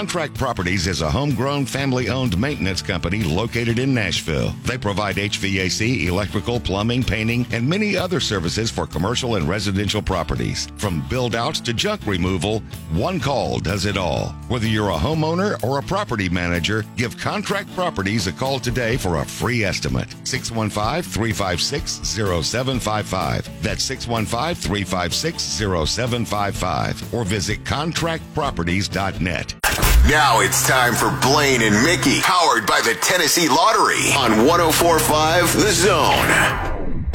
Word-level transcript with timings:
Contract 0.00 0.38
Properties 0.38 0.86
is 0.86 1.02
a 1.02 1.10
homegrown 1.10 1.66
family 1.66 2.08
owned 2.08 2.38
maintenance 2.38 2.80
company 2.80 3.22
located 3.22 3.78
in 3.78 3.92
Nashville. 3.92 4.54
They 4.64 4.78
provide 4.78 5.16
HVAC, 5.16 6.06
electrical, 6.06 6.58
plumbing, 6.58 7.04
painting, 7.04 7.46
and 7.52 7.68
many 7.68 7.98
other 7.98 8.18
services 8.18 8.70
for 8.70 8.86
commercial 8.86 9.34
and 9.34 9.46
residential 9.46 10.00
properties. 10.00 10.68
From 10.78 11.06
build 11.10 11.34
outs 11.34 11.60
to 11.60 11.74
junk 11.74 12.06
removal, 12.06 12.60
one 12.92 13.20
call 13.20 13.58
does 13.58 13.84
it 13.84 13.98
all. 13.98 14.30
Whether 14.48 14.68
you're 14.68 14.88
a 14.88 14.94
homeowner 14.94 15.62
or 15.62 15.78
a 15.78 15.82
property 15.82 16.30
manager, 16.30 16.82
give 16.96 17.18
Contract 17.18 17.70
Properties 17.74 18.26
a 18.26 18.32
call 18.32 18.58
today 18.58 18.96
for 18.96 19.16
a 19.16 19.24
free 19.26 19.64
estimate. 19.64 20.08
615 20.26 21.02
356 21.02 22.08
0755. 22.08 23.62
That's 23.62 23.84
615 23.84 24.54
356 24.54 25.42
0755. 25.42 27.12
Or 27.12 27.24
visit 27.24 27.64
contractproperties.net. 27.64 29.69
Now 30.08 30.40
it's 30.40 30.66
time 30.66 30.94
for 30.94 31.10
Blaine 31.20 31.62
and 31.62 31.84
Mickey, 31.84 32.20
powered 32.22 32.66
by 32.66 32.80
the 32.80 32.94
Tennessee 32.94 33.48
Lottery 33.48 34.12
on 34.16 34.46
1045 34.46 35.52
The 35.52 35.70
Zone. 35.70 37.06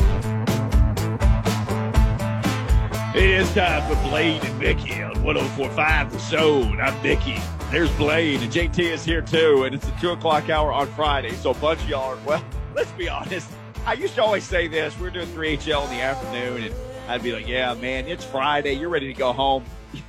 It 3.16 3.30
is 3.30 3.52
time 3.54 3.82
for 3.90 4.02
Blaine 4.08 4.40
and 4.46 4.60
Mickey 4.60 5.02
on 5.02 5.24
1045 5.24 6.12
The 6.14 6.20
Zone. 6.20 6.80
I'm 6.80 7.02
Mickey. 7.02 7.38
There's 7.72 7.92
Blaine, 7.94 8.40
and 8.42 8.52
JT 8.52 8.78
is 8.78 9.04
here 9.04 9.22
too, 9.22 9.64
and 9.64 9.74
it's 9.74 9.86
the 9.86 9.96
2 10.00 10.12
o'clock 10.12 10.50
hour 10.50 10.72
on 10.72 10.86
Friday. 10.94 11.32
So 11.32 11.50
a 11.50 11.56
bunch 11.56 11.82
of 11.82 11.90
y'all 11.90 12.14
are, 12.14 12.20
well, 12.24 12.46
let's 12.76 12.92
be 12.92 13.10
honest. 13.10 13.50
I 13.88 13.94
used 13.94 14.14
to 14.16 14.24
always 14.24 14.44
say 14.44 14.68
this. 14.68 14.98
We're 15.00 15.10
doing 15.10 15.28
3HL 15.28 15.86
in 15.86 15.90
the 15.90 16.02
afternoon, 16.04 16.64
and 16.66 16.76
I'd 17.10 17.24
be 17.24 17.34
like, 17.34 17.48
yeah, 17.48 17.74
man, 17.74 18.08
it's 18.08 18.24
Friday. 18.24 18.74
You're 18.74 18.90
ready 18.90 19.08
to 19.08 19.14
go 19.14 19.34
home. 19.34 19.66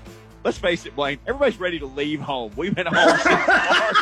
Let's 0.46 0.58
face 0.58 0.86
it, 0.86 0.94
Blaine, 0.94 1.18
everybody's 1.26 1.58
ready 1.58 1.80
to 1.80 1.86
leave 1.86 2.20
home. 2.20 2.52
We've 2.56 2.72
been 2.72 2.86
home 2.86 3.18
since 3.18 3.24
March. 3.48 3.96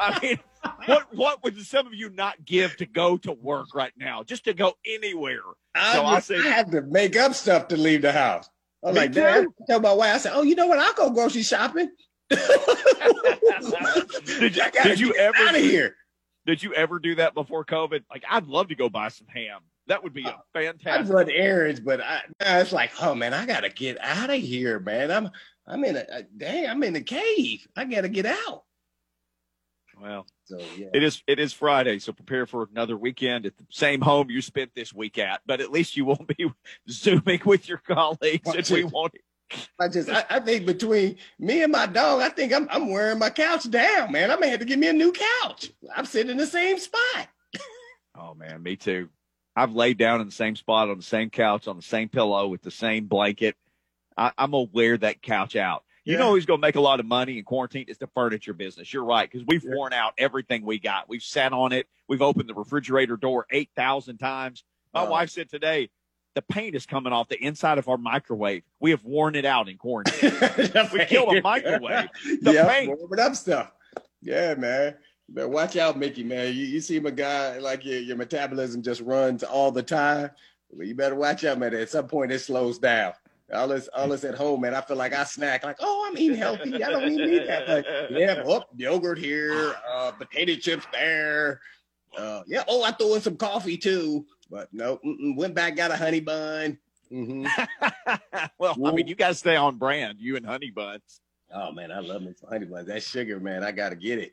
I 0.00 0.18
mean, 0.22 0.38
what 0.86 1.14
what 1.14 1.44
would 1.44 1.60
some 1.66 1.86
of 1.86 1.92
you 1.92 2.08
not 2.08 2.42
give 2.46 2.78
to 2.78 2.86
go 2.86 3.18
to 3.18 3.32
work 3.32 3.74
right 3.74 3.92
now? 3.98 4.22
Just 4.22 4.44
to 4.44 4.54
go 4.54 4.72
anywhere. 4.86 5.40
I, 5.74 5.92
So 5.92 6.06
I 6.06 6.14
just- 6.14 6.28
say- 6.28 6.38
I 6.38 6.44
had 6.44 6.70
to 6.70 6.80
make 6.80 7.14
up 7.14 7.34
stuff 7.34 7.68
to 7.68 7.76
leave 7.76 8.00
the 8.00 8.10
house. 8.10 8.48
I 8.82 8.86
was 8.86 8.94
Me 8.94 9.00
like, 9.02 9.12
Dad, 9.12 9.42
too. 9.42 9.54
I 9.60 9.64
tell 9.66 9.80
my 9.80 9.92
wife, 9.92 10.14
I 10.14 10.18
said, 10.18 10.32
oh, 10.34 10.40
you 10.40 10.54
know 10.54 10.66
what? 10.66 10.78
I'll 10.78 10.94
go 10.94 11.10
grocery 11.10 11.42
shopping. 11.42 11.90
Did, 12.30 12.40
I 14.60 14.70
gotta 14.70 14.88
did 14.88 14.98
you 14.98 15.12
ever 15.12 15.36
out 15.36 15.54
of 15.54 15.60
here? 15.60 15.94
Did 16.46 16.62
you 16.62 16.72
ever 16.72 17.00
do 17.00 17.16
that 17.16 17.34
before 17.34 17.66
COVID? 17.66 18.04
Like, 18.10 18.24
I'd 18.30 18.46
love 18.46 18.68
to 18.68 18.74
go 18.74 18.88
buy 18.88 19.08
some 19.08 19.26
ham. 19.26 19.60
That 19.88 20.02
would 20.02 20.14
be 20.14 20.24
a 20.24 20.28
uh, 20.28 20.36
I'd 20.54 20.64
fantastic. 20.64 21.12
run 21.14 21.28
errands, 21.28 21.80
but 21.80 22.00
I, 22.00 22.22
now 22.40 22.58
it's 22.60 22.72
like, 22.72 22.92
oh 23.02 23.14
man, 23.14 23.34
I 23.34 23.44
gotta 23.44 23.68
get 23.68 23.98
out 24.00 24.30
of 24.30 24.40
here, 24.40 24.80
man. 24.80 25.10
I'm 25.10 25.30
I'm 25.66 25.84
in 25.84 25.96
a, 25.96 26.04
a 26.10 26.22
dang, 26.22 26.68
I'm 26.68 26.82
in 26.82 26.96
a 26.96 27.00
cave. 27.00 27.66
I 27.76 27.84
gotta 27.84 28.08
get 28.08 28.26
out. 28.26 28.64
Well, 30.00 30.26
So 30.44 30.58
yeah. 30.76 30.88
it 30.94 31.02
is 31.02 31.22
it 31.26 31.38
is 31.38 31.52
Friday, 31.52 31.98
so 31.98 32.12
prepare 32.12 32.46
for 32.46 32.66
another 32.72 32.96
weekend 32.96 33.46
at 33.46 33.56
the 33.56 33.66
same 33.70 34.00
home 34.00 34.30
you 34.30 34.40
spent 34.40 34.74
this 34.74 34.92
week 34.92 35.18
at. 35.18 35.42
But 35.46 35.60
at 35.60 35.70
least 35.70 35.96
you 35.96 36.04
won't 36.04 36.26
be 36.26 36.50
zooming 36.90 37.42
with 37.44 37.68
your 37.68 37.78
colleagues, 37.78 38.48
and 38.48 38.68
we 38.70 38.84
won't. 38.84 39.12
I 39.78 39.88
just 39.88 40.08
I, 40.08 40.24
I 40.30 40.40
think 40.40 40.66
between 40.66 41.16
me 41.38 41.62
and 41.62 41.70
my 41.70 41.86
dog, 41.86 42.22
I 42.22 42.30
think 42.30 42.52
I'm 42.52 42.66
I'm 42.70 42.90
wearing 42.90 43.18
my 43.18 43.30
couch 43.30 43.70
down, 43.70 44.10
man. 44.10 44.30
I 44.30 44.36
may 44.36 44.48
have 44.48 44.60
to 44.60 44.64
get 44.66 44.78
me 44.78 44.88
a 44.88 44.92
new 44.92 45.12
couch. 45.12 45.70
I'm 45.94 46.06
sitting 46.06 46.30
in 46.32 46.36
the 46.38 46.46
same 46.46 46.78
spot. 46.78 47.28
Oh 48.14 48.34
man, 48.34 48.62
me 48.62 48.76
too. 48.76 49.08
I've 49.56 49.74
laid 49.74 49.96
down 49.96 50.20
in 50.20 50.26
the 50.26 50.32
same 50.32 50.54
spot 50.54 50.90
on 50.90 50.98
the 50.98 51.02
same 51.02 51.30
couch 51.30 51.66
on 51.66 51.76
the 51.76 51.82
same 51.82 52.10
pillow 52.10 52.46
with 52.46 52.60
the 52.60 52.70
same 52.70 53.06
blanket. 53.06 53.56
I, 54.16 54.32
I'm 54.38 54.50
gonna 54.52 54.68
wear 54.72 54.96
that 54.98 55.22
couch 55.22 55.56
out. 55.56 55.84
You 56.04 56.14
Yeah. 56.14 56.18
know 56.20 56.30
who's 56.32 56.46
gonna 56.46 56.58
make 56.60 56.76
a 56.76 56.80
lot 56.80 57.00
of 57.00 57.06
money 57.06 57.38
in 57.38 57.44
quarantine? 57.44 57.84
It's 57.88 57.98
the 57.98 58.08
furniture 58.08 58.52
business. 58.52 58.92
You're 58.92 59.04
right 59.04 59.30
because 59.30 59.46
we've 59.46 59.64
Yeah. 59.64 59.74
worn 59.74 59.92
out 59.92 60.14
everything 60.18 60.64
we 60.64 60.78
got. 60.78 61.08
We've 61.08 61.22
sat 61.22 61.52
on 61.52 61.72
it. 61.72 61.86
We've 62.08 62.22
opened 62.22 62.48
the 62.48 62.54
refrigerator 62.54 63.16
door 63.16 63.46
eight 63.50 63.70
thousand 63.76 64.18
times. 64.18 64.64
My 64.92 65.02
Oh. 65.06 65.10
wife 65.10 65.30
said 65.30 65.48
today 65.48 65.90
the 66.34 66.42
paint 66.42 66.74
is 66.74 66.86
coming 66.86 67.12
off 67.12 67.28
the 67.28 67.42
inside 67.44 67.76
of 67.78 67.88
our 67.88 67.98
microwave. 67.98 68.62
We 68.80 68.90
have 68.90 69.04
worn 69.04 69.34
it 69.34 69.44
out 69.44 69.68
in 69.68 69.76
quarantine. 69.76 70.32
We 70.92 71.04
killed 71.04 71.36
a 71.36 71.42
microwave. 71.42 72.08
The 72.40 72.52
yeah, 72.54 72.66
paint. 72.68 72.98
warming 72.98 73.20
up 73.20 73.36
stuff. 73.36 73.70
Yeah, 74.22 74.54
man. 74.54 74.96
But 75.28 75.50
watch 75.50 75.76
out, 75.76 75.98
Mickey, 75.98 76.24
man. 76.24 76.48
You, 76.54 76.64
you 76.64 76.80
seem 76.80 77.06
a 77.06 77.10
guy 77.10 77.58
like 77.58 77.84
your, 77.84 77.98
your 78.00 78.16
metabolism 78.16 78.82
just 78.82 79.00
runs 79.02 79.42
all 79.42 79.70
the 79.70 79.82
time. 79.82 80.30
But 80.74 80.86
you 80.86 80.94
better 80.94 81.14
watch 81.14 81.44
out, 81.44 81.58
man. 81.58 81.74
At 81.74 81.90
some 81.90 82.06
point, 82.06 82.32
it 82.32 82.38
slows 82.40 82.78
down. 82.78 83.12
All 83.52 83.68
this, 83.68 83.88
all 83.88 84.08
this 84.08 84.24
at 84.24 84.34
home, 84.34 84.62
man. 84.62 84.74
I 84.74 84.80
feel 84.80 84.96
like 84.96 85.12
I 85.12 85.24
snack 85.24 85.62
like, 85.64 85.76
oh, 85.80 86.06
I'm 86.08 86.16
eating 86.16 86.38
healthy. 86.38 86.82
I 86.82 86.90
don't 86.90 87.10
even 87.12 87.30
need 87.30 87.46
that. 87.46 87.68
Like, 87.68 87.86
yeah, 88.10 88.42
oh, 88.46 88.64
yogurt 88.76 89.18
here, 89.18 89.74
uh, 89.92 90.12
potato 90.12 90.54
chips 90.56 90.86
there. 90.92 91.60
Uh, 92.16 92.42
yeah. 92.46 92.64
Oh, 92.68 92.82
I 92.82 92.92
threw 92.92 93.14
in 93.14 93.20
some 93.20 93.36
coffee 93.36 93.76
too, 93.76 94.26
but 94.50 94.68
no. 94.72 94.98
Went 95.36 95.54
back, 95.54 95.76
got 95.76 95.90
a 95.90 95.96
honey 95.96 96.20
bun. 96.20 96.78
hmm 97.10 97.46
well, 98.58 98.76
I 98.84 98.92
mean, 98.92 99.06
you 99.06 99.14
guys 99.14 99.38
stay 99.38 99.56
on 99.56 99.76
brand, 99.76 100.18
you 100.18 100.36
and 100.36 100.46
Honey 100.46 100.70
Buns. 100.70 101.20
Oh 101.54 101.72
man, 101.72 101.92
I 101.92 102.00
love 102.00 102.22
me 102.22 102.32
some 102.38 102.48
honey 102.48 102.66
buns. 102.66 102.88
That 102.88 103.02
sugar, 103.02 103.38
man. 103.38 103.62
I 103.62 103.72
gotta 103.72 103.96
get 103.96 104.18
it. 104.18 104.32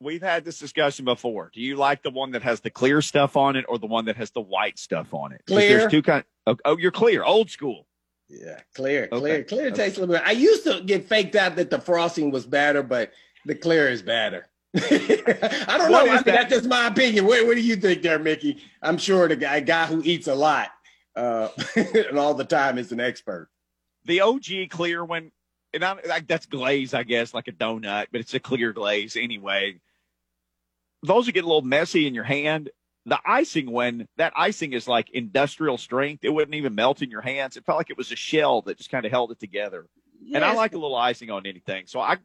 We've 0.00 0.22
had 0.22 0.44
this 0.44 0.58
discussion 0.58 1.04
before. 1.04 1.50
Do 1.52 1.60
you 1.60 1.76
like 1.76 2.02
the 2.02 2.10
one 2.10 2.32
that 2.32 2.42
has 2.42 2.60
the 2.60 2.70
clear 2.70 3.00
stuff 3.02 3.36
on 3.36 3.56
it 3.56 3.64
or 3.68 3.78
the 3.78 3.86
one 3.86 4.04
that 4.06 4.16
has 4.16 4.30
the 4.32 4.40
white 4.40 4.78
stuff 4.78 5.14
on 5.14 5.32
it? 5.32 5.42
Clear. 5.46 5.78
There's 5.78 5.90
two 5.90 6.02
kind. 6.02 6.24
Oh, 6.46 6.56
oh, 6.64 6.76
you're 6.76 6.90
clear, 6.90 7.22
old 7.22 7.50
school. 7.50 7.86
Yeah, 8.32 8.60
clear, 8.74 9.08
Okay. 9.12 9.18
clear, 9.20 9.44
clear 9.44 9.66
Okay. 9.66 9.76
tastes 9.76 9.98
a 9.98 10.00
little 10.00 10.14
bit. 10.14 10.24
I 10.26 10.30
used 10.32 10.64
to 10.64 10.80
get 10.82 11.06
faked 11.06 11.36
out 11.36 11.56
that 11.56 11.68
the 11.68 11.78
frosting 11.78 12.30
was 12.30 12.46
better, 12.46 12.82
but 12.82 13.12
the 13.44 13.54
clear 13.54 13.88
is 13.88 14.00
better. 14.00 14.46
I 14.74 14.80
don't 15.76 15.90
What 15.90 16.06
know. 16.06 16.12
I 16.12 16.14
mean, 16.14 16.22
that's 16.24 16.50
just 16.50 16.66
my 16.66 16.86
opinion. 16.86 17.26
What, 17.26 17.46
what 17.46 17.56
do 17.56 17.60
you 17.60 17.76
think 17.76 18.00
there, 18.00 18.18
Mickey? 18.18 18.62
I'm 18.80 18.96
sure 18.96 19.28
the 19.28 19.36
guy, 19.36 19.60
guy 19.60 19.84
who 19.84 20.00
eats 20.02 20.28
a 20.28 20.34
lot 20.34 20.70
uh, 21.14 21.48
and 21.76 22.18
all 22.18 22.32
the 22.32 22.44
time 22.44 22.78
is 22.78 22.90
an 22.90 23.00
expert. 23.00 23.50
The 24.06 24.22
OG 24.22 24.70
clear 24.70 25.04
one, 25.04 25.30
and 25.74 25.84
I, 25.84 25.96
like 26.08 26.26
that's 26.26 26.46
glaze, 26.46 26.94
I 26.94 27.02
guess, 27.02 27.34
like 27.34 27.48
a 27.48 27.52
donut, 27.52 28.06
but 28.10 28.22
it's 28.22 28.32
a 28.32 28.40
clear 28.40 28.72
glaze 28.72 29.14
anyway. 29.14 29.78
Those 31.02 31.26
that 31.26 31.32
get 31.32 31.44
a 31.44 31.46
little 31.46 31.60
messy 31.62 32.06
in 32.06 32.14
your 32.14 32.24
hand. 32.24 32.70
The 33.06 33.18
icing 33.26 33.70
when 33.70 34.06
that 34.16 34.32
icing 34.36 34.72
is 34.74 34.86
like 34.86 35.10
industrial 35.10 35.76
strength. 35.76 36.24
It 36.24 36.30
wouldn't 36.30 36.54
even 36.54 36.74
melt 36.74 37.02
in 37.02 37.10
your 37.10 37.20
hands. 37.20 37.56
It 37.56 37.64
felt 37.64 37.78
like 37.78 37.90
it 37.90 37.96
was 37.96 38.12
a 38.12 38.16
shell 38.16 38.62
that 38.62 38.78
just 38.78 38.90
kind 38.90 39.04
of 39.04 39.10
held 39.10 39.32
it 39.32 39.40
together. 39.40 39.86
And 40.34 40.44
I 40.44 40.54
like 40.54 40.74
a 40.74 40.78
little 40.78 40.96
icing 40.96 41.30
on 41.30 41.46
anything, 41.46 41.86
so 41.86 42.00
I 42.00 42.18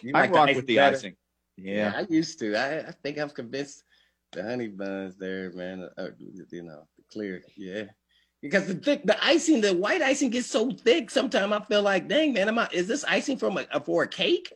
you 0.00 0.12
I 0.14 0.20
like 0.20 0.30
the 0.30 0.36
rock 0.36 0.48
icing 0.48 0.56
with 0.56 0.66
the 0.66 0.76
better? 0.76 0.96
icing. 0.96 1.16
Yeah. 1.56 1.74
Yeah. 1.74 1.92
I 1.96 2.06
used 2.08 2.38
to. 2.38 2.56
I, 2.56 2.88
I 2.88 2.92
think 3.02 3.18
I'm 3.18 3.30
convinced 3.30 3.84
the 4.32 4.42
honey 4.42 4.68
buns 4.68 5.16
there, 5.16 5.52
man. 5.52 5.88
Uh, 5.96 6.08
you 6.50 6.62
know, 6.62 6.86
the 6.96 7.04
clear, 7.12 7.42
yeah. 7.56 7.84
Because 8.40 8.66
the 8.66 8.74
thick, 8.74 9.04
the 9.04 9.22
icing, 9.24 9.60
the 9.60 9.74
white 9.74 10.02
icing 10.02 10.30
gets 10.30 10.48
so 10.48 10.72
thick. 10.72 11.10
Sometimes 11.10 11.52
I 11.52 11.60
feel 11.60 11.82
like, 11.82 12.08
dang 12.08 12.32
man, 12.32 12.48
am 12.48 12.58
I? 12.58 12.68
Is 12.72 12.88
this 12.88 13.04
icing 13.04 13.36
from 13.36 13.58
a 13.58 13.80
for 13.80 14.02
a 14.02 14.08
cake? 14.08 14.52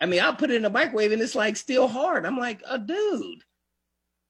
I 0.00 0.06
mean, 0.06 0.20
I'll 0.20 0.34
put 0.34 0.50
it 0.50 0.56
in 0.56 0.62
the 0.62 0.70
microwave 0.70 1.12
and 1.12 1.22
it's 1.22 1.34
like 1.34 1.56
still 1.56 1.86
hard. 1.86 2.26
I'm 2.26 2.38
like, 2.38 2.62
a 2.68 2.78
dude. 2.78 3.44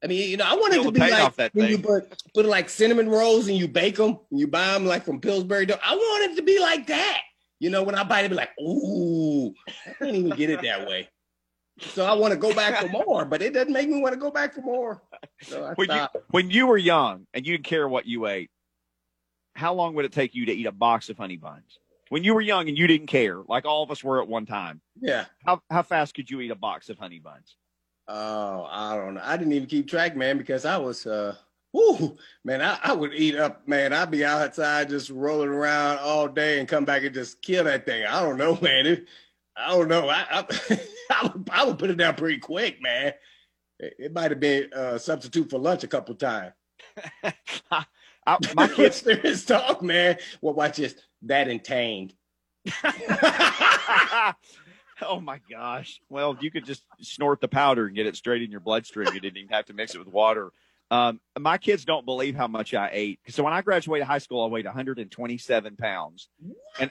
I 0.03 0.07
mean, 0.07 0.31
you 0.31 0.37
know, 0.37 0.45
I 0.47 0.55
want 0.55 0.75
it 0.75 0.83
to 0.83 0.93
be 0.93 1.01
like 1.01 1.35
that 1.37 1.55
when 1.55 1.69
you 1.69 1.79
put 1.79 2.23
put 2.33 2.47
like 2.47 2.69
cinnamon 2.69 3.09
rolls 3.09 3.49
and 3.49 3.57
you 3.57 3.67
bake 3.67 3.97
them, 3.97 4.19
and 4.31 4.41
you 4.41 4.47
buy 4.47 4.73
them 4.73 4.87
like 4.87 5.05
from 5.05 5.21
Pillsbury. 5.21 5.67
Dough. 5.67 5.79
I 5.85 5.97
want 5.97 6.31
it 6.31 6.37
to 6.37 6.43
be 6.43 6.61
like 6.61 6.87
that. 6.87 7.21
You 7.59 7.71
know, 7.71 7.83
when 7.83 7.97
I 7.97 8.05
bite 8.05 8.25
it, 8.25 8.29
be 8.29 8.37
like, 8.37 8.51
ooh, 8.61 9.53
I 9.67 9.93
can't 9.99 10.15
even 10.15 10.31
get 10.31 10.51
it 10.51 10.63
that 10.63 10.87
way. 10.87 11.09
So 11.81 12.05
I 12.05 12.13
want 12.13 12.33
to 12.33 12.39
go 12.39 12.55
back 12.55 12.81
for 12.81 12.89
more, 12.89 13.25
but 13.25 13.43
it 13.43 13.53
doesn't 13.53 13.73
make 13.73 13.89
me 13.89 14.01
want 14.01 14.15
to 14.15 14.21
go 14.21 14.31
back 14.31 14.55
for 14.55 14.61
more. 14.63 15.03
So 15.43 15.65
I 15.65 15.75
When 15.75 15.91
you, 15.91 16.07
when 16.31 16.51
you 16.51 16.67
were 16.67 16.77
young 16.77 17.27
and 17.35 17.47
you 17.47 17.57
didn't 17.57 17.67
care 17.67 17.89
what 17.89 18.07
you 18.07 18.27
ate, 18.27 18.51
how 19.55 19.75
long 19.75 19.95
would 19.95 20.05
it 20.05 20.13
take 20.13 20.35
you 20.35 20.47
to 20.47 20.53
eat 20.53 20.67
a 20.67 20.73
box 20.73 21.09
of 21.09 21.19
honey 21.19 21.37
buns? 21.37 21.79
When 22.11 22.25
you 22.25 22.35
were 22.35 22.41
young 22.41 22.69
and 22.69 22.79
you 22.79 22.87
didn't 22.87 23.09
care, 23.09 23.43
like 23.49 23.65
all 23.65 23.83
of 23.83 23.91
us 23.91 24.03
were 24.03 24.23
at 24.23 24.29
one 24.29 24.47
time, 24.47 24.81
Yeah. 25.01 25.27
how, 25.45 25.61
how 25.69 25.83
fast 25.83 26.15
could 26.15 26.31
you 26.31 26.41
eat 26.41 26.51
a 26.51 26.57
box 26.57 26.89
of 26.89 26.99
honey 26.99 27.19
buns? 27.19 27.57
Oh, 28.09 28.67
I 28.71 28.97
don't 28.97 29.15
know. 29.15 29.21
I 29.23 29.37
didn't 29.37 29.53
even 29.53 29.69
keep 29.69 29.89
track, 29.89 30.17
man, 30.17 30.39
because 30.39 30.65
I 30.65 30.79
was 30.79 31.07
uh 31.07 31.37
Woo, 31.73 32.17
man, 32.45 32.63
I, 32.63 32.79
I 32.83 32.93
would 32.95 33.13
eat 33.13 33.37
up, 33.37 33.69
man. 33.69 33.93
I'd 33.93 34.11
be 34.11 34.25
outside 34.25 34.89
just 34.89 35.11
rolling 35.11 35.51
around 35.51 35.99
all 35.99 36.27
day 36.27 36.59
and 36.59 36.69
come 36.69 36.87
back 36.87 37.05
and 37.05 37.15
just 37.15 37.43
kill 37.43 37.65
that 37.65 37.85
thing. 37.85 38.07
I 38.07 38.23
don't 38.23 38.39
know, 38.39 38.59
man. 38.63 38.87
It, 38.87 39.07
I 39.57 39.71
don't 39.71 39.89
know. 39.89 40.09
I 40.09 40.25
I, 40.31 40.47
I, 41.11 41.23
would, 41.27 41.51
I 41.53 41.65
would 41.65 41.79
put 41.79 41.91
it 41.91 41.97
down 41.97 42.15
pretty 42.15 42.39
quick, 42.39 42.81
man. 42.81 43.13
It, 43.79 43.95
it 43.99 44.15
might 44.15 44.31
have 44.31 44.41
been 44.41 44.71
a 44.73 44.99
substitute 44.99 45.51
for 45.51 45.59
lunch 45.59 45.85
a 45.85 45.89
couple 45.89 46.15
times. 46.15 46.55
I, 47.71 47.85
my 48.55 48.69
kids, 48.69 48.97
serious 49.03 49.45
talk, 49.45 49.83
man. 49.83 50.19
Well, 50.41 50.55
watch 50.55 50.79
this. 50.79 50.95
That 51.23 51.49
and 51.49 51.63
tamed. 51.63 52.15
oh 55.07 55.21
my 55.21 55.41
gosh. 55.51 56.01
Well, 56.09 56.37
you 56.41 56.51
could 56.51 56.65
just 56.65 56.85
snort 57.01 57.41
the 57.41 57.49
powder 57.49 57.87
and 57.87 57.97
get 57.97 58.07
it 58.07 58.17
straight 58.17 58.43
in 58.43 58.51
your 58.51 58.61
bloodstream. 58.61 59.13
You 59.15 59.21
didn't 59.21 59.39
even 59.39 59.51
have 59.51 59.67
to 59.67 59.75
mix 59.75 59.95
it 59.95 59.99
with 59.99 60.09
water. 60.09 60.53
Um, 60.91 61.21
my 61.39 61.59
kids 61.59 61.85
don't 61.85 62.07
believe 62.07 62.35
how 62.35 62.47
much 62.47 62.73
I 62.73 62.91
ate. 62.93 63.21
So 63.29 63.43
when 63.43 63.53
I 63.53 63.61
graduated 63.61 64.07
high 64.07 64.19
school, 64.19 64.43
I 64.43 64.47
weighed 64.47 64.65
127 64.65 65.77
pounds 65.77 66.29
and 66.81 66.91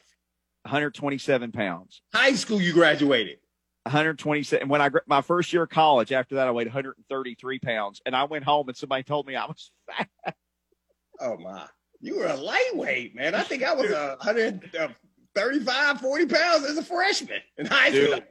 127 0.63 1.51
pounds. 1.51 2.01
High 2.13 2.33
school, 2.33 2.61
you 2.61 2.73
graduated. 2.73 3.39
127. 3.83 4.61
And 4.61 4.69
when 4.69 4.81
I 4.81 4.89
my 5.07 5.21
first 5.21 5.51
year 5.51 5.63
of 5.63 5.69
college, 5.69 6.11
after 6.11 6.35
that, 6.35 6.47
I 6.47 6.51
weighed 6.51 6.67
133 6.67 7.59
pounds, 7.59 8.01
and 8.05 8.15
I 8.15 8.25
went 8.25 8.43
home 8.43 8.67
and 8.67 8.77
somebody 8.77 9.03
told 9.03 9.25
me 9.25 9.35
I 9.35 9.45
was 9.45 9.71
fat. 9.87 10.35
Oh 11.19 11.37
my! 11.37 11.65
You 12.01 12.17
were 12.17 12.27
a 12.27 12.35
lightweight, 12.35 13.15
man. 13.15 13.33
I 13.33 13.41
think 13.41 13.63
I 13.63 13.73
was 13.73 13.89
a 13.89 14.17
135, 15.37 16.01
40 16.01 16.25
pounds 16.25 16.65
as 16.65 16.77
a 16.77 16.83
freshman 16.83 17.39
in 17.57 17.65
high 17.65 17.89
school. 17.89 18.15
Dude. 18.15 18.23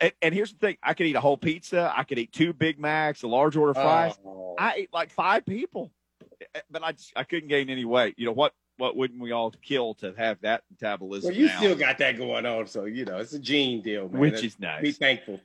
And, 0.00 0.12
and, 0.22 0.34
here's 0.34 0.52
the 0.52 0.58
thing: 0.58 0.76
I 0.82 0.94
could 0.94 1.06
eat 1.06 1.14
a 1.14 1.20
whole 1.20 1.36
pizza. 1.36 1.92
I 1.96 2.02
could 2.02 2.18
eat 2.18 2.32
two 2.32 2.52
Big 2.52 2.80
Macs, 2.80 3.22
a 3.22 3.28
large 3.28 3.56
order 3.56 3.70
of 3.70 3.76
fries. 3.76 4.14
Oh. 4.26 4.56
I 4.58 4.74
ate 4.74 4.92
like 4.92 5.10
five 5.10 5.46
people, 5.46 5.92
but 6.68 6.82
I 6.82 6.92
just, 6.92 7.12
I 7.14 7.22
couldn't 7.22 7.48
gain 7.48 7.70
any 7.70 7.84
weight. 7.84 8.14
You 8.18 8.26
know 8.26 8.32
what? 8.32 8.52
what 8.76 8.96
wouldn't 8.96 9.20
we 9.20 9.32
all 9.32 9.52
kill 9.62 9.94
to 9.94 10.12
have 10.16 10.40
that 10.40 10.62
metabolism? 10.70 11.28
Well, 11.28 11.38
you 11.38 11.46
now? 11.46 11.58
still 11.58 11.76
got 11.76 11.98
that 11.98 12.16
going 12.16 12.46
on, 12.46 12.66
so 12.66 12.84
you 12.84 13.04
know 13.04 13.18
it's 13.18 13.32
a 13.32 13.38
gene 13.38 13.82
deal, 13.82 14.08
man. 14.08 14.20
Which 14.20 14.32
That's, 14.34 14.44
is 14.44 14.58
nice. 14.58 14.82
Be 14.82 14.92
thankful. 14.92 15.40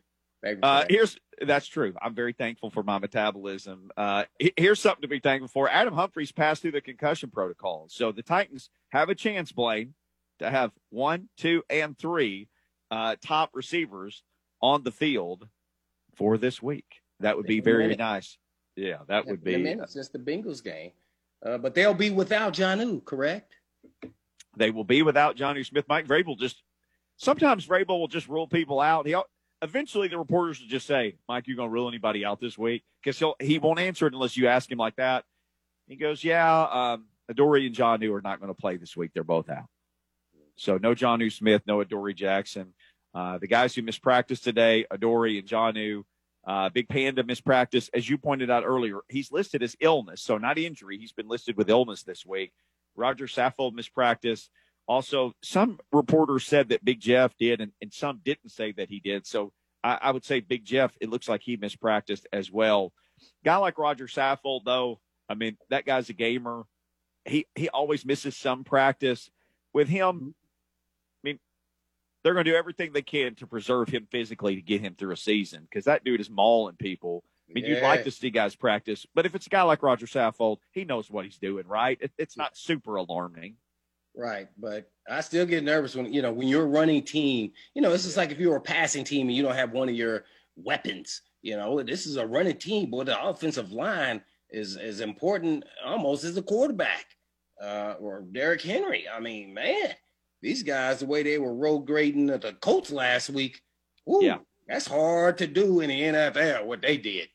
Uh, 0.64 0.86
here's 0.90 1.18
that's 1.42 1.68
true. 1.68 1.94
I'm 2.02 2.16
very 2.16 2.34
thankful 2.34 2.70
for 2.70 2.82
my 2.82 2.98
metabolism. 2.98 3.92
Uh, 3.96 4.24
here's 4.58 4.80
something 4.80 5.02
to 5.02 5.08
be 5.08 5.20
thankful 5.20 5.50
for. 5.50 5.70
Adam 5.70 5.94
Humphries 5.94 6.32
passed 6.32 6.62
through 6.62 6.72
the 6.72 6.82
concussion 6.82 7.30
protocol, 7.30 7.88
so 7.90 8.12
the 8.12 8.24
Titans 8.24 8.70
have 8.90 9.10
a 9.10 9.16
chance, 9.16 9.52
Blaine, 9.52 9.94
to 10.40 10.50
have 10.50 10.72
one, 10.90 11.30
two, 11.38 11.64
and 11.70 11.98
three 11.98 12.48
uh, 12.92 13.16
top 13.22 13.52
receivers 13.54 14.24
on 14.62 14.84
the 14.84 14.92
field 14.92 15.48
for 16.16 16.38
this 16.38 16.62
week. 16.62 17.02
That 17.20 17.38
would 17.38 17.46
be 17.46 17.60
very 17.60 17.96
nice. 17.96 18.38
Yeah, 18.76 19.00
that 19.08 19.26
would 19.28 19.44
be. 19.44 19.56
It's 19.56 19.94
just 19.94 20.14
the 20.14 20.20
Bengals 20.20 20.64
game. 20.64 20.92
Uh, 21.46 21.58
but 21.58 21.74
they'll 21.74 21.94
be 21.94 22.10
without 22.10 22.54
Jonnu, 22.54 23.04
correct? 23.04 23.56
They 24.58 24.72
will 24.72 24.84
be 24.84 25.02
without 25.04 25.38
Jonnu 25.38 25.66
Smith. 25.66 25.86
Mike 25.88 26.08
Vrabel 26.08 26.38
just 26.38 26.62
sometimes 27.18 27.66
Vrabel 27.66 28.00
will 28.00 28.08
just 28.08 28.28
rule 28.28 28.48
people 28.48 28.80
out. 28.80 29.06
He 29.06 29.16
eventually 29.62 30.08
the 30.08 30.18
reporters 30.18 30.60
will 30.60 30.68
just 30.68 30.88
say, 30.88 31.16
"Mike, 31.28 31.48
you 31.48 31.56
gonna 31.56 31.70
rule 31.70 31.88
anybody 31.88 32.26
out 32.26 32.40
this 32.40 32.58
week?" 32.58 32.84
Because 33.02 33.18
he'll 33.20 33.36
he 33.40 33.60
won't 33.60 33.80
answer 33.80 34.08
it 34.08 34.14
unless 34.14 34.36
you 34.36 34.48
ask 34.48 34.70
him 34.70 34.78
like 34.78 34.96
that. 34.98 35.24
He 35.88 35.96
goes, 35.96 36.24
"Yeah, 36.24 36.62
um, 36.64 37.06
Adoree 37.30 37.68
and 37.68 37.76
Jonnu 37.76 38.12
are 38.14 38.22
not 38.22 38.40
going 38.40 38.54
to 38.54 38.60
play 38.60 38.78
this 38.78 38.98
week. 38.98 39.12
They're 39.14 39.24
both 39.24 39.50
out. 39.50 39.70
So 40.60 40.78
no 40.78 40.94
Jonnu 40.94 41.32
Smith, 41.32 41.64
no 41.66 41.82
Adoree 41.82 42.14
Jackson. 42.14 42.74
Uh, 43.14 43.38
the 43.38 43.48
guys 43.48 43.74
who 43.74 43.82
missed 43.82 44.04
practice 44.04 44.40
today, 44.40 44.86
Adoree 44.92 45.40
and 45.40 45.48
Jonnu." 45.48 46.04
Uh, 46.48 46.70
Big 46.70 46.88
Panda 46.88 47.22
mispractice, 47.24 47.90
as 47.94 48.10
you 48.10 48.18
pointed 48.18 48.50
out 48.50 48.64
earlier, 48.66 49.02
he's 49.08 49.32
listed 49.32 49.62
as 49.62 49.76
illness, 49.82 50.22
so 50.22 50.38
not 50.38 50.58
injury. 50.58 50.98
He's 50.98 51.12
been 51.12 51.28
listed 51.28 51.58
with 51.58 51.70
illness 51.70 52.04
this 52.04 52.26
week. 52.26 52.54
Rodger 52.96 53.28
Saffold 53.28 53.74
mispractice. 53.74 54.48
Also, 54.88 55.34
some 55.44 55.80
reporters 55.92 56.46
said 56.46 56.70
that 56.70 56.84
Big 56.84 57.00
Jeff 57.00 57.36
did, 57.38 57.62
and, 57.62 57.72
and 57.82 57.94
some 57.94 58.22
didn't 58.24 58.50
say 58.50 58.72
that 58.72 58.90
he 58.90 59.00
did. 59.00 59.28
So 59.28 59.52
I, 59.84 60.00
I, 60.02 60.12
would 60.12 60.26
say 60.26 60.40
Big 60.40 60.66
Jeff, 60.66 60.92
it 61.00 61.10
looks 61.10 61.30
like 61.30 61.42
he 61.44 61.58
mispracticed 61.58 62.26
as 62.34 62.52
well. 62.52 62.94
Guy 63.46 63.58
like 63.58 63.78
Rodger 63.78 64.08
Saffold, 64.08 64.62
though, 64.66 65.00
I 65.30 65.36
mean, 65.36 65.58
that 65.70 65.86
guy's 65.86 66.10
a 66.10 66.14
gamer. 66.14 66.64
He 67.26 67.46
he 67.54 67.70
always 67.70 68.06
misses 68.06 68.36
some 68.36 68.64
practice. 68.64 69.30
With 69.72 69.88
him, 69.88 70.34
they're 72.24 72.34
going 72.34 72.46
to 72.46 72.52
do 72.52 72.58
everything 72.58 72.92
they 72.92 73.02
can 73.02 73.36
to 73.36 73.48
preserve 73.48 73.90
him 73.90 74.08
physically 74.12 74.56
to 74.56 74.62
get 74.62 74.82
him 74.82 74.96
through 74.96 75.14
a 75.14 75.18
season 75.18 75.68
because 75.70 75.86
that 75.86 76.04
dude 76.04 76.22
is 76.22 76.30
mauling 76.30 76.76
people. 76.76 77.24
I 77.50 77.54
mean, 77.54 77.64
yeah. 77.64 77.76
you'd 77.76 77.84
like 77.84 78.04
to 78.04 78.12
see 78.12 78.30
guys 78.30 78.56
practice, 78.56 79.06
but 79.16 79.26
if 79.26 79.34
it's 79.34 79.48
a 79.48 79.50
guy 79.50 79.64
like 79.64 79.82
Rodger 79.82 80.06
Saffold, 80.06 80.58
he 80.72 80.86
knows 80.86 81.10
what 81.10 81.26
he's 81.26 81.38
doing, 81.38 81.66
right? 81.68 81.98
It, 82.00 82.12
it's 82.18 82.38
not 82.38 82.56
super 82.56 82.98
alarming. 82.98 83.56
Right, 84.16 84.50
but 84.58 84.92
I 85.10 85.22
still 85.22 85.46
get 85.46 85.64
nervous 85.64 85.96
when 85.96 86.12
you 86.12 86.22
know 86.22 86.34
when 86.34 86.48
you're 86.48 86.68
running 86.68 87.04
team. 87.04 87.52
You 87.74 87.82
know, 87.82 87.92
this 87.92 88.06
is 88.06 88.18
like 88.18 88.32
if 88.32 88.40
you're 88.40 88.58
a 88.58 88.62
passing 88.62 89.04
team 89.04 89.28
and 89.28 89.36
you 89.36 89.44
don't 89.44 89.56
have 89.56 89.72
one 89.72 89.88
of 89.88 89.96
your 89.96 90.26
weapons. 90.58 91.22
You 91.42 91.56
know, 91.56 91.82
this 91.82 92.06
is 92.06 92.18
a 92.18 92.28
running 92.28 92.58
team, 92.58 92.92
but 92.92 93.06
the 93.06 93.24
offensive 93.24 93.72
line 93.72 94.22
is 94.50 94.76
as 94.76 95.00
important 95.00 95.64
almost 95.86 96.24
as 96.24 96.36
the 96.36 96.42
quarterback 96.42 97.06
uh, 97.62 97.96
or 98.00 98.22
Derrick 98.22 98.62
Henry. 98.62 99.06
I 99.08 99.20
mean, 99.20 99.54
man, 99.54 99.94
these 100.42 100.64
guys, 100.64 101.00
the 101.00 101.06
way 101.06 101.24
they 101.24 101.38
were 101.38 101.54
road 101.54 101.80
grading 101.80 102.28
the 102.28 102.56
Colts 102.62 102.92
last 102.92 103.30
week, 103.30 103.62
woo, 104.06 104.24
yeah. 104.24 104.38
that's 104.68 104.88
hard 104.88 105.38
to 105.40 105.48
do 105.48 105.82
in 105.82 105.90
the 105.90 106.02
NFL, 106.02 106.66
what 106.66 106.82
they 106.82 106.98
did. 106.98 107.28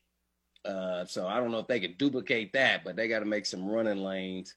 Uh, 0.65 1.05
so 1.05 1.27
I 1.27 1.39
don't 1.39 1.51
know 1.51 1.59
if 1.59 1.67
they 1.67 1.79
can 1.79 1.95
duplicate 1.97 2.51
that, 2.53 2.83
but 2.83 2.95
they 2.95 3.07
got 3.07 3.19
to 3.19 3.25
make 3.25 3.45
some 3.45 3.67
running 3.67 3.99
lanes 3.99 4.55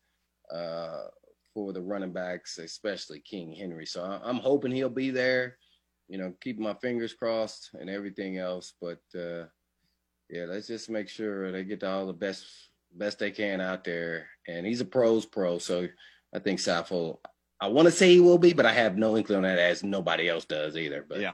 uh, 0.51 1.05
for 1.53 1.73
the 1.73 1.83
running 1.83 2.13
backs, 2.13 2.57
especially 2.59 3.21
King 3.21 3.53
Henry. 3.53 3.85
So 3.85 4.03
I'm 4.03 4.39
hoping 4.39 4.73
he'll 4.73 4.89
be 4.89 5.11
there. 5.11 5.59
You 6.09 6.17
know, 6.17 6.33
keep 6.41 6.59
my 6.59 6.73
fingers 6.75 7.13
crossed 7.13 7.71
and 7.75 7.91
everything 7.91 8.39
else. 8.39 8.73
But 8.81 9.01
uh, 9.15 9.45
yeah, 10.31 10.45
let's 10.47 10.67
just 10.67 10.89
make 10.89 11.11
sure 11.11 11.53
they 11.53 11.65
get 11.65 11.85
all 11.85 12.07
the 12.07 12.15
best 12.15 12.47
best 12.95 13.19
they 13.19 13.31
can 13.31 13.61
out 13.61 13.85
there. 13.85 14.27
And 14.47 14.67
he's 14.67 14.81
a 14.81 14.87
pros 14.87 15.27
pro, 15.27 15.59
so 15.59 15.89
I 16.35 16.39
think 16.39 16.59
Saffold 16.59 17.19
I 17.61 17.69
want 17.69 17.87
to 17.87 17.93
say 17.93 18.13
he 18.13 18.21
will 18.21 18.39
be, 18.39 18.53
but 18.53 18.67
I 18.67 18.73
have 18.73 18.97
no 18.97 19.17
inkling 19.17 19.39
on 19.39 19.43
that 19.43 19.59
as 19.59 19.83
nobody 19.83 20.29
else 20.29 20.45
does 20.45 20.77
either. 20.77 21.05
But 21.09 21.21
yeah, 21.21 21.33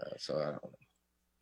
uh, 0.00 0.10
so 0.18 0.38
I 0.38 0.44
don't 0.44 0.52
know. 0.54 0.70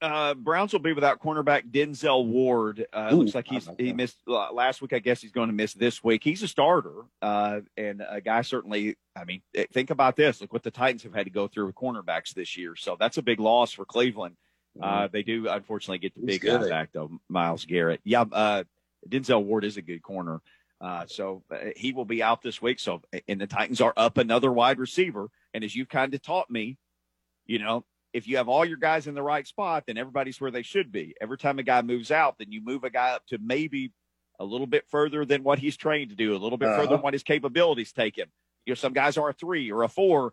Uh, 0.03 0.33
Browns 0.33 0.73
will 0.73 0.81
be 0.81 0.95
without 0.95 1.21
cornerback 1.21 1.71
Denzel 1.71 2.27
Ward. 2.27 2.87
Uh, 2.91 3.11
Ooh, 3.13 3.17
looks 3.17 3.35
like 3.35 3.47
he's 3.47 3.69
he 3.79 3.93
missed 3.93 4.17
uh, 4.27 4.51
last 4.51 4.81
week. 4.81 4.95
I 4.95 4.99
guess 4.99 5.21
he's 5.21 5.31
going 5.31 5.49
to 5.49 5.55
miss 5.55 5.75
this 5.75 6.03
week. 6.03 6.25
He's 6.25 6.43
a 6.43 6.49
starter, 6.49 7.03
uh, 7.21 7.61
and 7.77 8.03
a 8.09 8.21
guy 8.21 8.41
certainly. 8.43 8.97
I 9.15 9.25
mean, 9.25 9.43
eh, 9.55 9.67
think 9.73 9.91
about 9.91 10.17
this. 10.17 10.41
Look 10.41 10.55
what 10.55 10.63
the 10.63 10.71
Titans 10.71 11.03
have 11.03 11.15
had 11.15 11.27
to 11.27 11.31
go 11.31 11.49
through 11.49 11.67
with 11.67 11.75
cornerbacks 11.75 12.33
this 12.33 12.57
year. 12.57 12.77
So 12.77 12.97
that's 12.99 13.19
a 13.19 13.23
big 13.23 13.41
loss 13.41 13.73
for 13.73 13.85
Cleveland. 13.85 14.37
Uh, 14.81 15.03
mm-hmm. 15.03 15.13
they 15.13 15.23
do 15.23 15.49
unfortunately 15.49 15.99
get 15.99 16.15
the 16.15 16.21
he's 16.21 16.41
big 16.41 16.43
guy 16.43 16.69
back 16.69 16.91
though, 16.93 17.11
Myles 17.29 17.67
Garrett. 17.67 18.01
Yeah, 18.03 18.25
uh, 18.33 18.65
Denzel 19.07 19.45
Ward 19.45 19.65
is 19.65 19.77
a 19.77 19.83
good 19.83 20.03
corner. 20.03 20.41
Uh, 20.81 21.05
so 21.07 21.43
uh, 21.51 21.71
he 21.77 21.93
will 21.93 22.05
be 22.05 22.23
out 22.23 22.43
this 22.43 22.63
week. 22.63 22.81
So, 22.81 23.03
and 23.29 23.41
the 23.41 23.47
Titans 23.47 23.81
are 23.81 23.93
up 23.97 24.19
another 24.19 24.51
wide 24.51 24.79
receiver. 24.79 25.29
And 25.53 25.63
as 25.63 25.75
you've 25.75 25.89
kind 25.89 26.15
of 26.15 26.23
taught 26.23 26.51
me, 26.51 26.79
you 27.47 27.59
know, 27.59 27.85
if 28.13 28.27
you 28.27 28.39
have 28.39 28.49
all 28.49 28.65
your 28.65 28.79
guys 28.79 29.07
in 29.07 29.15
the 29.15 29.23
right 29.23 29.47
spot, 29.47 29.85
then 29.87 29.99
everybody's 29.99 30.41
where 30.41 30.51
they 30.51 30.63
should 30.63 30.91
be. 30.91 31.15
Every 31.21 31.39
time 31.39 31.59
a 31.59 31.63
guy 31.63 31.83
moves 31.83 32.11
out, 32.11 32.39
then 32.39 32.51
you 32.51 32.61
move 32.63 32.85
a 32.85 32.91
guy 32.91 33.11
up 33.11 33.27
to 33.27 33.39
maybe 33.39 33.93
a 34.39 34.45
little 34.45 34.67
bit 34.67 34.85
further 34.89 35.25
than 35.25 35.43
what 35.43 35.59
he's 35.59 35.77
trained 35.77 36.11
to 36.11 36.17
do, 36.17 36.35
a 36.35 36.39
little 36.39 36.59
bit 36.59 36.69
uh-huh. 36.69 36.79
further 36.79 36.97
than 36.97 37.03
what 37.03 37.13
his 37.13 37.23
capabilities 37.23 37.93
take 37.93 38.17
him. 38.17 38.29
You 38.65 38.73
know, 38.73 38.77
some 38.77 38.93
guys 38.93 39.17
are 39.17 39.29
a 39.29 39.33
three 39.33 39.71
or 39.71 39.83
a 39.83 39.89
four. 39.89 40.33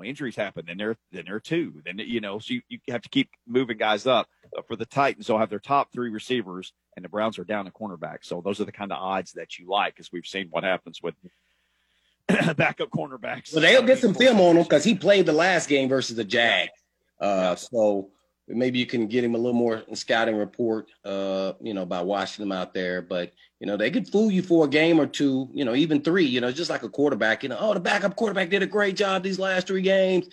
Well, 0.00 0.08
injuries 0.08 0.36
happen, 0.36 0.64
then 0.66 0.78
they're 0.78 0.96
then 1.12 1.24
they're 1.26 1.40
two. 1.40 1.82
Then 1.84 1.98
you 1.98 2.20
know, 2.20 2.38
so 2.38 2.54
you, 2.54 2.62
you 2.68 2.78
have 2.88 3.02
to 3.02 3.08
keep 3.10 3.28
moving 3.46 3.76
guys 3.76 4.06
up. 4.06 4.28
But 4.52 4.66
for 4.66 4.74
the 4.74 4.86
Titans, 4.86 5.26
they'll 5.26 5.38
have 5.38 5.50
their 5.50 5.60
top 5.60 5.92
three 5.92 6.10
receivers 6.10 6.72
and 6.96 7.04
the 7.04 7.08
Browns 7.08 7.38
are 7.38 7.44
down 7.44 7.66
a 7.66 7.70
cornerback. 7.70 8.18
So 8.22 8.40
those 8.40 8.60
are 8.60 8.64
the 8.64 8.72
kind 8.72 8.92
of 8.92 8.98
odds 8.98 9.32
that 9.32 9.58
you 9.58 9.68
like, 9.68 9.94
because 9.94 10.10
we've 10.12 10.26
seen 10.26 10.48
what 10.50 10.64
happens 10.64 11.00
with 11.02 11.14
backup 12.56 12.90
cornerbacks. 12.90 13.52
Well, 13.52 13.62
they'll 13.62 13.82
get 13.82 13.98
some 13.98 14.14
film 14.14 14.40
on 14.40 14.56
him 14.56 14.62
because 14.62 14.84
he 14.84 14.94
played 14.94 15.26
the 15.26 15.32
last 15.32 15.68
game 15.68 15.88
versus 15.88 16.16
the 16.16 16.24
Jag. 16.24 16.70
Uh, 17.20 17.54
so 17.56 18.10
maybe 18.52 18.78
you 18.78 18.86
can 18.86 19.06
get 19.06 19.24
him 19.24 19.34
a 19.34 19.38
little 19.38 19.52
more 19.52 19.82
scouting 19.94 20.36
report, 20.36 20.88
uh, 21.04 21.52
you 21.60 21.74
know, 21.74 21.86
by 21.86 22.00
watching 22.02 22.44
him 22.44 22.52
out 22.52 22.74
there. 22.74 23.02
But 23.02 23.32
you 23.58 23.66
know, 23.66 23.76
they 23.76 23.90
could 23.90 24.08
fool 24.08 24.30
you 24.30 24.42
for 24.42 24.64
a 24.64 24.68
game 24.68 25.00
or 25.00 25.06
two, 25.06 25.48
you 25.52 25.64
know, 25.64 25.74
even 25.74 26.02
three. 26.02 26.24
You 26.24 26.40
know, 26.40 26.52
just 26.52 26.70
like 26.70 26.82
a 26.82 26.88
quarterback. 26.88 27.42
You 27.42 27.50
know, 27.50 27.58
oh, 27.60 27.74
the 27.74 27.80
backup 27.80 28.16
quarterback 28.16 28.50
did 28.50 28.62
a 28.62 28.66
great 28.66 28.96
job 28.96 29.22
these 29.22 29.38
last 29.38 29.66
three 29.66 29.82
games. 29.82 30.28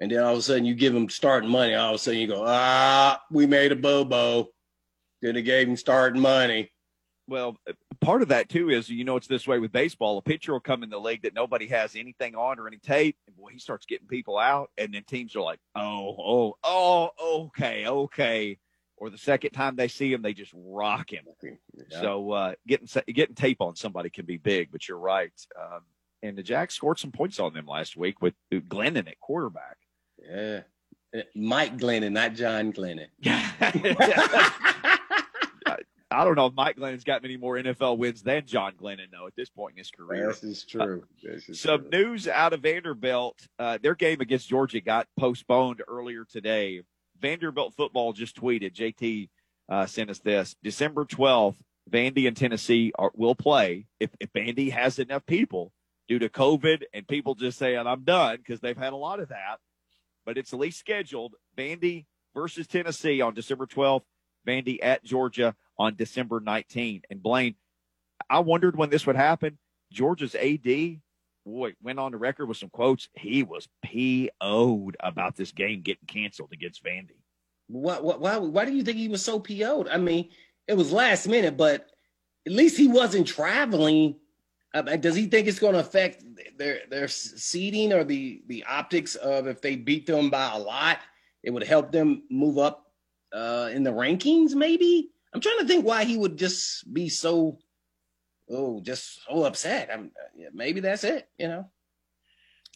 And 0.00 0.10
then 0.10 0.18
all 0.18 0.32
of 0.32 0.38
a 0.38 0.42
sudden 0.42 0.64
you 0.64 0.74
give 0.74 0.94
him 0.94 1.08
starting 1.08 1.48
money. 1.48 1.74
All 1.74 1.90
of 1.90 1.94
a 1.96 1.98
sudden 1.98 2.20
you 2.20 2.26
go, 2.26 2.42
ah, 2.46 3.20
we 3.30 3.46
made 3.46 3.72
a 3.72 3.76
bobo. 3.76 4.48
Then 5.20 5.34
they 5.34 5.42
gave 5.42 5.68
him 5.68 5.76
starting 5.76 6.20
money. 6.20 6.72
Well, 7.28 7.56
part 8.00 8.22
of 8.22 8.28
that 8.28 8.48
too 8.48 8.70
is 8.70 8.88
you 8.88 9.04
know 9.04 9.16
it's 9.16 9.28
this 9.28 9.46
way 9.46 9.58
with 9.58 9.72
baseball. 9.72 10.18
A 10.18 10.22
pitcher 10.22 10.52
will 10.52 10.60
come 10.60 10.82
in 10.82 10.90
the 10.90 10.98
league 10.98 11.22
that 11.22 11.34
nobody 11.34 11.66
has 11.68 11.94
anything 11.94 12.34
on 12.34 12.58
or 12.58 12.66
any 12.66 12.78
tape, 12.78 13.16
and 13.26 13.36
boy, 13.36 13.50
he 13.52 13.58
starts 13.58 13.86
getting 13.86 14.08
people 14.08 14.38
out, 14.38 14.70
and 14.76 14.92
then 14.92 15.04
teams 15.04 15.36
are 15.36 15.42
like, 15.42 15.60
"Oh, 15.74 16.16
oh, 16.18 16.54
oh, 16.64 17.10
okay, 17.46 17.86
okay." 17.86 18.58
Or 18.96 19.10
the 19.10 19.18
second 19.18 19.50
time 19.50 19.76
they 19.76 19.88
see 19.88 20.12
him, 20.12 20.22
they 20.22 20.32
just 20.32 20.52
rock 20.54 21.12
him. 21.12 21.24
Yeah. 21.42 22.00
So 22.00 22.30
uh, 22.32 22.54
getting 22.66 22.88
getting 23.12 23.34
tape 23.34 23.60
on 23.60 23.76
somebody 23.76 24.10
can 24.10 24.26
be 24.26 24.36
big, 24.36 24.70
but 24.70 24.88
you're 24.88 24.98
right. 24.98 25.32
Um, 25.60 25.80
and 26.22 26.36
the 26.36 26.42
Jags 26.42 26.74
scored 26.74 26.98
some 26.98 27.12
points 27.12 27.40
on 27.40 27.52
them 27.52 27.66
last 27.66 27.96
week 27.96 28.20
with 28.20 28.34
Glennon 28.52 29.08
at 29.08 29.20
quarterback. 29.20 29.76
Yeah, 30.24 30.60
Mike 31.34 31.78
Glennon, 31.78 32.12
not 32.12 32.34
John 32.34 32.72
Glennon. 32.72 33.08
I 36.12 36.24
don't 36.24 36.34
know 36.36 36.46
if 36.46 36.54
Mike 36.54 36.76
Glennon's 36.76 37.04
got 37.04 37.22
many 37.22 37.36
more 37.36 37.56
NFL 37.56 37.98
wins 37.98 38.22
than 38.22 38.46
John 38.46 38.72
Glennon, 38.80 39.10
though, 39.10 39.26
at 39.26 39.34
this 39.36 39.48
point 39.50 39.72
in 39.74 39.78
his 39.78 39.90
career. 39.90 40.28
This 40.28 40.42
is 40.44 40.64
true. 40.64 41.04
This 41.22 41.48
is 41.48 41.60
Some 41.60 41.82
true. 41.82 41.90
news 41.90 42.28
out 42.28 42.52
of 42.52 42.60
Vanderbilt. 42.60 43.46
Uh, 43.58 43.78
their 43.82 43.94
game 43.94 44.20
against 44.20 44.48
Georgia 44.48 44.80
got 44.80 45.06
postponed 45.18 45.82
earlier 45.88 46.24
today. 46.24 46.82
Vanderbilt 47.20 47.74
football 47.74 48.12
just 48.12 48.36
tweeted, 48.40 48.74
JT 48.74 49.28
uh, 49.68 49.86
sent 49.86 50.10
us 50.10 50.18
this 50.20 50.56
December 50.62 51.04
12th, 51.04 51.56
Vandy 51.90 52.26
and 52.28 52.36
Tennessee 52.36 52.92
are, 52.98 53.10
will 53.14 53.34
play 53.34 53.86
if, 54.00 54.10
if 54.20 54.32
Vandy 54.32 54.70
has 54.72 54.98
enough 54.98 55.24
people 55.26 55.72
due 56.08 56.18
to 56.18 56.28
COVID 56.28 56.82
and 56.92 57.06
people 57.06 57.34
just 57.34 57.58
saying, 57.58 57.86
I'm 57.86 58.02
done 58.04 58.36
because 58.38 58.60
they've 58.60 58.76
had 58.76 58.92
a 58.92 58.96
lot 58.96 59.20
of 59.20 59.28
that. 59.28 59.58
but 60.26 60.36
it's 60.36 60.52
at 60.52 60.58
least 60.58 60.78
scheduled. 60.78 61.34
Vandy 61.56 62.06
versus 62.34 62.66
Tennessee 62.66 63.20
on 63.20 63.34
December 63.34 63.66
12th. 63.66 64.02
Vandy 64.46 64.78
at 64.82 65.04
Georgia 65.04 65.54
on 65.78 65.96
December 65.96 66.40
19th. 66.40 67.02
And 67.10 67.22
Blaine, 67.22 67.54
I 68.28 68.40
wondered 68.40 68.76
when 68.76 68.90
this 68.90 69.06
would 69.06 69.16
happen. 69.16 69.58
Georgia's 69.92 70.34
AD, 70.34 71.00
boy, 71.44 71.74
went 71.82 71.98
on 71.98 72.12
the 72.12 72.18
record 72.18 72.46
with 72.46 72.56
some 72.56 72.70
quotes. 72.70 73.08
He 73.14 73.42
was 73.42 73.68
PO'd 73.84 74.96
about 75.00 75.36
this 75.36 75.52
game 75.52 75.82
getting 75.82 76.06
canceled 76.06 76.50
against 76.52 76.84
Vandy. 76.84 77.18
Why, 77.68 77.98
why, 77.98 78.38
why 78.38 78.64
do 78.64 78.72
you 78.72 78.82
think 78.82 78.98
he 78.98 79.08
was 79.08 79.24
so 79.24 79.38
PO'd? 79.38 79.88
I 79.88 79.96
mean, 79.96 80.30
it 80.66 80.74
was 80.74 80.92
last 80.92 81.26
minute, 81.26 81.56
but 81.56 81.86
at 82.46 82.52
least 82.52 82.76
he 82.76 82.88
wasn't 82.88 83.26
traveling. 83.26 84.16
Uh, 84.74 84.82
does 84.96 85.14
he 85.14 85.26
think 85.26 85.46
it's 85.46 85.58
going 85.58 85.74
to 85.74 85.80
affect 85.80 86.24
their 86.56 86.80
their 86.88 87.08
seeding 87.08 87.92
or 87.92 88.04
the 88.04 88.42
the 88.46 88.64
optics 88.64 89.14
of 89.16 89.46
if 89.46 89.60
they 89.60 89.76
beat 89.76 90.06
them 90.06 90.30
by 90.30 90.50
a 90.52 90.58
lot, 90.58 90.98
it 91.42 91.50
would 91.50 91.64
help 91.64 91.92
them 91.92 92.22
move 92.30 92.58
up 92.58 92.91
uh, 93.32 93.70
in 93.72 93.82
the 93.82 93.92
rankings? 93.92 94.54
Maybe 94.54 95.10
I'm 95.34 95.40
trying 95.40 95.58
to 95.58 95.66
think 95.66 95.84
why 95.84 96.04
he 96.04 96.16
would 96.16 96.36
just 96.36 96.92
be 96.92 97.08
so 97.08 97.58
oh 98.50 98.80
just 98.80 99.20
so 99.26 99.44
upset. 99.44 99.90
I'm 99.92 100.10
maybe 100.52 100.80
that's 100.80 101.04
it, 101.04 101.28
you 101.38 101.48
know. 101.48 101.70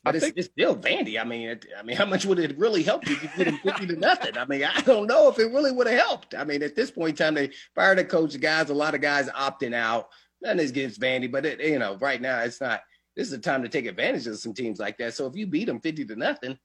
But 0.05 0.15
it's, 0.15 0.25
think, 0.25 0.37
it's, 0.37 0.49
still 0.49 0.77
Vandy. 0.77 1.21
I 1.21 1.25
mean, 1.25 1.49
it, 1.49 1.67
I 1.77 1.83
mean, 1.83 1.97
how 1.97 2.07
much 2.07 2.25
would 2.27 2.39
it 2.39 2.57
really 2.57 2.85
help 2.85 3.09
you 3.09 3.17
if 3.17 3.23
you 3.25 3.45
him 3.45 3.59
fifty 3.59 3.89
to 3.89 3.97
nothing? 3.97 4.39
I 4.39 4.45
mean, 4.45 4.63
I 4.63 4.81
don't 4.83 5.09
know 5.09 5.29
if 5.29 5.39
it 5.41 5.53
really 5.53 5.73
would 5.73 5.89
have 5.89 5.99
helped. 5.99 6.35
I 6.37 6.45
mean, 6.45 6.63
at 6.63 6.77
this 6.77 6.93
point 6.93 7.11
in 7.11 7.17
time, 7.17 7.35
they 7.35 7.51
fired 7.75 7.99
the 7.99 8.05
coach. 8.05 8.33
The 8.33 8.39
guys, 8.39 8.71
a 8.71 8.75
lot 8.75 8.95
of 8.95 9.01
guys 9.01 9.29
opting 9.31 9.75
out. 9.75 10.09
Nothing 10.41 10.61
is 10.61 10.71
against 10.71 11.01
Vandy, 11.01 11.31
but 11.31 11.45
it, 11.45 11.61
you 11.61 11.81
know, 11.81 11.97
right 11.97 12.21
now 12.21 12.41
it's 12.41 12.61
not. 12.61 12.83
This 13.17 13.27
is 13.27 13.33
the 13.33 13.39
time 13.39 13.63
to 13.63 13.69
take 13.69 13.87
advantage 13.87 14.27
of 14.29 14.39
some 14.39 14.55
teams 14.55 14.79
like 14.79 14.97
that. 14.99 15.15
So 15.15 15.27
if 15.27 15.35
you 15.35 15.49
beat 15.49 15.65
them 15.65 15.81
fifty 15.81 16.05
to 16.05 16.15
nothing, 16.15 16.57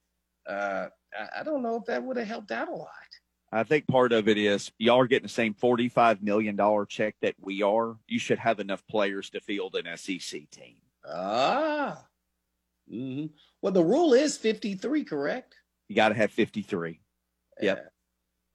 uh, 0.48 0.88
I, 1.18 1.40
I 1.40 1.44
don't 1.44 1.64
know 1.64 1.78
if 1.78 1.86
that 1.86 2.04
would 2.04 2.18
have 2.18 2.28
helped 2.28 2.52
out 2.52 2.70
a 2.70 2.76
lot. 2.76 2.90
I 3.52 3.64
think 3.64 3.88
part 3.88 4.14
of 4.14 4.30
it 4.30 4.38
is 4.38 4.72
y'all 4.78 5.00
are 5.00 5.08
getting 5.08 5.26
the 5.26 5.30
same 5.30 5.54
$45 5.54 6.22
million 6.22 6.58
check 6.88 7.16
that 7.22 7.36
we 7.40 7.62
are. 7.62 7.98
You 8.08 8.18
should 8.18 8.40
have 8.40 8.60
enough 8.60 8.86
players 8.88 9.30
to 9.32 9.42
field 9.42 9.76
an 9.76 9.98
SEC 9.98 10.50
team. 10.50 10.76
Ah, 11.06 12.06
Mm-hmm. 12.92 13.28
Well, 13.62 13.72
the 13.72 13.84
rule 13.84 14.14
is 14.14 14.38
53, 14.38 15.04
correct? 15.04 15.56
You 15.88 15.96
got 15.96 16.10
to 16.10 16.16
have 16.16 16.32
53. 16.32 17.00
Yeah. 17.62 17.66
Yep. 17.66 17.94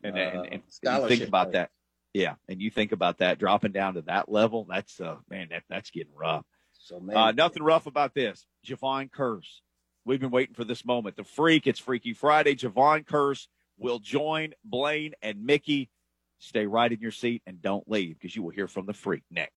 And, 0.02 0.16
uh, 0.16 0.18
and, 0.18 0.46
and, 0.52 0.62
and 0.84 1.08
think 1.08 1.22
about 1.22 1.52
that. 1.52 1.70
Yeah. 2.12 2.34
And 2.48 2.60
you 2.60 2.70
think 2.70 2.92
about 2.92 3.18
that 3.18 3.38
dropping 3.38 3.72
down 3.72 3.94
to 3.94 4.02
that 4.02 4.30
level. 4.30 4.66
That's, 4.68 5.00
uh, 5.00 5.16
man, 5.30 5.48
that, 5.50 5.62
that's 5.68 5.90
getting 5.90 6.14
rough. 6.14 6.44
So, 6.78 7.00
man, 7.00 7.16
uh, 7.16 7.32
nothing 7.32 7.62
rough 7.62 7.86
about 7.86 8.14
this. 8.14 8.46
Jevon 8.66 9.10
Kearse. 9.10 9.60
We've 10.04 10.20
been 10.20 10.30
waiting 10.30 10.54
for 10.54 10.64
this 10.64 10.84
moment. 10.84 11.16
The 11.16 11.24
freak, 11.24 11.66
it's 11.66 11.80
Freaky 11.80 12.12
Friday. 12.12 12.54
Jevon 12.54 13.04
Kearse 13.04 13.48
will 13.78 13.98
join 13.98 14.52
Blaine 14.64 15.14
and 15.22 15.44
Mickey. 15.44 15.90
Stay 16.38 16.66
right 16.66 16.90
in 16.90 17.00
your 17.00 17.10
seat 17.10 17.42
and 17.46 17.62
don't 17.62 17.88
leave 17.88 18.18
because 18.18 18.36
you 18.36 18.42
will 18.42 18.50
hear 18.50 18.68
from 18.68 18.86
the 18.86 18.92
freak 18.92 19.22
next. 19.30 19.52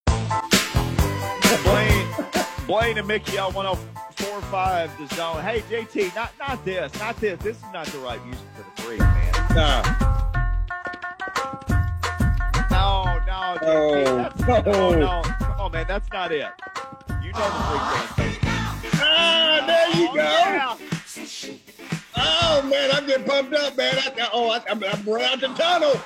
Blaine, 1.64 2.08
Blaine 2.68 2.98
and 2.98 3.08
Mickey 3.08 3.38
on 3.38 3.52
104.5 3.54 4.98
The 4.98 5.16
Zone. 5.16 5.42
Hey, 5.44 5.62
JT, 5.62 6.16
not 6.16 6.32
not 6.40 6.64
this, 6.64 6.98
not 7.00 7.18
this. 7.18 7.40
This 7.42 7.58
is 7.58 7.64
not 7.74 7.86
the 7.88 8.00
right 8.00 8.24
music 8.26 8.46
for 8.56 8.64
the 8.64 8.82
freak, 8.82 9.00
man. 9.00 9.34
No. 9.56 9.82
No, 12.72 13.20
no, 13.28 13.58
JT, 13.62 14.66
no, 14.66 14.92
no. 14.96 15.22
Come 15.40 15.60
on, 15.60 15.72
man, 15.72 15.86
that's 15.88 16.10
not 16.12 16.32
it. 16.32 16.48
You 17.22 17.32
know 17.34 17.40
the 17.40 18.06
freak. 18.16 18.40
Ah, 19.02 19.64
there 19.68 20.02
you 20.02 20.10
oh, 20.10 20.16
go. 20.16 20.22
Yeah. 20.22 20.99
Oh 22.20 22.62
man, 22.70 22.92
I'm 22.92 23.08
getting 23.08 23.26
pumped 23.26 23.54
up, 23.54 23.78
man. 23.78 23.96
I, 23.98 24.30
oh, 24.34 24.50
I, 24.50 24.62
I'm, 24.70 24.84
I'm 24.84 25.10
around 25.10 25.42
the 25.42 25.48
tunnel. 25.50 26.00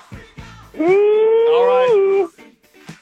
All 0.79 1.65
right 1.65 2.43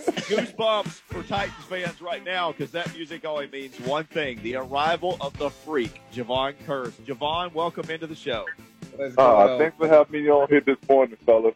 goosebumps 0.32 0.88
for 0.88 1.24
Titans 1.24 1.66
fans 1.66 2.02
right 2.02 2.24
now 2.24 2.52
because 2.52 2.72
that 2.72 2.94
music 2.96 3.26
only 3.26 3.48
means 3.48 3.80
one 3.82 4.06
thing 4.06 4.42
the 4.44 4.56
arrival 4.56 5.18
of 5.22 5.38
the 5.38 5.50
freak, 5.50 6.02
Jevon 6.14 6.56
Kearse. 6.66 6.94
Jevon, 7.06 7.54
welcome 7.54 7.90
into 7.90 8.08
the 8.08 8.16
show. 8.16 8.46
Uh, 9.18 9.58
thanks 9.58 9.78
for 9.78 9.88
having 9.88 10.24
me 10.24 10.30
on 10.30 10.48
here 10.48 10.62
this 10.62 10.78
morning, 10.90 11.18
fellas. 11.26 11.56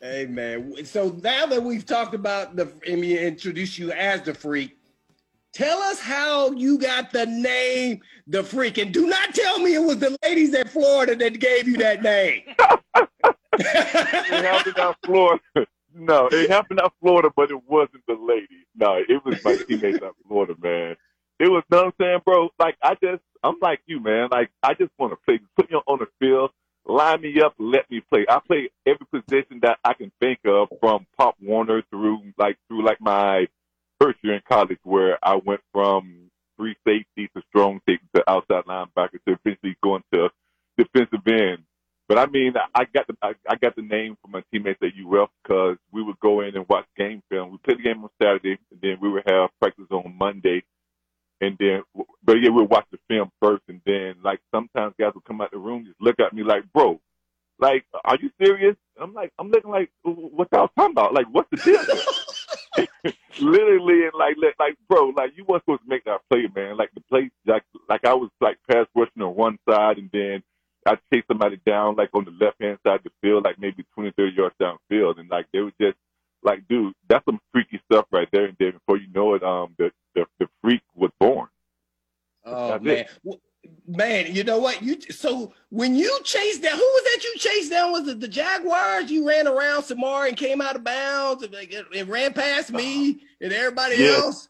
hey, 0.00 0.26
man. 0.26 0.84
So 0.84 1.16
now 1.22 1.46
that 1.46 1.62
we've 1.62 1.86
talked 1.86 2.14
about 2.14 2.56
the, 2.56 2.72
and 2.86 3.00
we 3.00 3.18
introduce 3.18 3.78
you 3.78 3.92
as 3.92 4.22
the 4.22 4.34
freak, 4.34 4.76
tell 5.52 5.78
us 5.78 6.00
how 6.00 6.52
you 6.52 6.78
got 6.78 7.12
the 7.12 7.26
name 7.26 8.00
the 8.26 8.42
freak. 8.42 8.78
And 8.78 8.92
do 8.92 9.06
not 9.06 9.34
tell 9.34 9.58
me 9.58 9.74
it 9.74 9.82
was 9.82 9.98
the 9.98 10.16
ladies 10.24 10.54
at 10.54 10.70
Florida 10.70 11.16
that 11.16 11.40
gave 11.40 11.66
you 11.66 11.76
that 11.78 12.02
name. 12.02 12.42
it 13.58 14.44
happened 14.44 14.78
out 14.78 14.96
Florida. 15.04 15.42
No, 15.94 16.28
it 16.30 16.48
happened 16.48 16.80
out 16.80 16.94
Florida, 17.00 17.30
but 17.34 17.50
it 17.50 17.62
wasn't 17.68 18.04
the 18.06 18.14
ladies. 18.14 18.64
No, 18.76 18.94
it 18.96 19.24
was 19.24 19.42
my 19.44 19.56
teammates 19.56 20.02
out 20.02 20.14
Florida, 20.26 20.54
man. 20.62 20.96
It 21.40 21.48
was, 21.50 21.64
know 21.70 21.78
what 21.78 21.86
I'm 21.86 21.92
saying, 22.00 22.20
bro? 22.24 22.50
Like, 22.58 22.76
I 22.82 22.94
just, 23.02 23.22
I'm 23.42 23.56
like 23.60 23.80
you, 23.86 24.00
man. 24.00 24.28
Like, 24.30 24.50
I 24.62 24.74
just 24.74 24.92
want 24.98 25.12
to 25.12 25.16
play. 25.26 25.40
Put 25.56 25.70
me 25.70 25.76
on 25.86 25.98
the 25.98 26.06
field, 26.20 26.50
line 26.86 27.22
me 27.22 27.40
up, 27.40 27.54
let 27.58 27.90
me 27.90 28.02
play. 28.08 28.26
I 28.28 28.40
play 28.46 28.70
every 28.86 29.06
position 29.06 29.60
that 29.62 29.78
I 29.84 29.94
can 29.94 30.12
think 30.20 30.40
of 30.44 30.68
from 30.80 31.06
Pop 31.16 31.36
Warner 31.40 31.82
through, 31.90 32.32
like, 32.38 32.58
through, 32.68 32.84
like, 32.84 33.00
my 33.00 33.48
first 34.00 34.18
year 34.22 34.34
in 34.34 34.42
college 34.48 34.78
where 34.82 35.18
I 35.22 35.36
went 35.36 35.60
from 35.72 36.30
free 36.56 36.76
safety 36.86 37.30
to 37.34 37.42
strong 37.48 37.80
safety 37.88 38.06
to 38.14 38.28
outside 38.28 38.64
linebacker 38.64 39.18
to 39.26 39.38
eventually 39.44 39.76
going 39.82 40.02
to 40.12 40.30
defensive 40.76 41.26
end. 41.26 41.64
But 42.08 42.18
I 42.18 42.26
mean, 42.26 42.54
I 42.74 42.84
got 42.92 43.06
the 43.06 43.14
I, 43.22 43.34
I 43.48 43.54
got 43.56 43.76
the 43.76 43.82
name 43.82 44.16
from 44.20 44.32
my 44.32 44.42
teammates 44.52 44.80
at 44.82 44.88
UF 44.88 45.30
because 45.42 45.76
we 45.92 46.02
would 46.02 46.18
go 46.18 46.40
in 46.40 46.56
and 46.56 46.68
watch 46.68 46.86
game 46.96 47.22
film. 47.30 47.52
We 47.52 47.58
play 47.58 47.74
the 47.74 47.82
game 47.82 48.02
on 48.02 48.10
Saturday, 48.20 48.58
and 48.72 48.80
then 48.82 48.96
we 49.00 49.08
would 49.08 49.22
have 49.26 49.50
practice 49.60 49.86
on 49.92 50.16
Monday, 50.18 50.64
and 51.40 51.56
then 51.60 51.82
but 52.24 52.34
yeah, 52.34 52.50
we'd 52.50 52.68
watch 52.68 52.86
the 52.90 52.98
film 53.06 53.30
first, 53.40 53.62
and 53.68 53.80
then 53.86 54.16
like 54.24 54.40
sometimes 54.52 54.94
guys 54.98 55.12
would 55.14 55.24
come 55.24 55.40
out 55.40 55.52
the 55.52 55.58
room 55.58 55.84
just 55.84 56.00
look 56.00 56.18
at 56.18 56.32
me 56.32 56.42
like, 56.42 56.64
bro, 56.72 57.00
like, 57.60 57.84
are 58.04 58.16
you 58.20 58.30
serious? 58.42 58.74
I'm 59.00 59.14
like, 59.14 59.32
I'm 59.38 59.50
looking 59.50 59.70
like, 59.70 59.90
what 60.02 60.48
y'all 60.52 60.68
talking 60.76 60.92
about? 60.92 61.14
Like, 61.14 61.26
what's 61.30 61.50
the 61.50 61.58
deal? 61.58 61.84
Literally, 63.40 64.04
and 64.04 64.12
like, 64.14 64.36
like, 64.58 64.76
bro, 64.88 65.12
like 65.16 65.32
you 65.36 65.44
weren't 65.44 65.62
supposed 65.62 65.82
to 65.82 65.88
make 65.88 66.04
that 66.04 66.20
play, 66.30 66.48
man. 66.54 66.76
Like 66.76 66.90
the 66.94 67.00
play, 67.02 67.30
like, 67.46 67.64
like 67.88 68.04
I 68.04 68.14
was 68.14 68.30
like 68.40 68.58
pass 68.70 68.86
rushing 68.94 69.22
on 69.22 69.34
one 69.34 69.58
side, 69.68 69.98
and 69.98 70.10
then 70.12 70.42
I 70.86 70.96
chase 71.12 71.24
somebody 71.28 71.60
down 71.64 71.96
like 71.96 72.10
on 72.14 72.24
the 72.24 72.44
left 72.44 72.60
hand 72.60 72.78
side 72.84 72.96
of 72.96 73.04
the 73.04 73.10
field, 73.22 73.44
like 73.44 73.58
maybe 73.58 73.84
20, 73.94 74.12
30 74.16 74.36
yards 74.36 74.54
downfield, 74.60 75.18
and 75.18 75.28
like 75.28 75.46
they 75.52 75.60
were 75.60 75.72
just 75.80 75.96
like, 76.42 76.66
dude, 76.68 76.94
that's 77.08 77.24
some 77.24 77.40
freaky 77.52 77.80
stuff 77.90 78.06
right 78.10 78.28
there. 78.32 78.46
And 78.46 78.56
then 78.58 78.72
before 78.72 78.96
you 78.96 79.08
know 79.14 79.34
it, 79.34 79.42
um, 79.42 79.74
the 79.78 79.90
the, 80.14 80.26
the 80.38 80.48
freak 80.62 80.82
was 80.94 81.10
born. 81.18 81.48
Oh 82.44 82.78
man. 82.78 83.06
Well, 83.22 83.38
man, 83.90 84.34
you 84.34 84.44
know 84.44 84.58
what? 84.58 84.82
You 84.82 85.00
so 85.10 85.52
when 85.70 85.94
you 85.94 86.18
chased 86.24 86.62
down, 86.62 86.76
who 86.76 86.82
was 86.82 87.02
that 87.04 87.24
you 87.24 87.34
chased 87.38 87.70
down? 87.70 87.92
Was 87.92 88.08
it 88.08 88.20
the 88.20 88.28
Jaguars? 88.28 89.10
You 89.10 89.26
ran 89.26 89.46
around 89.46 89.82
Samar 89.82 90.26
and 90.26 90.36
came 90.36 90.60
out 90.60 90.76
of 90.76 90.84
bounds 90.84 91.42
and, 91.42 91.54
and 91.54 92.08
ran 92.08 92.32
past 92.32 92.72
me 92.72 93.10
uh-huh. 93.10 93.18
and 93.42 93.52
everybody 93.52 93.96
yes. 93.96 94.18
else. 94.18 94.48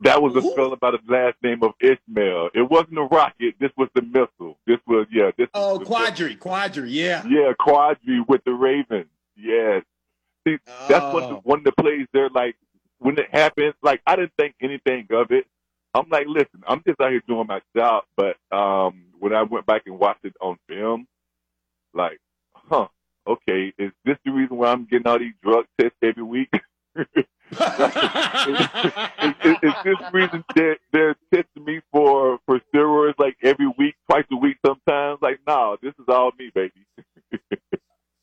That 0.00 0.20
was 0.20 0.34
a 0.34 0.42
spell 0.42 0.72
about 0.72 0.94
the 1.06 1.12
last 1.12 1.36
name 1.44 1.62
of 1.62 1.72
Ismail. 1.80 2.50
It 2.54 2.68
wasn't 2.68 2.98
a 2.98 3.02
rocket. 3.04 3.54
This 3.60 3.70
was 3.76 3.88
the 3.94 4.02
missile. 4.02 4.58
This 4.66 4.78
was 4.86 5.06
yeah. 5.12 5.30
This 5.38 5.48
oh, 5.54 5.80
Qadry, 5.84 6.36
Qadry, 6.38 6.88
yeah. 6.88 7.24
Yeah, 7.24 7.52
Qadry 7.60 8.26
with 8.26 8.42
the 8.44 8.52
Ravens. 8.52 9.06
Yes. 9.36 9.84
See, 10.46 10.58
oh. 10.66 10.86
that's 10.88 11.14
one 11.14 11.22
of, 11.22 11.28
the, 11.28 11.34
one 11.36 11.58
of 11.58 11.64
the 11.64 11.72
plays 11.72 12.08
there. 12.12 12.28
Like 12.30 12.56
when 12.98 13.16
it 13.16 13.28
happens, 13.30 13.74
like 13.80 14.02
I 14.04 14.16
didn't 14.16 14.32
think 14.36 14.56
anything 14.60 15.06
of 15.12 15.30
it. 15.30 15.46
I'm 15.94 16.08
like, 16.10 16.26
listen, 16.26 16.62
I'm 16.66 16.82
just 16.86 17.00
out 17.00 17.10
here 17.10 17.22
doing 17.26 17.46
my 17.46 17.60
job. 17.76 18.04
But 18.16 18.36
um, 18.50 19.04
when 19.18 19.34
I 19.34 19.42
went 19.42 19.66
back 19.66 19.82
and 19.86 19.98
watched 19.98 20.24
it 20.24 20.34
on 20.40 20.56
film, 20.68 21.06
like, 21.94 22.18
huh, 22.54 22.88
okay, 23.26 23.72
is 23.78 23.92
this 24.04 24.16
the 24.24 24.32
reason 24.32 24.56
why 24.56 24.72
I'm 24.72 24.86
getting 24.86 25.06
all 25.06 25.18
these 25.18 25.34
drug 25.42 25.66
tests 25.78 25.96
every 26.02 26.22
week? 26.22 26.50
it's, 27.52 27.84
this 29.84 29.96
reason 30.12 30.44
they're, 30.54 30.78
they're 30.92 31.16
testing 31.32 31.64
me 31.64 31.80
for, 31.90 32.38
for 32.46 32.60
steroids 32.72 33.18
like 33.18 33.36
every 33.42 33.68
week, 33.78 33.94
twice 34.08 34.24
a 34.32 34.36
week 34.36 34.56
sometimes. 34.64 35.18
Like, 35.20 35.40
no, 35.46 35.76
this 35.82 35.94
is 35.98 36.06
all 36.08 36.32
me, 36.38 36.50
baby. 36.54 36.86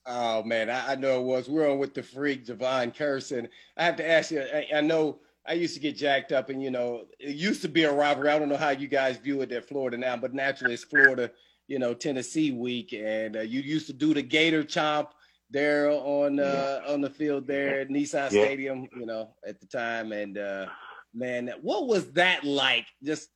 oh, 0.06 0.44
man, 0.44 0.70
I, 0.70 0.94
I, 0.94 0.96
know 0.96 1.20
it 1.20 1.24
was. 1.24 1.50
We're 1.50 1.70
on 1.70 1.78
with 1.78 1.94
the 1.94 2.04
freak, 2.04 2.46
Jevon 2.46 2.96
Kearse. 2.96 3.48
I 3.78 3.84
have 3.84 3.98
to 3.98 4.08
ask 4.08 4.32
you, 4.32 4.42
I, 4.42 4.68
I, 4.76 4.82
know 4.82 5.20
I 5.50 5.54
used 5.54 5.74
to 5.74 5.80
get 5.80 5.98
jacked 5.98 6.32
up, 6.32 6.50
and, 6.50 6.62
you 6.62 6.70
know, 6.70 7.06
it 7.20 7.36
used 7.36 7.64
to 7.64 7.68
be 7.68 7.84
a 7.84 7.92
rivalry. 7.92 8.30
I 8.30 8.38
don't 8.38 8.50
know 8.50 8.58
how 8.58 8.70
you 8.70 8.88
guys 8.88 9.18
view 9.18 9.42
it 9.42 9.52
at 9.52 9.68
Florida 9.68 9.98
now, 9.98 10.16
but 10.16 10.32
naturally 10.32 10.76
it's 10.76 10.84
Florida, 10.84 11.32
you 11.68 11.80
know, 11.80 11.96
Tennessee 11.96 12.52
week. 12.52 12.94
And 12.94 13.36
uh, 13.36 13.42
you 13.42 13.62
used 13.62 13.88
to 13.88 13.94
do 13.94 14.14
the 14.14 14.22
Gator 14.22 14.64
Chomp 14.64 15.08
there 15.50 15.90
on 15.90 16.40
uh, 16.40 16.82
on 16.88 17.02
the 17.02 17.10
field 17.10 17.48
there 17.48 17.82
at 17.82 17.90
Nissan 17.90 18.32
yeah. 18.32 18.44
Stadium, 18.44 18.88
you 18.96 19.08
know, 19.08 19.34
at 19.44 19.60
the 19.60 19.66
time. 19.66 20.12
And 20.12 20.38
uh, 20.38 20.68
man, 21.16 21.52
what 21.64 21.88
was 21.88 22.12
that 22.12 22.44
like? 22.44 22.86
Just 23.04 23.30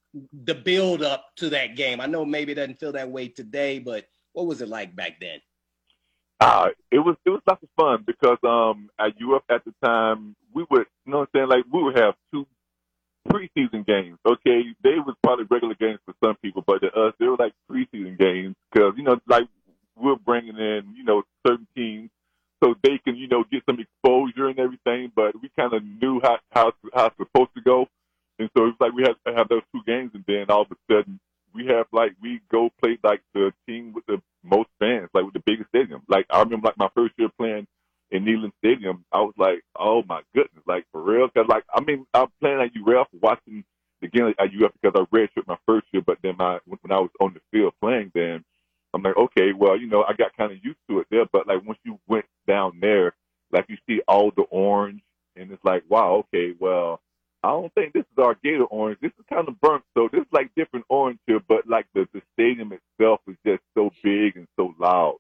the 0.46 0.54
build 0.54 1.02
up 1.02 1.26
to 1.38 1.50
that 1.50 1.76
game. 1.76 2.00
I 2.00 2.06
know 2.06 2.24
maybe 2.26 2.52
it 2.52 2.56
doesn't 2.56 2.80
feel 2.80 2.92
that 2.92 3.10
way 3.10 3.28
today, 3.28 3.80
but 3.80 4.06
what 4.34 4.46
was 4.46 4.62
it 4.62 4.70
like 4.70 4.96
back 4.96 5.20
then? 5.20 5.40
Uh, 6.40 6.70
it 6.92 7.00
was 7.00 7.16
it 7.26 7.32
was 7.32 7.42
lots 7.48 7.64
of 7.64 7.70
fun 7.76 8.04
because 8.06 8.38
um 8.44 8.90
at 9.00 9.14
UF 9.20 9.44
at 9.50 9.64
the 9.66 9.74
time 9.84 10.36
we 10.54 10.66
would 10.70 10.88
you 11.06 11.12
know 11.12 11.20
what 11.20 11.30
I'm 11.34 11.40
saying 11.40 11.50
like 11.50 11.66
we 11.72 11.84
would 11.84 11.98
have 11.98 12.16
two 12.32 12.46
preseason 13.28 13.86
games. 13.86 14.18
Okay, 14.26 14.64
they 14.84 15.00
was 15.00 15.16
probably 15.24 15.46
regular 15.50 15.76
games 15.76 16.00
for 16.06 16.14
some 16.24 16.36
people, 16.42 16.64
but 16.66 16.80
to 16.80 16.88
us 16.88 17.14
they 17.20 17.26
were 17.26 17.38
like 17.38 17.54
preseason 17.72 18.18
games 18.18 18.56
because 18.72 18.94
you 18.98 19.04
know 19.04 19.20
like 19.28 19.48
we're 19.96 20.16
bringing 20.16 20.58
in 20.58 20.94
you 20.96 21.04
know 21.04 21.24
certain 21.46 21.68
teams 21.76 22.10
so 22.64 22.76
they 22.84 22.98
can 23.04 23.16
you 23.16 23.28
know 23.28 23.44
get 23.52 23.64
some 23.66 23.80
exposure 23.80 24.48
and 24.48 24.60
everything. 24.60 25.12
But 25.16 25.40
we 25.42 25.50
kind 25.58 25.74
of 25.74 25.84
knew 25.84 26.20
how 26.24 26.38
how 26.52 26.74
how 26.94 27.08
it's 27.08 27.18
supposed 27.18 27.54
to 27.56 27.62
go, 27.62 27.88
and 28.40 28.50
so 28.56 28.68
it's 28.68 28.80
like 28.80 28.94
we 28.94 29.04
had 29.04 29.16
to 29.26 29.38
have 29.38 29.50
those 29.50 29.64
two 29.74 29.82
games, 29.86 30.12
and 30.14 30.24
then 30.28 30.46
all 30.50 30.64
of 30.64 30.72
a 30.72 30.76
sudden 30.92 31.20
we 31.54 31.68
have 31.68 31.86
like 31.92 32.14
we 32.22 32.42
go 32.52 32.70
play 32.82 32.98
like 33.04 33.22
the 33.34 33.54
team 33.68 33.94
with 33.94 34.06
the 34.06 34.22
most 34.44 34.70
fans, 34.80 35.10
like 35.14 35.26
with 35.26 35.34
the 35.34 35.44
biggest 35.46 35.70
stadium. 35.70 36.02
Like 36.08 36.26
I 36.30 36.40
remember 36.40 36.68
like 36.68 36.78
my 36.78 36.90
first 36.96 37.14
year 37.18 37.30
playing 37.38 37.68
in 38.14 38.26
Neyland 38.26 38.52
Stadium, 38.60 39.04
I 39.12 39.22
was 39.22 39.34
like, 39.38 39.64
oh 39.78 40.04
my 40.08 40.22
goodness, 40.36 40.64
like 40.68 40.86
for 40.92 41.02
real. 41.02 41.28
Cause 41.30 41.48
like 41.50 41.64
I 41.74 41.82
mean, 41.82 42.06
I'm 42.14 42.28
playing 42.40 42.62
at 42.62 42.70
UF, 42.80 43.08
watching 43.22 43.66
the 44.02 44.08
game 44.08 44.34
at 44.40 44.46
UF 44.46 44.72
because 44.82 44.94
I 44.96 45.16
redshirted 45.16 45.48
my 45.48 45.58
first 45.66 45.88
year, 45.92 46.04
but 46.06 46.20
then 46.22 46.36
my 46.38 46.60
when 46.66 46.92
I 46.92 47.00
was 47.00 47.10
on 47.20 47.34
the 47.34 47.42
field 47.52 47.74
playing, 47.82 48.12
then 48.14 48.46
I'm 48.94 49.02
like, 49.02 49.18
okay, 49.18 49.52
well, 49.52 49.76
you 49.78 49.88
know, 49.88 50.04
I 50.04 50.14
got 50.14 50.38
kind 50.38 50.52
of 50.52 50.64
used 50.64 50.78
to 50.90 51.00
it 51.00 51.08
there, 51.10 51.26
but 51.34 51.48
like 51.48 51.66
once 51.66 51.80
you 51.84 52.00
went 52.08 52.26
down 52.48 52.78
there, 52.80 53.16
like 53.52 53.66
you 53.68 53.78
see 53.90 54.02
all 54.08 54.32
the 54.36 54.44
orange, 54.44 55.02
and 55.36 55.52
it's 55.52 55.64
like, 55.66 55.84
wow, 55.90 56.24
okay, 56.28 56.54
well, 56.60 57.02
I 57.44 57.50
don't 57.50 57.74
think 57.74 57.94
this 57.94 58.06
is 58.16 58.24
our 58.24 58.38
Gator 58.44 58.66
orange. 58.66 59.00
This 59.02 59.12
is 59.18 59.26
kind 59.28 59.48
of 59.48 59.60
burnt, 59.60 59.84
so 59.98 60.08
this 60.12 60.22
is 60.22 60.28
like 60.32 60.52
different 60.56 60.86
orange 60.88 61.20
here, 61.26 61.42
but 61.48 61.68
like 61.68 61.88
the 61.96 62.08
the 62.14 62.22
stadium 62.34 62.74
itself 62.74 63.22
is 63.28 63.38
just 63.44 63.64
so 63.74 63.90
big 64.04 64.38
and 64.38 64.48
so 64.56 64.76
loud. 64.80 65.18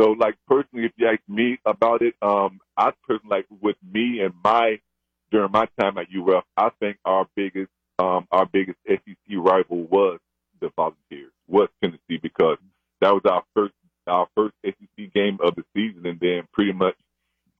So 0.00 0.12
like 0.12 0.36
personally, 0.46 0.86
if 0.86 0.92
you 0.96 1.08
ask 1.08 1.20
me 1.28 1.58
about 1.66 2.02
it, 2.02 2.14
um, 2.22 2.60
I 2.76 2.92
personally 3.06 3.38
like 3.38 3.46
with 3.60 3.76
me 3.82 4.20
and 4.20 4.34
my 4.44 4.80
during 5.30 5.52
my 5.52 5.66
time 5.78 5.98
at 5.98 6.06
UF, 6.14 6.44
I 6.56 6.70
think 6.80 6.98
our 7.04 7.26
biggest 7.34 7.70
um 7.98 8.26
our 8.30 8.46
biggest 8.46 8.78
SEC 8.86 9.16
rival 9.30 9.84
was 9.84 10.20
the 10.60 10.70
Volunteers, 10.76 11.32
was 11.46 11.68
Tennessee 11.82 12.18
because 12.22 12.58
that 13.00 13.12
was 13.12 13.22
our 13.28 13.42
first 13.54 13.74
our 14.06 14.26
first 14.34 14.54
SEC 14.64 15.12
game 15.12 15.38
of 15.42 15.54
the 15.54 15.64
season, 15.74 16.06
and 16.06 16.18
then 16.20 16.48
pretty 16.52 16.72
much 16.72 16.94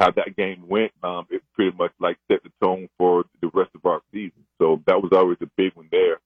how 0.01 0.13
that 0.13 0.37
game 0.37 0.69
went, 0.69 0.93
um, 1.03 1.27
it 1.29 1.43
pretty 1.55 1.77
much 1.77 1.93
like 1.99 2.17
set 2.31 2.43
the 2.45 2.51
tone 2.63 2.89
for 2.99 3.25
the 3.41 3.51
rest 3.53 3.71
of 3.75 3.85
our 3.85 4.01
season. 4.13 4.45
So 4.61 4.81
that 4.87 5.03
was 5.03 5.11
always 5.13 5.39
a 5.43 5.51
big 5.57 5.75
one 5.75 5.89
there. 5.91 6.21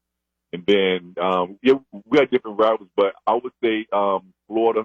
And 0.53 0.65
then 0.67 1.15
um, 1.23 1.59
yeah, 1.63 1.75
we 2.05 2.19
had 2.19 2.31
different 2.31 2.59
rivals, 2.59 2.91
but 2.95 3.15
I 3.27 3.35
would 3.35 3.53
say 3.65 3.87
um, 3.93 4.33
Florida, 4.47 4.85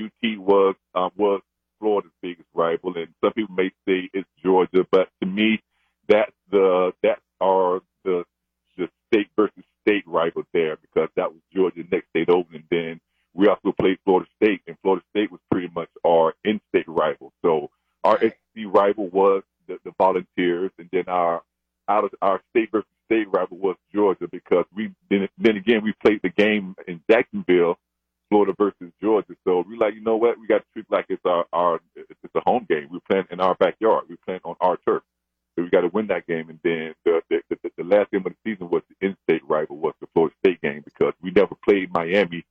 UT 0.00 0.38
was 0.38 0.76
um, 0.94 1.10
was 1.16 1.42
Florida's 1.80 2.12
biggest 2.22 2.48
rival, 2.54 2.94
and 2.96 3.08
some 3.22 3.32
people 3.34 3.54
may 3.56 3.70
say 3.88 4.10
it's 4.14 4.28
Georgia, 4.44 4.86
but 4.90 5.08
to 5.22 5.26
me, 5.28 5.62
that's 6.08 6.32
the 6.50 6.92
that's 7.02 7.22
our 7.42 7.82
the 8.04 8.24
the 8.76 8.88
state 9.12 9.28
versus 9.36 9.64
state 9.86 10.04
rival 10.06 10.44
there 10.54 10.76
because 10.78 11.08
that 11.16 11.30
was 11.32 11.40
Georgia 11.54 11.84
next 11.92 12.08
state 12.10 12.30
over, 12.30 12.48
and 12.54 12.64
then 12.70 13.00
we 13.34 13.48
also 13.48 13.72
played 13.80 13.98
Florida 14.04 14.28
State, 14.42 14.62
and 14.66 14.76
Florida 14.82 15.04
State 15.10 15.30
was 15.32 15.40
pretty 15.50 15.70
much 15.74 15.88
our 16.06 16.34
in-state 16.44 16.88
rival. 16.88 17.32
So 17.42 17.70
our 18.04 18.18
SEC 18.20 18.64
rival 18.66 19.08
was 19.08 19.42
the, 19.68 19.78
the 19.84 19.92
Volunteers, 19.98 20.72
and 20.78 20.88
then 20.92 21.04
our 21.08 21.42
out 21.88 22.04
of 22.04 22.10
our 22.22 22.40
state 22.50 22.70
versus 22.72 22.88
state 23.06 23.28
rival 23.32 23.58
was 23.58 23.76
Georgia 23.94 24.28
because 24.30 24.64
we 24.74 24.92
then, 25.10 25.28
then 25.38 25.56
again 25.56 25.82
we 25.84 25.94
played 26.04 26.20
the 26.22 26.30
game 26.30 26.76
in 26.88 27.00
Jacksonville, 27.10 27.78
Florida 28.34 28.52
versus 28.58 28.92
Georgia. 29.00 29.36
So 29.46 29.64
we 29.68 29.76
like 29.76 29.94
you 29.94 30.00
know 30.00 30.16
what 30.16 30.40
we 30.40 30.48
got 30.48 30.58
to 30.58 30.64
treat 30.72 30.86
like 30.90 31.06
it's 31.08 31.24
our 31.24 31.46
our 31.52 31.78
it's 31.94 32.34
a 32.34 32.40
home 32.40 32.66
game. 32.68 32.88
We're 32.90 32.98
playing 33.08 33.26
in 33.30 33.38
our 33.38 33.54
backyard. 33.54 34.06
We're 34.08 34.16
playing 34.26 34.40
on 34.42 34.56
our 34.60 34.76
turf. 34.78 35.04
So 35.54 35.62
we 35.62 35.70
got 35.70 35.82
to 35.82 35.88
win 35.88 36.08
that 36.08 36.26
game. 36.26 36.50
And 36.50 36.58
then 36.64 36.94
the, 37.04 37.20
the, 37.30 37.42
the, 37.48 37.70
the 37.78 37.84
last 37.84 38.10
game 38.10 38.24
of 38.26 38.32
the 38.32 38.50
season 38.50 38.70
was 38.70 38.82
the 38.88 39.06
in-state 39.06 39.48
rival 39.48 39.76
was 39.76 39.94
the 40.00 40.08
Florida 40.12 40.34
State 40.44 40.60
game 40.62 40.82
because 40.84 41.12
we 41.22 41.30
never 41.30 41.54
played 41.64 41.92
Miami. 41.92 42.44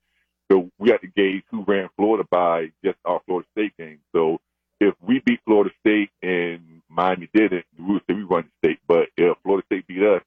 So 0.50 0.72
we 0.80 0.90
had 0.90 1.02
to 1.02 1.08
gauge 1.08 1.44
who 1.52 1.66
ran 1.68 1.90
Florida 1.98 2.26
by 2.32 2.72
just 2.82 2.98
our 3.04 3.22
Florida 3.26 3.46
State 3.52 3.76
game. 3.78 4.00
So 4.16 4.40
if 4.80 4.96
we 5.02 5.20
beat 5.26 5.42
Florida 5.46 5.72
State 5.82 6.12
and 6.22 6.82
Miami 6.90 7.30
didn't, 7.34 7.66
we 7.78 7.96
would 7.96 8.04
say 8.10 8.14
we 8.14 8.24
run 8.24 8.46
the 8.62 8.70
state. 8.70 8.80
But 8.88 9.10
if 9.18 9.38
Florida 9.44 9.66
State 9.66 9.86
beat 9.86 10.04
us 10.04 10.22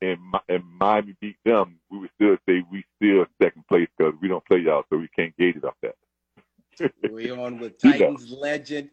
and, 0.00 0.18
and 0.48 0.64
Miami 0.78 1.16
beat 1.20 1.36
them, 1.44 1.78
we 1.90 1.98
would 1.98 2.10
still 2.14 2.36
say 2.48 2.64
we 2.70 2.84
still 2.96 3.26
second 3.42 3.66
place 3.66 3.88
because 3.96 4.14
we 4.20 4.28
don't 4.28 4.44
play 4.46 4.58
y'all, 4.58 4.84
so 4.90 4.96
we 4.96 5.08
can't 5.08 5.36
gauge 5.36 5.56
it 5.56 5.64
off 5.64 5.74
that. 5.82 5.96
We 7.82 7.90
with 7.90 7.98
Titans 7.98 8.30
legend 8.30 8.90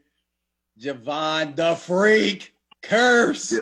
Jevon 0.80 1.56
the 1.56 1.76
Freak 1.76 2.54
Kearse. 2.84 3.52
Yes. 3.54 3.62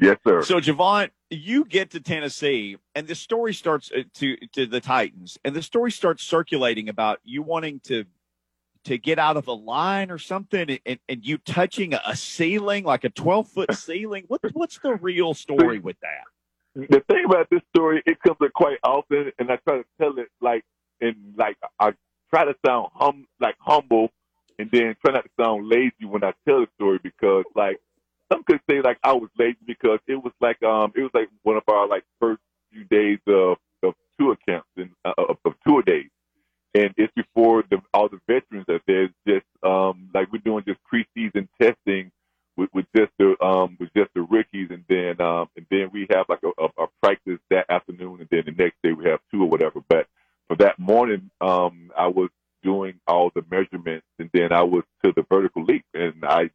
yes, 0.00 0.18
sir. 0.26 0.42
So 0.42 0.60
Jevon, 0.60 1.10
you 1.30 1.64
get 1.64 1.90
to 1.90 2.00
Tennessee, 2.00 2.76
and 2.94 3.06
the 3.06 3.14
story 3.14 3.54
starts 3.54 3.90
uh, 3.96 4.02
to 4.14 4.36
to 4.54 4.66
the 4.66 4.80
Titans, 4.80 5.38
and 5.44 5.54
the 5.54 5.62
story 5.62 5.90
starts 5.90 6.22
circulating 6.22 6.88
about 6.88 7.20
you 7.24 7.42
wanting 7.42 7.80
to 7.84 8.04
to 8.84 8.98
get 8.98 9.18
out 9.18 9.36
of 9.36 9.46
a 9.46 9.52
line 9.52 10.10
or 10.10 10.18
something, 10.18 10.78
and, 10.84 10.98
and 11.08 11.24
you 11.24 11.38
touching 11.38 11.94
a 11.94 12.16
ceiling, 12.16 12.84
like 12.84 13.04
a 13.04 13.10
twelve 13.10 13.48
foot 13.48 13.74
ceiling. 13.76 14.24
What 14.28 14.40
what's 14.52 14.78
the 14.78 14.94
real 14.96 15.34
story 15.34 15.78
with 15.78 15.96
that? 16.00 16.24
The 16.74 17.02
thing 17.08 17.26
about 17.26 17.48
this 17.50 17.60
story, 17.74 18.02
it 18.06 18.18
comes 18.22 18.38
up 18.42 18.52
quite 18.54 18.78
often, 18.82 19.30
and 19.38 19.50
I 19.50 19.56
try 19.56 19.76
to 19.78 19.84
tell 20.00 20.18
it 20.18 20.28
like 20.40 20.64
in 21.00 21.14
like 21.36 21.56
I 21.78 21.92
try 22.30 22.44
to 22.44 22.54
sound 22.64 22.88
hum 22.94 23.26
like 23.40 23.56
humble, 23.60 24.10
and 24.58 24.70
then 24.72 24.96
try 25.04 25.14
not 25.14 25.24
to 25.24 25.30
sound 25.40 25.68
lazy 25.68 26.06
when 26.06 26.24
I 26.24 26.32
tell 26.48 26.60
the 26.60 26.68
story 26.76 27.00
because 27.02 27.44
like 27.54 27.80
some 28.32 28.44
could 28.44 28.60
say 28.68 28.80
like 28.82 28.98
I 29.04 29.12
was 29.12 29.30
lazy 29.38 29.58
because 29.66 30.00
it 30.06 30.16
was 30.16 30.32
like 30.40 30.62
um 30.62 30.92
it 30.96 31.02
was 31.02 31.10
like 31.14 31.28
one 31.42 31.56
of 31.56 31.64
our 31.68 31.88
like 31.88 32.04
first 32.20 32.40
few 32.72 32.84
days 32.84 33.18
of 33.28 33.58
of 33.82 33.94
tour 34.18 34.36
camps 34.48 34.68
and 34.76 34.90
uh, 35.04 35.12
of, 35.18 35.38
of 35.44 35.54
tour 35.66 35.82
days, 35.82 36.10
and 36.74 36.94
it's 36.96 37.12
before 37.14 37.64
the, 37.70 37.78
all 37.94 38.08
the 38.08 38.20
veterans 38.28 38.66
that 38.68 38.82
there's 38.86 39.10
just 39.28 39.46
um 39.62 40.10
like 40.14 40.32
we're 40.32 40.38
doing 40.40 40.64
just 40.66 40.80
preseason 40.92 41.48
testing 41.60 42.10
with, 42.56 42.70
with 42.74 42.86
just 42.96 43.12
the 43.18 43.36
um 43.44 43.76
with 43.80 43.90
just 43.96 44.10
the 44.14 44.22
rookies, 44.22 44.68
and 44.70 44.84
then 44.88 45.20
um 45.20 45.48
and 45.56 45.66
then 45.70 45.90
we 45.92 46.06
have 46.10 46.26
like 46.28 46.40
a, 46.44 46.62
a, 46.62 46.84
a 46.84 46.86
practice 47.02 47.38
that 47.50 47.66
afternoon, 47.70 48.20
and 48.20 48.28
then 48.30 48.44
the 48.46 48.62
next 48.64 48.76
day 48.82 48.92
we 48.92 49.04
have 49.08 49.20
two 49.32 49.42
or 49.42 49.48
whatever. 49.48 49.80
But 49.88 50.06
for 50.48 50.56
that 50.58 50.78
morning, 50.78 51.30
um 51.40 51.90
I 51.96 52.08
was 52.08 52.30
doing 52.62 53.00
all 53.06 53.30
the 53.34 53.44
measurements, 53.50 54.06
and 54.18 54.30
then 54.32 54.52
I 54.52 54.62
was 54.62 54.84
to 55.04 55.12
the 55.14 55.24
vertical 55.28 55.64
leap, 55.64 55.84
and 55.94 56.24
I 56.24 56.50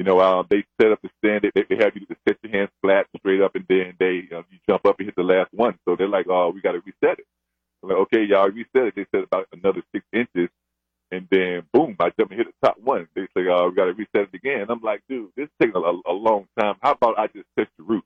you 0.00 0.04
know, 0.04 0.18
uh, 0.18 0.44
they 0.48 0.64
set 0.80 0.92
up 0.92 1.02
the 1.02 1.10
standard. 1.18 1.52
They, 1.54 1.66
they 1.68 1.76
have 1.84 1.94
you 1.94 2.06
to 2.06 2.16
set 2.26 2.38
your 2.42 2.50
hands 2.50 2.70
flat, 2.80 3.06
straight 3.18 3.42
up, 3.42 3.54
and 3.54 3.66
then 3.68 3.92
they 3.98 4.26
uh, 4.34 4.40
you 4.50 4.58
jump 4.66 4.86
up 4.86 4.98
and 4.98 5.06
hit 5.06 5.14
the 5.14 5.22
last 5.22 5.52
one. 5.52 5.78
So 5.84 5.94
they're 5.94 6.08
like, 6.08 6.24
"Oh, 6.26 6.48
we 6.54 6.62
got 6.62 6.72
to 6.72 6.78
reset 6.78 7.18
it." 7.18 7.26
I'm 7.82 7.90
like, 7.90 7.98
"Okay, 7.98 8.24
y'all, 8.24 8.48
reset 8.48 8.88
it." 8.88 8.94
They 8.96 9.04
said 9.14 9.24
about 9.24 9.48
another 9.52 9.82
six 9.94 10.06
inches, 10.10 10.48
and 11.12 11.28
then 11.30 11.64
boom, 11.74 11.96
I 12.00 12.12
jump 12.18 12.30
and 12.30 12.38
hit 12.38 12.46
the 12.46 12.66
top 12.66 12.78
one. 12.82 13.08
They 13.14 13.26
say, 13.36 13.46
"Oh, 13.50 13.68
we 13.68 13.74
got 13.74 13.84
to 13.84 13.92
reset 13.92 14.30
it 14.32 14.34
again." 14.34 14.64
I'm 14.70 14.80
like, 14.80 15.02
"Dude, 15.06 15.32
this 15.36 15.44
is 15.44 15.50
taking 15.60 15.76
a, 15.76 16.10
a, 16.10 16.14
long 16.14 16.46
time. 16.58 16.76
How 16.80 16.92
about 16.92 17.18
I 17.18 17.26
just 17.26 17.44
touch 17.58 17.68
the 17.76 17.84
roof?" 17.84 18.04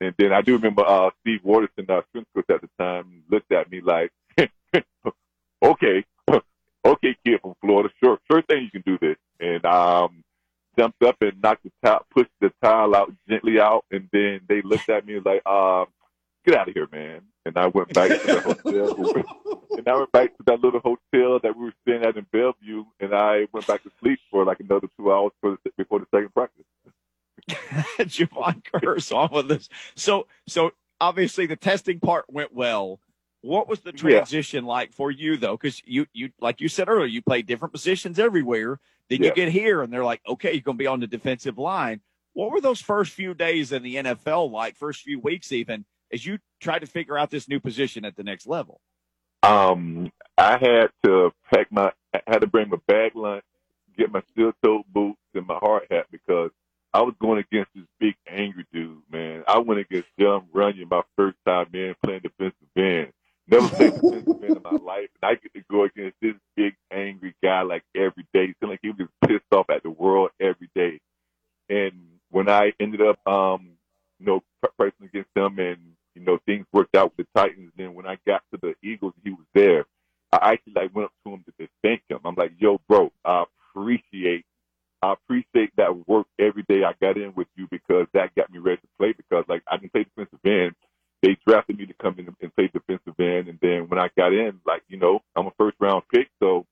And 0.00 0.14
then 0.16 0.32
I 0.32 0.40
do 0.40 0.52
remember 0.52 0.86
uh, 0.86 1.10
Steve 1.22 1.40
Watterson, 1.42 1.86
our 1.88 2.04
strength 2.10 2.28
coach 2.32 2.44
at 2.48 2.60
the 2.60 2.70
time, 2.78 3.24
looked 3.28 3.50
at 3.50 3.68
me 3.72 3.80
like, 3.80 4.12
"Okay, 5.64 6.04
okay, 6.84 7.16
kid 7.24 7.40
from 7.40 7.54
Florida, 7.60 7.90
sure, 8.02 8.18
sure 8.30 8.42
thing 8.42 8.64
you 8.64 8.70
can 8.70 8.82
do 8.86 8.98
this." 9.00 9.16
And 9.40 9.64
um 9.64 10.24
jumped 10.78 11.02
up 11.02 11.16
and 11.20 11.40
knocked 11.42 11.64
the 11.64 11.72
towel, 11.84 12.06
pushed 12.10 12.30
the 12.40 12.52
towel 12.62 12.94
out 12.96 13.12
gently 13.28 13.60
out, 13.60 13.84
and 13.90 14.08
then 14.12 14.40
they 14.48 14.62
looked 14.62 14.88
at 14.88 15.06
me 15.06 15.20
like, 15.24 15.44
um, 15.46 15.86
"Get 16.44 16.56
out 16.56 16.68
of 16.68 16.74
here, 16.74 16.88
man!" 16.90 17.22
And 17.46 17.56
I 17.56 17.66
went 17.66 17.92
back 17.92 18.08
to 18.08 18.26
the 18.26 18.40
hotel, 18.40 19.66
and 19.78 19.86
I 19.86 19.96
went 19.96 20.12
back 20.12 20.36
to 20.36 20.42
that 20.46 20.60
little 20.60 20.80
hotel 20.80 21.38
that 21.42 21.56
we 21.56 21.64
were 21.66 21.74
staying 21.82 22.04
at 22.04 22.16
in 22.16 22.26
Bellevue, 22.32 22.84
and 23.00 23.14
I 23.14 23.46
went 23.52 23.66
back 23.66 23.82
to 23.84 23.90
sleep 24.00 24.18
for 24.30 24.44
like 24.44 24.60
another 24.60 24.88
two 24.98 25.12
hours 25.12 25.32
the, 25.42 25.58
before 25.76 26.00
the 26.00 26.06
second 26.14 26.32
practice. 26.34 26.64
Jevon 27.98 28.62
Kearse 28.62 29.14
on 29.14 29.30
with 29.32 29.48
this. 29.48 29.68
So, 29.96 30.26
so 30.46 30.72
obviously 31.00 31.46
the 31.46 31.56
testing 31.56 32.00
part 32.00 32.24
went 32.28 32.54
well. 32.54 33.00
What 33.44 33.68
was 33.68 33.80
the 33.80 33.92
transition 33.92 34.64
yeah. 34.64 34.70
like 34.70 34.94
for 34.94 35.10
you 35.10 35.36
though? 35.36 35.54
Because 35.54 35.82
you, 35.84 36.06
you, 36.14 36.30
like 36.40 36.62
you 36.62 36.68
said 36.68 36.88
earlier, 36.88 37.04
you 37.04 37.20
played 37.20 37.46
different 37.46 37.74
positions 37.74 38.18
everywhere. 38.18 38.80
Then 39.10 39.20
yeah. 39.20 39.28
you 39.28 39.34
get 39.34 39.52
here 39.52 39.82
and 39.82 39.92
they're 39.92 40.04
like, 40.04 40.22
okay, 40.26 40.52
you're 40.52 40.62
going 40.62 40.78
to 40.78 40.82
be 40.82 40.86
on 40.86 41.00
the 41.00 41.06
defensive 41.06 41.58
line. 41.58 42.00
What 42.32 42.50
were 42.50 42.62
those 42.62 42.80
first 42.80 43.12
few 43.12 43.34
days 43.34 43.70
in 43.70 43.82
the 43.82 43.96
NFL 43.96 44.50
like, 44.50 44.76
first 44.76 45.02
few 45.02 45.20
weeks 45.20 45.52
even, 45.52 45.84
as 46.10 46.24
you 46.24 46.38
tried 46.58 46.78
to 46.78 46.86
figure 46.86 47.18
out 47.18 47.30
this 47.30 47.46
new 47.46 47.60
position 47.60 48.06
at 48.06 48.16
the 48.16 48.24
next 48.24 48.46
level? 48.46 48.80
Um, 49.42 50.10
I 50.38 50.52
had 50.52 50.86
to 51.04 51.30
pack 51.52 51.70
my, 51.70 51.92
I 52.14 52.22
had 52.26 52.40
to 52.40 52.46
bring 52.46 52.70
my 52.70 52.78
bag 52.88 53.14
lunch, 53.14 53.44
get 53.98 54.10
my 54.10 54.22
steel 54.32 54.52
toe 54.64 54.84
boots 54.88 55.20
and 55.34 55.46
my 55.46 55.58
hard 55.60 55.82
hat 55.90 56.06
because 56.10 56.50
I 56.94 57.02
was 57.02 57.14
going 57.20 57.40
against 57.40 57.72
this 57.74 57.84
big 58.00 58.14
angry 58.26 58.64
dude, 58.72 59.02
man. 59.10 59.44
I 59.46 59.58
went 59.58 59.80
against 59.80 60.08
Jon 60.18 60.46
Runyan 60.54 60.90
my 60.90 61.02
first 61.14 61.36
time 61.46 61.66
in 61.74 61.94
playing 62.02 62.20
defensive 62.20 62.54
end 62.74 63.12
devastating 63.54 64.24
been 64.40 64.56
in 64.56 64.62
my 64.62 64.70
life. 64.70 65.08
And 65.22 65.30
I 65.30 65.34
get 65.34 65.54
to 65.54 65.62
go 65.70 65.84
against 65.84 66.16
this 66.20 66.34
big 66.56 66.74
angry 66.92 67.34
guy 67.42 67.62
like 67.62 67.84
every 67.94 68.26
day. 68.32 68.54
Feeling 68.60 68.74
like 68.74 68.80
he 68.82 68.90
was 68.90 69.08
pissed 69.26 69.44
off 69.52 69.70
at 69.70 69.82
the 69.82 69.90
world 69.90 70.30
every 70.40 70.70
day. 70.74 71.00
And 71.68 71.92
when 72.30 72.48
I 72.48 72.72
ended 72.80 73.00
up, 73.00 73.18
um, 73.26 73.70
you 74.18 74.26
know, 74.26 74.42
pressing 74.78 75.06
against 75.06 75.30
him, 75.34 75.58
and 75.58 75.78
you 76.14 76.22
know, 76.22 76.38
things 76.46 76.66
worked 76.72 76.96
out 76.96 77.12
with 77.16 77.26
the 77.34 77.40
Titans. 77.40 77.72
Then 77.76 77.94
when 77.94 78.06
I 78.06 78.18
got 78.26 78.42
to 78.52 78.58
the 78.60 78.74
Eagles, 78.82 79.14
he 79.24 79.30
was 79.30 79.46
there. 79.54 79.86
I 80.32 80.52
actually 80.52 80.74
like 80.74 80.94
went 80.94 81.06
up 81.06 81.12
to 81.24 81.32
him 81.32 81.44
to 81.58 81.68
thank 81.82 82.02
him. 82.08 82.20
I'm 82.24 82.34
like, 82.34 82.52
"Yo, 82.58 82.80
bro, 82.88 83.12
I 83.24 83.44
appreciate, 83.70 84.44
I 85.02 85.12
appreciate 85.12 85.72
that 85.76 86.08
work 86.08 86.26
every 86.38 86.64
day 86.68 86.84
I 86.84 86.92
got 87.00 87.16
in 87.16 87.34
with 87.34 87.48
you 87.56 87.68
because 87.70 88.06
that 88.14 88.34
got 88.34 88.50
me 88.50 88.58
ready 88.58 88.80
to 88.80 88.88
play. 88.98 89.12
Because 89.12 89.44
like 89.48 89.62
I 89.70 89.78
can 89.78 89.90
play 89.90 90.04
defensive 90.04 90.40
end, 90.44 90.74
they 91.24 91.38
drafted 91.48 91.78
me 91.78 91.86
to 91.86 91.94
come 91.94 92.16
in 92.18 92.28
and 92.42 92.56
play 92.56 92.68
defensive 92.72 93.18
end, 93.18 93.48
and 93.48 93.58
then 93.62 93.88
when 93.88 93.98
I 93.98 94.10
got 94.18 94.34
in, 94.34 94.60
like 94.66 94.82
you 94.88 94.98
know, 94.98 95.20
I'm 95.34 95.48
a 95.48 95.52
first 95.58 95.78
round 95.80 96.04
pick, 96.14 96.28
so 96.42 96.66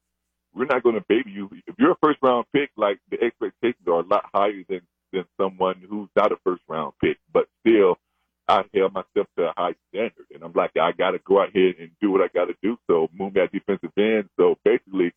we're 0.54 0.66
not 0.66 0.82
going 0.82 0.96
to 0.96 1.04
baby 1.08 1.30
you. 1.32 1.50
If 1.66 1.76
you're 1.78 1.92
a 1.92 1.98
first 2.02 2.18
round 2.22 2.46
pick, 2.54 2.70
like 2.76 3.00
the 3.10 3.22
expectations 3.22 3.88
are 3.88 4.00
a 4.00 4.06
lot 4.06 4.26
higher 4.34 4.62
than 4.68 4.82
than 5.14 5.24
someone 5.40 5.82
who's 5.88 6.10
not 6.16 6.32
a 6.32 6.36
first 6.44 6.62
round 6.68 6.92
pick. 7.02 7.18
But 7.32 7.48
still, 7.66 7.98
I 8.46 8.64
held 8.74 8.92
myself 8.92 9.28
to 9.38 9.44
a 9.44 9.54
high 9.56 9.74
standard, 9.90 10.26
and 10.34 10.44
I'm 10.44 10.52
like, 10.54 10.72
I 10.76 10.92
got 10.92 11.12
to 11.12 11.20
go 11.20 11.40
out 11.42 11.50
here 11.54 11.74
and 11.80 11.90
do 12.02 12.10
what 12.10 12.20
I 12.20 12.28
got 12.28 12.46
to 12.46 12.56
do. 12.62 12.78
So 12.90 13.08
move 13.18 13.34
me 13.34 13.40
at 13.40 13.52
defensive 13.52 13.92
end. 13.98 14.28
So 14.38 14.58
basically, 14.66 15.14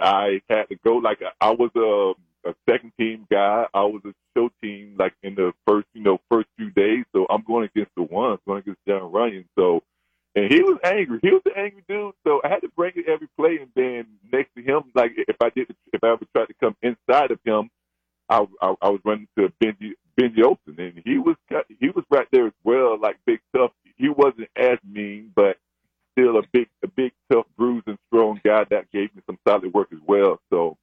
I 0.00 0.40
had 0.50 0.68
to 0.70 0.76
go 0.84 0.96
like 0.96 1.20
I 1.40 1.50
was 1.52 1.70
a, 1.76 2.50
a 2.50 2.54
second 2.70 2.92
team 2.98 3.26
guy. 3.30 3.66
I 3.74 3.82
was 3.84 4.02
a 4.06 4.14
show 4.36 4.50
team 4.62 4.96
like 4.98 5.14
in 5.22 5.34
the 5.36 5.52
first, 5.68 5.88
you 5.94 6.02
know, 6.02 6.18
first 6.30 6.45
few 6.66 6.70
days. 6.72 7.04
So 7.14 7.26
I'm 7.30 7.42
going 7.42 7.64
against 7.64 7.92
the 7.96 8.02
ones, 8.02 8.40
going 8.46 8.60
against 8.60 8.80
Jon 8.86 9.12
Runyan. 9.12 9.44
So 9.58 9.82
and 10.36 10.52
he 10.52 10.62
was 10.62 10.78
angry. 10.84 11.18
He 11.22 11.30
was 11.30 11.40
an 11.46 11.52
angry 11.56 11.82
dude. 11.88 12.12
So 12.26 12.42
I 12.44 12.48
had 12.48 12.60
to 12.60 12.68
bring 12.76 12.92
it 12.94 13.08
every 13.08 13.26
play. 13.38 13.58
And 13.58 13.70
then 13.74 14.06
next 14.30 14.54
to 14.54 14.62
him, 14.62 14.82
like 14.94 15.12
if 15.16 15.36
I 15.42 15.48
did, 15.48 15.74
if 15.94 16.04
I 16.04 16.08
ever 16.12 16.26
tried 16.36 16.48
to 16.48 16.54
come 16.60 16.76
inside 16.82 17.30
of 17.30 17.40
him, 17.42 17.70
I, 18.28 18.46
I, 18.60 18.74
I 18.82 18.88
was 18.90 19.00
running 19.04 19.28
to 19.38 19.50
Benji 19.62 19.92
Benji 20.20 20.44
Olson, 20.44 20.78
and 20.78 21.00
he 21.04 21.18
was 21.18 21.36
he 21.80 21.88
was 21.88 22.04
right 22.10 22.28
there 22.32 22.46
as 22.48 22.52
well, 22.64 22.98
like 23.00 23.16
big 23.26 23.40
tough. 23.56 23.70
He 23.96 24.10
wasn't 24.10 24.48
as 24.56 24.78
mean, 24.86 25.32
but 25.34 25.56
still 26.12 26.36
a 26.36 26.42
big 26.52 26.68
a 26.84 26.88
big 26.88 27.12
tough, 27.32 27.46
bruised 27.56 27.88
and 27.88 27.98
strong 28.08 28.38
guy 28.44 28.64
that 28.70 28.90
gave 28.92 29.14
me 29.14 29.22
some 29.26 29.38
solid 29.48 29.72
work 29.72 29.88
as 29.92 30.00
well. 30.06 30.38
So, 30.52 30.76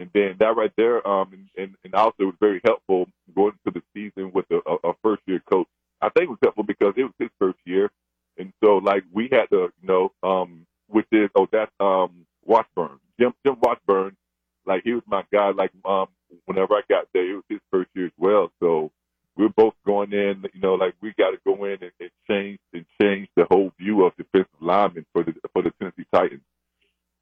and 0.00 0.10
then 0.14 0.36
that 0.40 0.56
right 0.56 0.72
there, 0.76 1.06
um, 1.06 1.32
and, 1.32 1.48
and, 1.56 1.76
and 1.84 1.94
also 1.94 2.24
was 2.24 2.34
very 2.40 2.60
helpful 2.64 3.06
going 3.36 3.54
into 3.64 3.78
the 3.78 3.82
season 3.94 4.32
with 4.32 4.46
a, 4.50 4.60
a, 4.68 4.90
a 4.90 4.94
first 5.02 5.22
year 5.26 5.42
coach. 5.48 5.68
I 6.00 6.08
think 6.08 6.24
it 6.24 6.30
was 6.30 6.38
helpful 6.42 6.64
because 6.64 6.94
it 6.96 7.04
was 7.04 7.14
his 7.20 7.30
first 7.38 7.58
year 7.64 7.90
and 8.38 8.52
so 8.62 8.76
like 8.78 9.04
had 9.30 9.48
to, 9.50 9.72
you 9.80 9.88
know, 9.88 10.12
um, 10.22 10.66
which 10.88 11.06
is 11.12 11.30
oh 11.34 11.48
that's 11.50 11.72
um 11.80 12.26
Washburn. 12.44 12.98
Jim 13.18 13.34
Jim 13.44 13.56
Washburn, 13.60 14.16
like 14.66 14.82
he 14.84 14.92
was 14.92 15.02
my 15.06 15.24
guy. 15.32 15.50
Like 15.50 15.72
um 15.84 16.08
whenever 16.44 16.74
I 16.74 16.82
got 16.88 17.08
there, 17.12 17.30
it 17.30 17.34
was 17.34 17.44
his 17.48 17.60
first 17.70 17.90
year 17.94 18.06
as 18.06 18.12
well. 18.18 18.50
So 18.60 18.90
we're 19.36 19.48
both 19.50 19.74
going 19.84 20.12
in, 20.12 20.44
you 20.54 20.60
know, 20.60 20.74
like 20.74 20.94
we 21.00 21.12
got 21.18 21.30
to 21.30 21.38
go 21.44 21.64
in 21.64 21.78
and, 21.82 21.92
and 22.00 22.10
change 22.28 22.58
and 22.72 22.86
change 23.00 23.28
the 23.36 23.46
whole 23.50 23.72
view 23.78 24.04
of 24.04 24.16
defensive 24.16 24.48
linemen 24.60 25.04
for 25.12 25.22
the 25.22 25.34
for 25.52 25.62
the 25.62 25.72
Tennessee 25.78 26.06
Titans. 26.12 26.42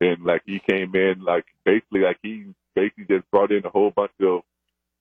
And 0.01 0.25
like 0.25 0.43
he 0.47 0.61
came 0.61 0.95
in, 0.95 1.25
like 1.25 1.47
he 1.65 2.47
basically 2.75 3.05
just 3.09 3.31
brought 3.31 3.53
in 3.53 3.65
a 3.65 3.71
whole 3.71 3.91
bunch 3.91 4.13
of 4.21 4.43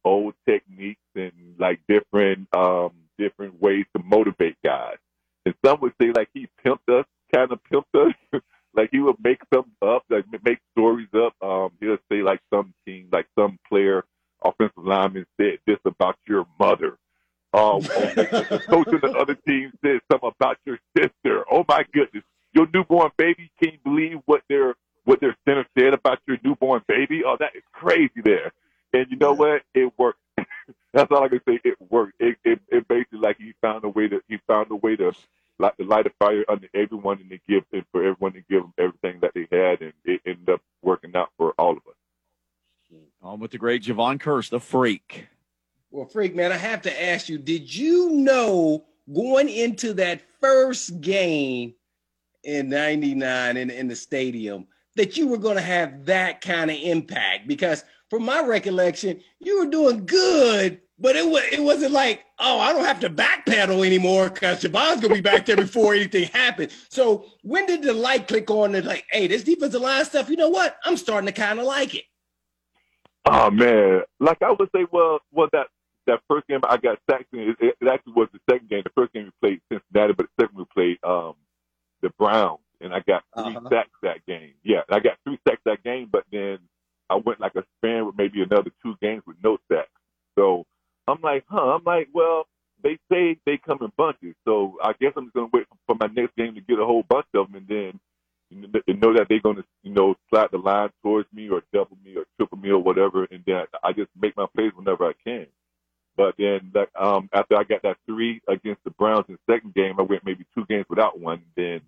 old 0.05 0.33
techniques 0.47 1.01
and 1.15 1.31
like 1.57 1.79
different 1.87 2.47
um 2.55 2.91
different 3.17 3.61
ways 3.61 3.85
to 3.95 4.03
motivate 4.03 4.57
guys. 4.63 4.97
And 5.45 5.55
some 5.65 5.81
would 5.81 5.93
say 6.01 6.11
like 6.15 6.29
he 6.33 6.47
pimped 6.65 6.89
us, 6.89 7.05
kind 7.33 7.51
of 7.51 7.59
pimped 7.71 7.93
us. 7.95 8.41
like 8.73 8.89
he 8.91 8.99
would 8.99 9.17
make 9.23 9.41
some 9.53 9.71
up, 9.81 10.03
like 10.09 10.25
make 10.43 10.59
stories 10.71 11.09
up. 11.13 11.33
Um, 11.41 11.71
he'll 11.79 11.97
say 12.11 12.21
like 12.21 12.39
some 12.51 12.73
team, 12.85 13.09
like 13.11 13.27
some 13.37 13.59
player, 13.69 14.03
offensive 14.43 14.77
lineman 14.77 15.25
said 15.39 15.59
this 15.67 15.77
about 15.85 16.17
your 16.27 16.47
mother. 16.59 16.97
Um, 17.53 17.81
the 17.81 18.63
coach 18.67 18.87
of 18.87 19.01
the 19.01 19.15
other 19.15 19.35
team 19.35 19.71
said 19.83 19.99
something 20.11 20.31
about 20.39 20.57
your 20.65 20.79
sister. 20.97 21.45
Oh 21.51 21.63
my 21.67 21.85
goodness, 21.93 22.23
your 22.53 22.67
newborn 22.73 23.11
baby. 23.17 23.51
Can 23.61 23.73
you 23.73 23.79
believe 23.83 24.19
what 24.25 24.41
their 24.49 24.75
what 25.05 25.19
their 25.19 25.35
center 25.45 25.65
said 25.77 25.93
about 25.93 26.19
your 26.27 26.37
newborn 26.43 26.81
baby? 26.87 27.23
Oh, 27.25 27.37
that 27.39 27.55
is 27.55 27.63
crazy 27.71 28.21
there. 28.23 28.51
And 28.93 29.07
you 29.09 29.17
know 29.17 29.33
what? 29.33 29.61
It 29.75 29.91
worked. 29.97 30.19
That's 30.93 31.12
all 31.12 31.23
I 31.23 31.27
can 31.27 31.41
say. 31.47 31.60
It 31.63 31.75
worked. 31.89 32.13
It, 32.19 32.38
it, 32.43 32.60
it 32.69 32.88
basically 32.88 33.19
like 33.19 33.38
he 33.38 33.53
found 33.62 33.84
a 33.84 33.89
way 33.89 34.08
to 34.08 34.21
he 34.27 34.38
found 34.47 34.71
a 34.71 34.75
way 34.75 34.95
to 34.95 35.12
light, 35.60 35.75
to 35.77 35.86
light 35.86 36.06
a 36.06 36.12
fire 36.19 36.45
under 36.47 36.67
everyone 36.73 37.19
and 37.19 37.29
to 37.32 37.39
give 37.49 37.63
and 37.71 37.84
for 37.91 38.01
everyone 38.03 38.34
to 38.34 38.41
give 38.49 38.62
them 38.62 38.73
everything 38.77 39.19
that 39.21 39.32
they 39.34 39.47
had, 39.51 39.82
and 39.82 39.93
it 40.06 40.21
ended 40.25 40.49
up 40.49 40.62
working 40.84 41.15
out 41.15 41.29
for 41.38 41.53
all 41.58 41.71
of 41.71 41.77
us. 41.88 41.95
On 43.23 43.39
with 43.39 43.51
the 43.51 43.58
great 43.58 43.84
Jevon 43.84 44.19
Kearse, 44.19 44.49
the 44.49 44.60
freak. 44.60 45.27
Well, 45.89 46.06
freak 46.06 46.36
man, 46.36 46.51
I 46.51 46.58
have 46.58 46.82
to 46.84 47.03
ask 47.03 47.29
you: 47.29 47.38
Did 47.38 47.73
you 47.73 48.12
know 48.12 48.86
going 49.12 49.49
into 49.49 49.93
that 49.93 50.21
first 50.39 51.01
game 51.01 51.73
in 52.43 52.69
'99 52.69 53.58
in, 53.58 53.69
in 53.71 53.88
the 53.88 53.95
stadium 53.95 54.67
that 54.95 55.17
you 55.17 55.27
were 55.27 55.38
going 55.38 55.56
to 55.56 55.62
have 55.62 56.06
that 56.06 56.41
kind 56.41 56.69
of 56.69 56.77
impact? 56.77 57.47
Because 57.47 57.84
from 58.13 58.26
my 58.26 58.43
recollection, 58.43 59.19
you 59.39 59.58
were 59.58 59.65
doing 59.65 60.06
good, 60.06 60.80
but 60.99 61.15
it 61.15 61.28
was 61.28 61.41
it 61.52 61.63
wasn't 61.63 61.93
like, 61.93 62.23
oh, 62.38 62.60
I 62.60 62.71
don't 62.71 62.86
have 62.86 62.99
to 62.99 63.10
backpedal 63.10 63.84
anymore 63.84 64.30
because 64.30 64.62
Jevon's 64.62 65.02
gonna 65.02 65.15
be 65.15 65.21
back 65.21 65.47
there 65.47 65.56
before 65.56 65.95
anything 65.95 66.26
happened. 66.26 66.71
So 66.89 67.26
when 67.41 67.65
did 67.65 67.82
the 67.82 67.91
light 67.91 68.28
click 68.28 68.52
on 68.52 68.76
and 68.76 68.86
like, 68.86 69.06
hey, 69.12 69.26
this 69.26 69.43
defensive 69.43 69.82
line 69.82 70.06
stuff, 70.06 70.30
you 70.30 70.36
know 70.36 70.49
what? 70.49 70.78
I'm 70.86 70.95
starting 70.95 71.26
to 71.26 71.32
kind 71.32 71.58
of 71.58 71.65
like 71.65 71.95
it. 71.95 72.04
Oh 73.26 73.49
man, 73.49 74.04
like 74.19 74.43
I 74.43 74.52
would 74.52 74.69
say, 74.76 74.86
well, 74.91 75.19
well 75.32 75.49
that 75.52 75.65
that 76.06 76.19
first 76.30 76.45
game 76.47 76.60
I 76.69 76.78
got 76.78 76.99
sacked 77.10 77.34
in, 77.34 77.56
it, 77.60 77.76
it 77.82 77.88
actually 77.88 78.13
was 78.13 78.28
the 78.32 78.39
second 78.47 78.69
game. 78.69 78.84
The 78.86 78.91
first 78.93 79.12
game 79.13 79.23
we 79.41 79.49
played 79.49 79.62
Cincinnati, 79.71 80.13
but 80.13 80.28
the 80.38 80.43
second 80.43 80.56
we 80.56 80.65
played 80.71 80.99
um 81.04 81.34
the 82.04 82.12
Browns, 82.19 82.60
and 82.80 82.93
I 82.93 82.99
got 82.99 83.23
3 83.36 83.56
uh-huh. 83.56 83.69
sacks 83.71 83.89
that 84.04 84.23
game. 84.28 84.54
Yeah, 84.63 84.82
I 84.88 84.99
got 84.99 85.17
three 85.23 85.39
sacks 85.47 85.62
that 85.65 85.84
game, 85.84 86.10
but 86.12 86.26
then 86.32 86.60
I 87.09 87.15
went 87.15 87.39
like 87.39 87.55
a 87.55 87.63
span 87.77 88.05
with 88.05 88.17
maybe 88.17 88.41
another 88.41 88.71
two 88.81 88.95
games 89.01 89.23
with 89.25 89.37
no 89.43 89.57
sacks. 89.71 89.89
So 90.37 90.65
I'm 91.07 91.21
like, 91.21 91.43
huh? 91.47 91.75
I'm 91.75 91.83
like, 91.83 92.09
well, 92.13 92.47
they 92.83 92.97
say 93.11 93.37
they 93.45 93.57
come 93.57 93.79
in 93.81 93.91
bunches, 93.97 94.35
so 94.45 94.77
I 94.83 94.93
guess 94.99 95.13
I'm 95.15 95.25
just 95.25 95.35
gonna 95.35 95.49
wait 95.53 95.67
for 95.87 95.95
my 95.99 96.07
next 96.07 96.35
game 96.35 96.55
to 96.55 96.61
get 96.61 96.79
a 96.79 96.85
whole 96.85 97.03
bunch 97.07 97.27
of 97.33 97.51
them, 97.51 97.55
and 97.55 97.67
then 97.67 97.99
you 98.49 98.93
know 98.95 99.13
that 99.13 99.27
they're 99.29 99.39
gonna, 99.39 99.63
you 99.83 99.93
know, 99.93 100.15
slide 100.29 100.49
the 100.51 100.57
line 100.57 100.89
towards 101.01 101.31
me 101.33 101.49
or 101.49 101.63
double 101.73 101.97
me 102.03 102.15
or 102.15 102.25
triple 102.37 102.57
me 102.57 102.69
or 102.69 102.79
whatever, 102.79 103.25
and 103.25 103.43
then 103.45 103.63
I 103.83 103.93
just 103.93 104.09
make 104.19 104.35
my 104.37 104.45
plays 104.55 104.71
whenever 104.75 105.05
I 105.05 105.13
can. 105.25 105.47
But 106.15 106.35
then, 106.37 106.71
like, 106.75 106.89
um, 106.99 107.29
after 107.33 107.55
I 107.55 107.63
got 107.63 107.81
that 107.81 107.97
three 108.05 108.39
against 108.47 108.83
the 108.83 108.91
Browns 108.91 109.25
in 109.27 109.35
the 109.35 109.53
second 109.53 109.73
game, 109.73 109.95
I 109.97 110.03
went 110.03 110.25
maybe 110.25 110.45
two 110.53 110.65
games 110.69 110.85
without 110.89 111.19
one. 111.19 111.41
Then 111.55 111.81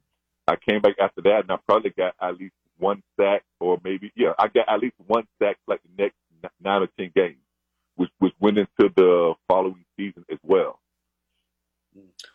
I 0.48 0.56
came 0.56 0.82
back 0.82 0.96
after 1.00 1.22
that, 1.24 1.42
and 1.42 1.52
I 1.52 1.58
probably 1.68 1.92
got 1.92 2.16
at 2.20 2.38
least 2.38 2.56
one 2.78 3.04
sack, 3.20 3.44
or 3.60 3.80
maybe 3.84 4.12
yeah, 4.16 4.34
I 4.38 4.48
got 4.48 4.70
at 4.70 4.80
least 4.80 4.96
one 5.08 5.28
sack 5.42 5.58
like 5.68 5.82
the 5.84 6.04
next 6.04 6.16
nine 6.62 6.82
or 6.82 6.88
ten 7.00 7.12
games, 7.16 7.38
which 7.96 8.12
which 8.20 8.34
went 8.40 8.58
into 8.58 8.92
the 8.96 9.34
following 9.48 9.86
season 9.98 10.26
as 10.32 10.40
well. 10.44 10.80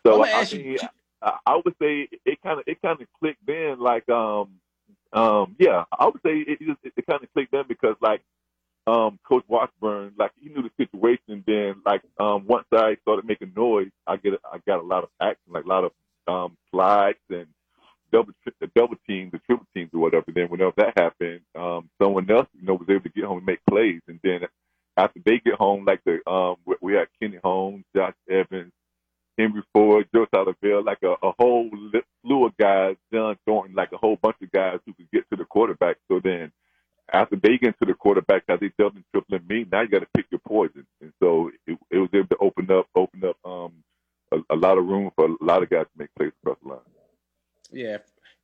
So 0.05 0.23
I, 0.25 0.45
mean, 0.51 0.77
I, 1.21 1.37
I 1.45 1.55
would 1.63 1.75
say 1.81 2.07
it 2.25 2.41
kind 2.41 2.59
of 2.59 2.63
it 2.67 2.81
kind 2.81 3.01
of 3.01 3.07
clicked 3.19 3.45
then, 3.45 3.79
like 3.79 4.07
um 4.09 4.59
um 5.13 5.55
yeah, 5.59 5.83
I 5.97 6.05
would 6.05 6.21
say 6.25 6.39
it 6.39 6.59
it, 6.61 6.93
it 6.97 7.05
kind 7.07 7.23
of 7.23 7.31
clicked 7.33 7.51
then 7.51 7.65
because 7.67 7.95
like 8.01 8.21
um 8.87 9.19
Coach 9.27 9.43
Washburn, 9.47 10.13
like 10.17 10.31
he 10.39 10.49
knew 10.49 10.63
the 10.63 10.71
situation. 10.77 11.43
Then 11.45 11.81
like 11.85 12.01
um 12.19 12.45
once 12.47 12.65
I 12.71 12.97
started 13.03 13.25
making 13.25 13.53
noise, 13.55 13.91
I 14.07 14.17
get 14.17 14.33
I 14.51 14.57
got 14.65 14.79
a 14.79 14.85
lot 14.85 15.03
of 15.03 15.09
action, 15.19 15.53
like 15.53 15.65
a 15.65 15.67
lot 15.67 15.83
of 15.83 15.91
um 16.27 16.57
slides 16.71 17.19
and 17.29 17.47
double 18.11 18.33
the 18.59 18.67
double 18.75 18.97
teams, 19.07 19.31
the 19.31 19.39
triple 19.39 19.67
teams, 19.75 19.89
or 19.93 20.01
whatever. 20.01 20.25
Then 20.33 20.47
whenever 20.49 20.73
that 20.77 20.97
happened, 20.97 21.41
um, 21.55 21.89
someone 22.01 22.29
else, 22.31 22.47
you 22.53 22.65
know, 22.65 22.75
was 22.75 22.89
able 22.89 23.03
to 23.03 23.09
get 23.09 23.25
home 23.25 23.37
and 23.37 23.45
make 23.45 23.59
plays. 23.69 24.01
And 24.07 24.19
then 24.23 24.41
after 24.97 25.19
they 25.25 25.39
get 25.39 25.55
home, 25.55 25.85
like 25.85 26.01
the 26.05 26.19
um, 26.29 26.57
we 26.81 26.93
had 26.93 27.07
Kenny 27.21 27.39
Holmes, 27.43 27.85
Josh 27.95 28.15
Evans, 28.29 28.71
Henry 29.37 29.63
Ford, 29.73 30.07
Joe 30.13 30.27
Salave'a, 30.33 30.85
like 30.85 30.99
a, 31.03 31.15
a 31.25 31.33
whole 31.39 31.69
slew 32.25 32.45
of 32.45 32.57
guys, 32.57 32.95
John 33.13 33.37
Thornton, 33.45 33.75
like 33.75 33.91
a 33.93 33.97
whole 33.97 34.17
bunch 34.21 34.37
of 34.43 34.51
guys 34.51 34.79
who 34.85 34.93
could 34.93 35.11
get 35.11 35.29
to 35.31 35.37
the 35.37 35.45
quarterback. 35.45 35.97
So 36.11 36.19
then 36.23 36.51
after 37.11 37.35
they 37.35 37.57
get 37.57 37.77
to 37.79 37.85
the 37.85 37.93
quarterback, 37.93 38.43
as 38.49 38.59
they 38.59 38.71
double 38.77 38.97
and 38.97 39.05
triple 39.13 39.39
me, 39.47 39.65
now 39.71 39.81
you 39.81 39.89
got 39.89 39.99
to 39.99 40.07
pick 40.15 40.27
your 40.31 40.41
poison. 40.47 40.85
And 41.01 41.13
so 41.21 41.51
it, 41.67 41.77
it 41.91 41.97
was 41.97 42.09
able 42.13 42.27
to 42.27 42.37
open 42.41 42.71
up, 42.71 42.87
open 42.95 43.23
up 43.25 43.37
um, 43.45 43.73
a, 44.31 44.55
a 44.55 44.57
lot 44.57 44.77
of 44.77 44.85
room 44.85 45.11
for 45.15 45.25
a 45.25 45.35
lot 45.41 45.63
of 45.63 45.69
guys 45.69 45.85
to 45.85 45.97
make 45.97 46.09
plays 46.17 46.31
across 46.43 46.57
the 46.63 46.69
line. 46.69 47.00
Yeah, 47.71 47.97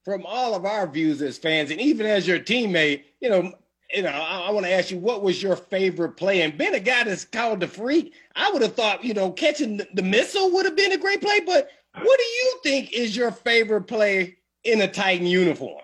from 0.04 0.26
all 0.26 0.56
of 0.56 0.66
our 0.66 0.88
views 0.88 1.22
as 1.22 1.38
fans, 1.38 1.72
and 1.72 1.82
even 1.82 2.06
as 2.06 2.28
your 2.28 2.40
teammate, 2.40 3.04
you 3.20 3.30
know, 3.30 3.54
you 3.94 4.02
know, 4.02 4.10
I, 4.10 4.48
I 4.48 4.52
want 4.52 4.66
to 4.66 4.72
ask 4.72 4.92
you, 4.92 4.98
what 4.98 5.24
was 5.24 5.42
your 5.42 5.56
favorite 5.56 6.12
play? 6.18 6.42
And 6.42 6.58
being 6.58 6.76
a 6.76 6.80
guy 6.80 7.04
that's 7.04 7.26
called 7.26 7.60
the 7.60 7.68
freak, 7.68 8.14
I 8.36 8.52
would 8.52 8.62
have 8.62 8.76
thought, 8.76 9.04
you 9.04 9.14
know, 9.14 9.32
catching 9.32 9.78
the, 9.78 9.88
the 9.94 10.04
missile 10.04 10.52
would 10.52 10.66
have 10.66 10.76
been 10.76 10.92
a 10.92 10.98
great 10.98 11.22
play. 11.22 11.40
But 11.42 11.70
what 11.94 12.20
do 12.20 12.26
you 12.26 12.60
think 12.64 12.94
is 12.94 13.16
your 13.16 13.32
favorite 13.32 13.84
play 13.84 14.38
in 14.64 14.82
a 14.82 14.88
Titan 14.88 15.26
uniform? 15.26 15.82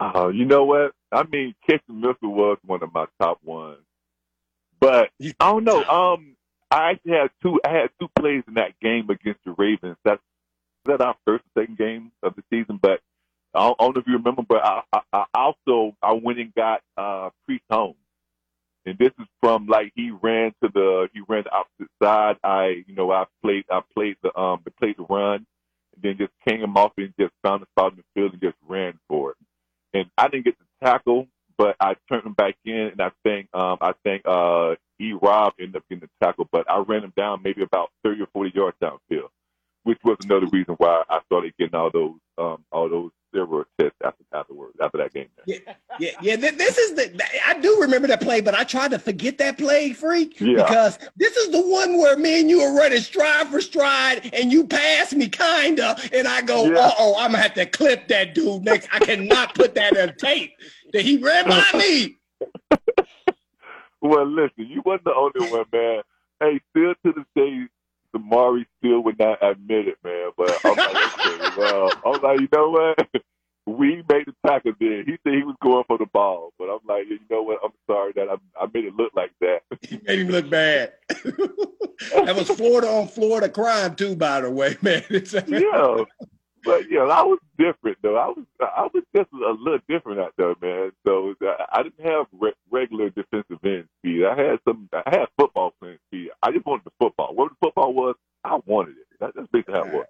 Uh, 0.00 0.28
you 0.28 0.44
know 0.44 0.64
what? 0.64 0.92
I 1.12 1.24
mean, 1.24 1.54
catching 1.68 2.00
the 2.00 2.08
missile 2.08 2.34
was 2.34 2.58
one 2.64 2.82
of 2.82 2.92
my 2.92 3.06
top 3.20 3.38
ones. 3.42 3.78
But 4.80 5.10
I 5.20 5.50
don't 5.50 5.64
know. 5.64 5.82
Um, 5.84 6.36
I 6.70 6.90
actually 6.90 7.12
had 7.12 7.30
two. 7.42 7.60
I 7.64 7.70
had 7.70 7.90
two 7.98 8.08
plays 8.18 8.42
in 8.46 8.54
that 8.54 8.78
game 8.80 9.08
against 9.08 9.40
the 9.46 9.52
Ravens. 9.56 9.96
That's 10.04 10.20
that 10.86 11.00
our 11.00 11.16
first 11.26 11.44
and 11.54 11.62
second 11.62 11.78
game 11.78 12.12
of 12.22 12.34
the 12.36 12.42
season. 12.50 12.78
But 12.80 13.00
I 13.54 13.72
don't, 13.78 13.94
know 13.94 14.00
if 14.00 14.06
you 14.06 14.14
remember, 14.14 14.42
but 14.42 14.64
I, 14.64 14.82
I, 14.92 15.00
I 15.12 15.24
also 15.34 15.96
I 16.02 16.12
went 16.12 16.38
and 16.40 16.54
got 16.54 16.82
uh, 16.96 17.30
Priest 17.46 17.64
Holmes, 17.70 17.96
and 18.84 18.98
this 18.98 19.12
is 19.18 19.26
from 19.40 19.66
like 19.66 19.92
he 19.94 20.10
ran 20.10 20.52
to 20.62 20.68
the 20.72 21.08
he 21.12 21.20
ran 21.26 21.44
the 21.44 21.52
opposite 21.52 21.90
side. 22.02 22.36
I 22.42 22.82
you 22.86 22.94
know 22.94 23.10
I 23.12 23.24
played 23.42 23.64
I 23.70 23.80
played 23.94 24.16
the 24.22 24.36
um 24.38 24.60
the 24.64 24.70
played 24.72 24.96
the 24.98 25.04
run, 25.04 25.46
and 25.94 26.02
then 26.02 26.18
just 26.18 26.32
came 26.48 26.60
him 26.60 26.76
off 26.76 26.92
and 26.98 27.14
just 27.18 27.32
found 27.42 27.62
the 27.62 27.66
spot 27.66 27.92
in 27.92 27.98
the 27.98 28.04
field 28.14 28.32
and 28.32 28.42
just 28.42 28.56
ran 28.66 28.98
for 29.08 29.32
it. 29.32 29.36
And 29.94 30.10
I 30.18 30.28
didn't 30.28 30.46
get 30.46 30.58
the 30.58 30.86
tackle, 30.86 31.28
but 31.56 31.76
I 31.80 31.94
turned 32.08 32.26
him 32.26 32.34
back 32.34 32.56
in, 32.64 32.74
and 32.74 33.00
I 33.00 33.12
think 33.22 33.48
um 33.54 33.78
I 33.80 33.92
think 34.02 34.22
uh 34.26 34.74
E 35.00 35.12
Rob 35.12 35.54
ended 35.58 35.76
up 35.76 35.84
getting 35.88 36.08
the 36.08 36.24
tackle, 36.24 36.48
but 36.50 36.70
I 36.70 36.78
ran 36.78 37.04
him 37.04 37.12
down 37.16 37.42
maybe 37.42 37.62
about 37.62 37.90
thirty 38.02 38.20
or 38.22 38.28
forty 38.32 38.52
yards 38.54 38.76
downfield, 38.82 39.28
which 39.84 39.98
was 40.04 40.16
another 40.24 40.46
reason 40.46 40.74
why 40.78 41.02
I 41.08 41.20
started 41.26 41.54
getting 41.58 41.74
all 41.74 41.90
those 41.90 42.14
um 42.36 42.64
all 42.72 42.88
those 42.88 43.10
steroid 43.32 43.64
tests 43.78 43.96
after 44.04 44.24
afterwards 44.32 44.76
after 44.82 44.98
that 44.98 45.12
game. 45.12 45.28
Yeah, 45.46 45.58
yeah, 45.98 46.10
yeah. 46.20 46.36
th- 46.36 46.56
This 46.56 46.78
is 46.78 46.94
the. 46.94 47.20
I 47.46 47.58
do 47.60 47.80
remember 47.80 48.08
that 48.08 48.20
play, 48.20 48.40
but 48.40 48.54
I 48.54 48.64
tried 48.64 48.90
to 48.92 48.98
forget 48.98 49.38
that 49.38 49.58
play, 49.58 49.92
freak, 49.92 50.40
Yeah. 50.40 50.62
because 50.64 50.98
this 51.16 51.36
is 51.36 51.50
the 51.50 51.60
one 51.60 51.96
where 51.98 52.16
me 52.16 52.40
and 52.40 52.48
you 52.50 52.60
are 52.60 52.76
running 52.76 53.00
stride 53.00 53.48
for 53.48 53.60
stride, 53.60 54.30
and 54.32 54.52
you 54.52 54.66
pass 54.66 55.12
me 55.12 55.28
kinda, 55.28 55.96
and 56.12 56.26
I 56.28 56.42
go, 56.42 56.64
Yeah. 56.66 56.78
uh 56.78 56.90
oh, 56.98 57.14
I'm 57.18 57.30
gonna 57.32 57.42
have 57.42 57.54
to 57.54 57.66
clip 57.66 58.08
that 58.08 58.34
dude 58.34 58.64
next. 58.64 58.88
I 58.92 58.98
cannot 59.00 59.54
put 59.54 59.74
that 59.76 59.96
on 59.96 60.14
tape. 60.16 60.52
That 60.92 61.02
he 61.02 61.18
ran 61.18 61.48
by 61.48 61.64
me. 61.74 62.16
Well, 64.00 64.26
listen, 64.26 64.66
you 64.68 64.82
wasn't 64.84 65.04
the 65.04 65.14
only 65.14 65.50
one, 65.50 65.64
man. 65.72 66.02
Hey, 66.38 66.60
still 66.70 66.92
to 67.06 67.12
this 67.12 67.24
day, 67.34 67.66
Samari 68.14 68.64
still 68.78 69.00
would 69.00 69.18
not 69.18 69.42
admit 69.42 69.88
it, 69.88 69.98
man. 70.04 70.30
But 70.36 70.58
I'm 70.64 70.76
like, 70.76 71.18
okay, 71.18 71.50
well, 71.56 71.90
I'm 72.06 72.22
like, 72.22 72.40
you 72.40 72.48
know 72.52 72.70
what? 72.70 73.08
We 73.66 74.04
made 74.10 74.26
the 74.26 74.34
tackle 74.46 74.72
there. 74.78 75.04
He 75.04 75.16
said 75.24 75.32
he 75.32 75.42
was 75.42 75.56
going 75.62 75.84
for 75.86 75.96
the 75.96 76.04
ball, 76.04 76.52
but 76.58 76.66
I'm 76.66 76.80
like, 76.86 77.08
you 77.08 77.18
know 77.30 77.40
what? 77.44 77.60
I'm 77.64 77.72
sorry 77.86 78.12
that 78.14 78.28
I, 78.28 78.34
I 78.62 78.66
made 78.74 78.84
it 78.84 78.94
look 78.94 79.12
like 79.16 79.32
that. 79.40 79.60
He 79.80 79.98
made 80.06 80.18
him 80.18 80.28
look 80.28 80.50
bad. 80.50 80.92
that 81.08 82.36
was 82.36 82.50
Florida 82.50 82.90
on 82.90 83.08
Florida 83.08 83.48
crime 83.48 83.96
too, 83.96 84.16
by 84.16 84.42
the 84.42 84.50
way, 84.50 84.76
man. 84.82 85.02
yeah, 85.46 86.04
but 86.64 86.90
yeah, 86.90 87.02
I 87.02 87.22
was 87.22 87.38
different 87.58 87.98
though. 88.02 88.16
I 88.16 88.26
was 88.26 88.44
I 88.60 88.88
was 88.92 89.02
just 89.14 89.28
a 89.32 89.52
little 89.52 89.78
different 89.88 90.20
out 90.20 90.34
there, 90.36 90.54
man. 90.60 90.92
So 91.06 91.34
I, 91.72 91.82
didn't 91.82 92.04
have 92.04 92.26
re- 92.32 92.52
regular 92.70 93.10
defensive 93.10 93.58
end 93.64 93.88
speed. 94.00 94.24
I 94.24 94.36
had 94.36 94.58
some. 94.66 94.88
I 94.92 95.02
had 95.06 95.26
football 95.38 95.74
playing 95.80 95.98
speed. 96.08 96.30
I 96.42 96.52
just 96.52 96.66
wanted 96.66 96.84
the 96.84 96.92
football. 96.98 97.34
What 97.34 97.50
the 97.50 97.56
football 97.60 97.92
was, 97.92 98.14
I 98.44 98.58
wanted 98.66 98.92
it. 98.92 99.06
That, 99.20 99.32
that's 99.34 99.48
basically 99.52 99.74
how 99.74 99.84
it 99.84 99.92
was. 99.92 100.06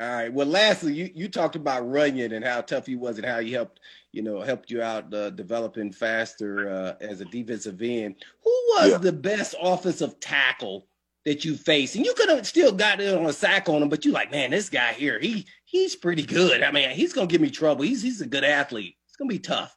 All 0.00 0.08
right. 0.08 0.32
Well, 0.32 0.48
lastly, 0.48 0.92
you, 0.92 1.10
you 1.14 1.28
talked 1.28 1.54
about 1.54 1.84
Runyan 1.84 2.34
and 2.34 2.44
how 2.44 2.62
tough 2.62 2.84
he 2.86 2.96
was 2.96 3.16
and 3.16 3.24
how 3.24 3.38
he 3.38 3.52
helped, 3.52 3.78
you 4.10 4.22
know, 4.22 4.40
helped 4.40 4.68
you 4.68 4.82
out 4.82 5.14
uh, 5.14 5.30
developing 5.30 5.92
faster 5.92 6.68
uh, 6.68 6.94
as 7.00 7.20
a 7.20 7.24
defensive 7.24 7.80
end. 7.80 8.16
Who 8.42 8.50
was 8.74 8.90
Yeah. 8.90 8.98
the 8.98 9.12
best 9.12 9.54
offensive 9.62 10.18
tackle 10.18 10.88
that 11.24 11.44
you 11.44 11.56
faced? 11.56 11.94
And 11.94 12.04
you 12.04 12.12
could 12.14 12.28
have 12.28 12.44
still 12.44 12.72
got 12.72 13.00
it 13.00 13.14
on 13.16 13.24
a 13.26 13.32
sack 13.32 13.68
on 13.68 13.82
him, 13.82 13.88
but 13.88 14.04
you 14.04 14.10
like, 14.10 14.32
man, 14.32 14.50
this 14.50 14.68
guy 14.68 14.94
here, 14.94 15.20
he 15.20 15.46
he's 15.74 15.96
pretty 15.96 16.22
good. 16.22 16.62
I 16.62 16.70
mean, 16.70 16.90
he's 16.90 17.12
gonna 17.12 17.26
give 17.26 17.40
me 17.40 17.50
trouble. 17.50 17.82
He's 17.84 18.00
he's 18.00 18.20
a 18.20 18.26
good 18.26 18.44
athlete. 18.44 18.96
It's 19.08 19.16
gonna 19.16 19.28
be 19.28 19.40
tough. 19.40 19.76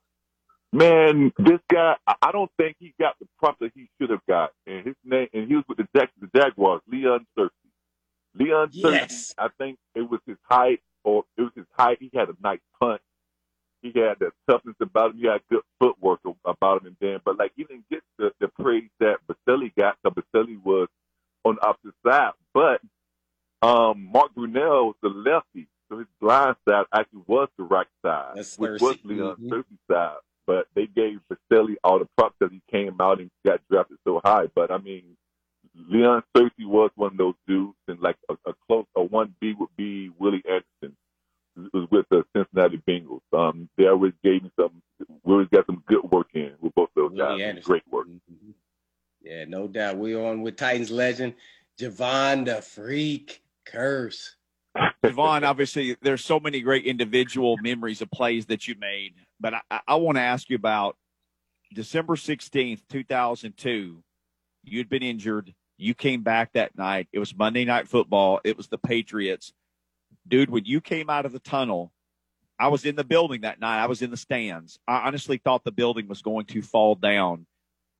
Man, 0.71 1.31
this 1.39 1.59
guy, 1.71 1.95
I- 2.21 2.31
don't 2.31 2.51
think 2.57 2.75
he 2.79 2.93
got 2.99 3.15
the 3.19 3.27
prop 3.39 3.57
that 3.59 3.71
he 3.73 3.89
should 3.99 4.09
have 4.11 4.25
got. 4.27 4.51
And 4.67 4.85
his 4.85 4.95
name, 5.03 5.27
and 5.33 5.47
he 5.47 5.55
was 5.55 5.63
with 5.67 5.77
the, 5.77 5.87
Jag, 5.95 6.09
the 6.19 6.29
Jaguars, 6.35 6.81
Leon 6.87 7.25
Searcy. 7.37 7.49
Leon 8.35 8.69
Searcy, 8.71 8.91
Yes. 8.91 9.33
I 9.37 9.47
think 9.57 9.79
it 9.95 10.01
was 10.07 10.19
his 10.27 10.37
height, 10.43 10.81
or 11.03 11.23
it 11.37 11.41
was 11.43 11.51
his 11.55 11.65
height. 11.77 11.97
He 11.99 12.11
had 12.13 12.29
a 12.29 12.35
nice 12.43 12.59
punch. 12.79 13.01
He 13.81 13.87
had 13.95 14.19
the 14.19 14.31
toughness 14.49 14.75
about 14.81 15.11
him. 15.11 15.17
He 15.19 15.27
had 15.27 15.41
good 15.49 15.63
footwork 15.79 16.19
about 16.45 16.81
him. 16.81 16.87
And 16.87 16.97
then, 16.99 17.19
but 17.23 17.37
like 17.39 17.53
he 17.55 17.63
didn't 17.63 17.89
get 17.89 18.01
the, 18.19 18.31
the 18.39 18.49
praise 18.59 18.89
that 18.99 19.17
Boselli 19.27 19.71
got. 19.75 19.97
So 20.03 20.11
Boselli 20.11 20.61
was 20.63 20.89
on 21.45 21.55
the 21.55 21.65
opposite 21.65 21.95
side. 22.05 22.33
But 22.53 22.81
um, 23.61 24.09
Mark 24.11 24.35
Brunell 24.35 24.87
was 24.87 24.95
the 25.01 25.09
lefty, 25.09 25.67
so 25.89 25.99
his 25.99 26.07
blind 26.19 26.57
side 26.77 26.85
actually 26.99 27.23
was 27.27 27.49
the 27.57 27.63
right 27.63 27.87
side, 28.05 28.33
That's 28.35 28.57
which 28.57 28.71
Searcy. 28.71 28.81
was 28.81 28.97
Leon 29.05 29.35
Mhm. 29.37 29.49
Searcy's 29.49 29.79
side. 29.89 30.17
But 30.45 30.67
they 30.75 30.87
gave 30.87 31.19
Boselli 31.29 31.75
all 31.83 31.99
the 31.99 32.07
props 32.17 32.35
that 32.39 32.51
he 32.51 32.61
came 32.71 32.99
out 33.01 33.19
and 33.19 33.29
got 33.45 33.61
drafted 33.69 33.97
so 34.05 34.21
high. 34.23 34.47
But 34.55 34.71
I 34.71 34.77
mean, 34.77 35.17
Leon 35.75 36.23
Searcy 36.35 36.65
was 36.65 36.89
one 36.95 37.11
of 37.11 37.17
those 37.17 37.35
dudes, 37.47 37.75
and 37.87 37.99
like 37.99 38.17
a, 38.29 38.37
a 38.45 38.53
close 38.67 38.85
a 38.95 39.03
one 39.03 39.35
B 39.39 39.53
would 39.53 39.75
be 39.75 40.09
Willie 40.17 40.43
Anderson, 40.47 40.95
was 41.73 41.87
with 41.91 42.05
the 42.09 42.23
Cincinnati 42.35 42.77
Bengals. 42.87 43.21
Um, 43.33 43.69
they 43.77 43.87
always 43.87 44.13
gave 44.23 44.43
me 44.43 44.51
some. 44.59 44.81
We 45.23 45.33
always 45.33 45.49
got 45.49 45.65
some 45.65 45.83
good 45.85 46.03
work 46.03 46.29
in 46.33 46.53
with 46.61 46.73
both 46.75 46.89
those 46.95 47.11
Willie 47.11 47.39
guys. 47.39 47.41
Anderson. 47.41 47.69
Great 47.69 47.87
work. 47.89 48.07
Mhm. 48.07 48.53
Yeah, 49.21 49.43
no 49.45 49.67
doubt. 49.67 49.97
We're 49.97 50.23
on 50.23 50.41
with 50.41 50.55
Titans 50.55 50.91
legend 50.91 51.33
Jevon 51.77 52.45
the 52.45 52.61
Freak 52.61 53.43
Kearse. 53.65 54.35
Devon, 55.03 55.43
obviously, 55.43 55.95
there's 56.01 56.23
so 56.23 56.39
many 56.39 56.61
great 56.61 56.85
individual 56.85 57.57
memories 57.61 58.01
of 58.01 58.09
plays 58.11 58.45
that 58.47 58.67
you 58.67 58.75
made, 58.79 59.13
but 59.39 59.53
I, 59.69 59.79
I, 59.87 59.95
want 59.95 60.17
to 60.17 60.21
ask 60.21 60.49
you 60.49 60.55
about 60.55 60.95
December 61.73 62.15
16th, 62.15 62.81
2002. 62.89 64.03
You'd 64.63 64.89
been 64.89 65.03
injured. 65.03 65.53
You 65.77 65.93
came 65.93 66.23
back 66.23 66.53
that 66.53 66.77
night. 66.77 67.07
It 67.13 67.19
was 67.19 67.35
Monday 67.35 67.65
Night 67.65 67.87
Football. 67.87 68.39
It 68.43 68.57
was 68.57 68.67
the 68.67 68.77
Patriots. 68.77 69.53
Dude, 70.27 70.49
when 70.49 70.65
you 70.65 70.81
came 70.81 71.09
out 71.09 71.25
of 71.25 71.31
the 71.31 71.39
tunnel, 71.39 71.91
I 72.59 72.69
was 72.69 72.85
in 72.85 72.95
the 72.95 73.03
building 73.03 73.41
that 73.41 73.59
night. 73.59 73.81
I 73.81 73.85
was 73.85 74.01
in 74.01 74.09
the 74.09 74.17
stands. 74.17 74.79
I 74.87 75.07
honestly 75.07 75.37
thought 75.37 75.63
the 75.63 75.71
building 75.71 76.07
was 76.07 76.21
going 76.21 76.45
to 76.47 76.61
fall 76.61 76.95
down. 76.95 77.45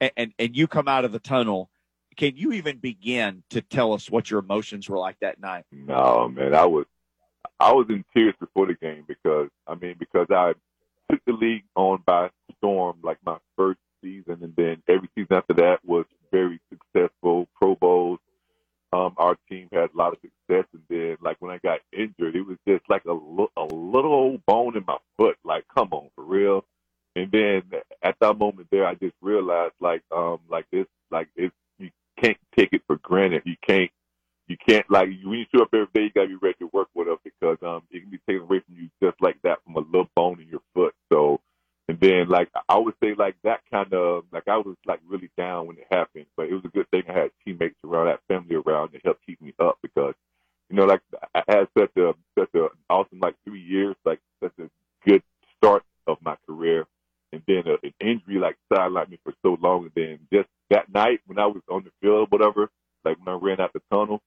And, 0.02 0.12
and, 0.18 0.34
and 0.40 0.56
you 0.56 0.68
come 0.68 0.88
out 0.88 1.06
of 1.06 1.12
the 1.12 1.20
tunnel. 1.20 1.70
Can 2.18 2.36
you 2.36 2.52
even 2.54 2.78
begin 2.78 3.44
to 3.52 3.62
tell 3.62 3.94
us 3.94 4.10
what 4.10 4.30
your 4.30 4.40
emotions 4.40 4.90
were 4.90 4.98
like 4.98 5.20
that 5.22 5.40
night? 5.40 5.66
No, 5.72 6.28
man, 6.28 6.56
I 6.56 6.66
was 6.66 6.86
I 7.60 7.72
was 7.74 7.88
in 7.90 8.04
tears 8.14 8.36
before 8.40 8.68
the 8.68 8.74
game 8.74 9.04
because 9.08 9.50
I 9.68 9.76
mean 9.76 9.96
because 10.00 10.28
I 10.30 10.54
took 11.10 11.24
the 11.26 11.34
league 11.34 11.64
on 11.76 12.04
by 12.06 12.30
storm 12.58 12.98
like 13.04 13.18
my 13.26 13.38
first 13.56 13.80
season, 14.02 14.40
and 14.42 14.56
then 14.56 14.82
every 14.88 15.10
season 15.16 15.36
after 15.38 15.54
that 15.56 15.80
was 15.86 16.06
very 16.32 16.60
successful. 16.70 17.48
Pro 17.56 17.76
Bowls. 17.76 18.20
Um, 18.94 19.16
our 19.18 19.36
team 19.50 19.68
had 19.74 19.90
a 19.94 19.98
lot 19.98 20.14
of 20.14 20.20
success, 20.22 20.66
and 20.72 20.82
then 20.90 21.18
like 21.22 21.38
when 21.40 21.52
I 21.52 21.58
got 21.58 21.80
injured, 21.92 22.38
it 22.38 22.42
was 22.42 22.58
just 22.66 22.84
like 22.90 23.04
a, 23.04 23.12
li- 23.12 23.48
a 23.58 23.64
little 23.64 24.14
old 24.14 24.46
bone 24.46 24.78
in 24.78 24.86
my 24.88 24.98
foot. 25.18 25.36
Like, 25.44 25.66
come 25.76 25.90
on, 25.92 26.10
for 26.16 26.24
real. 26.24 26.64
And 27.18 27.30
then 27.30 27.64
at 28.02 28.16
that 28.22 28.38
moment 28.38 28.70
there, 28.72 28.88
I 28.88 28.94
just 28.94 29.16
realized 29.22 29.74
like 29.82 30.04
um 30.16 30.40
like 30.50 30.68
this 30.72 30.86
like 31.12 31.28
it's 31.36 31.54
you 31.80 31.90
can't 32.22 32.38
take 32.58 32.70
it 32.72 32.84
for 32.88 32.96
granted. 32.98 33.42
You 33.46 33.56
can't 33.66 33.92
you 34.48 34.56
can't 34.58 34.90
like 34.90 35.10
when 35.24 35.40
you 35.40 35.46
show 35.54 35.64
up 35.64 35.74
every 35.74 35.88
day, 35.94 36.04
you 36.04 36.12
gotta 36.12 36.28
be 36.28 36.36
ready 36.36 36.56
to 36.60 36.70
work 36.72 36.88
with 36.94 37.08
it 37.08 37.20
because 37.24 37.58
um 37.62 37.84
it 37.92 38.02
can 38.02 38.10
be 38.10 38.20
taken 38.28 38.44
away 38.44 38.62
from 38.62 38.76
you 38.76 38.90
just 39.04 39.22
like 39.22 39.38
that 39.44 39.60
from 39.64 39.76
a 39.76 39.80
little 39.80 40.10
bone 40.16 40.40
in 40.42 40.48
your 40.48 40.62
foot. 40.74 40.96
So 41.12 41.42
and 41.90 42.00
then 42.00 42.30
like 42.30 42.50
I 42.70 42.78
would 42.78 42.96
say 43.04 43.14
like 43.16 43.36
that 43.44 43.62
kind 43.72 43.94
of 43.94 44.24
like 44.32 44.48
I 44.48 44.58
was 44.58 44.76
like 44.86 45.00
really 45.08 45.30
down 45.38 45.68
when 45.68 45.78
it 45.78 45.88
happened, 45.92 46.26
but 46.36 46.48
it 46.48 46.54
was 46.54 46.66
a 46.66 46.70
good 46.70 46.90
thing 46.92 47.04
I 47.10 47.14
had 47.14 47.32
teammates 47.44 47.76
around, 47.84 48.08
that 48.08 48.22
family 48.28 48.56
around 48.56 48.92
to 48.92 49.00
help 49.04 49.20
keep 49.26 49.42
me 49.42 49.54
up 49.60 49.80
because 49.82 50.14
you 50.70 50.76
know 50.76 50.86
like 50.86 51.02
I 51.36 51.44
had 51.48 51.68
such 51.78 51.96
a 51.98 52.14
such 52.40 52.54
a 52.56 52.68
awesome 52.90 53.20
like 53.20 53.36
three 53.44 53.62
years, 53.62 53.96
like 54.06 54.20
such 54.42 54.54
a 54.60 54.70
good 55.06 55.24
start 55.58 55.84
of 56.08 56.18
my 56.22 56.38
career, 56.46 56.86
and 57.34 57.42
then 57.48 57.64
a, 57.68 57.74
an 57.86 57.94
injury 58.00 58.40
like 58.40 58.58
sidelined 58.72 59.10
me 59.10 59.20
for 59.24 59.34
so 59.44 59.58
long, 59.62 59.84
and 59.84 59.92
then 59.94 60.20
just 60.32 60.48
that 60.70 60.92
night 60.94 61.20
when 61.26 61.40
I 61.40 61.48
was 61.48 61.62
on 61.70 61.84
the 61.84 61.92
field, 62.02 62.32
whatever, 62.32 62.70
like 63.04 63.18
when 63.24 63.34
I 63.34 63.38
ran 63.38 63.60
out 63.60 63.74
the 63.74 63.82
tunnel, 63.92 64.22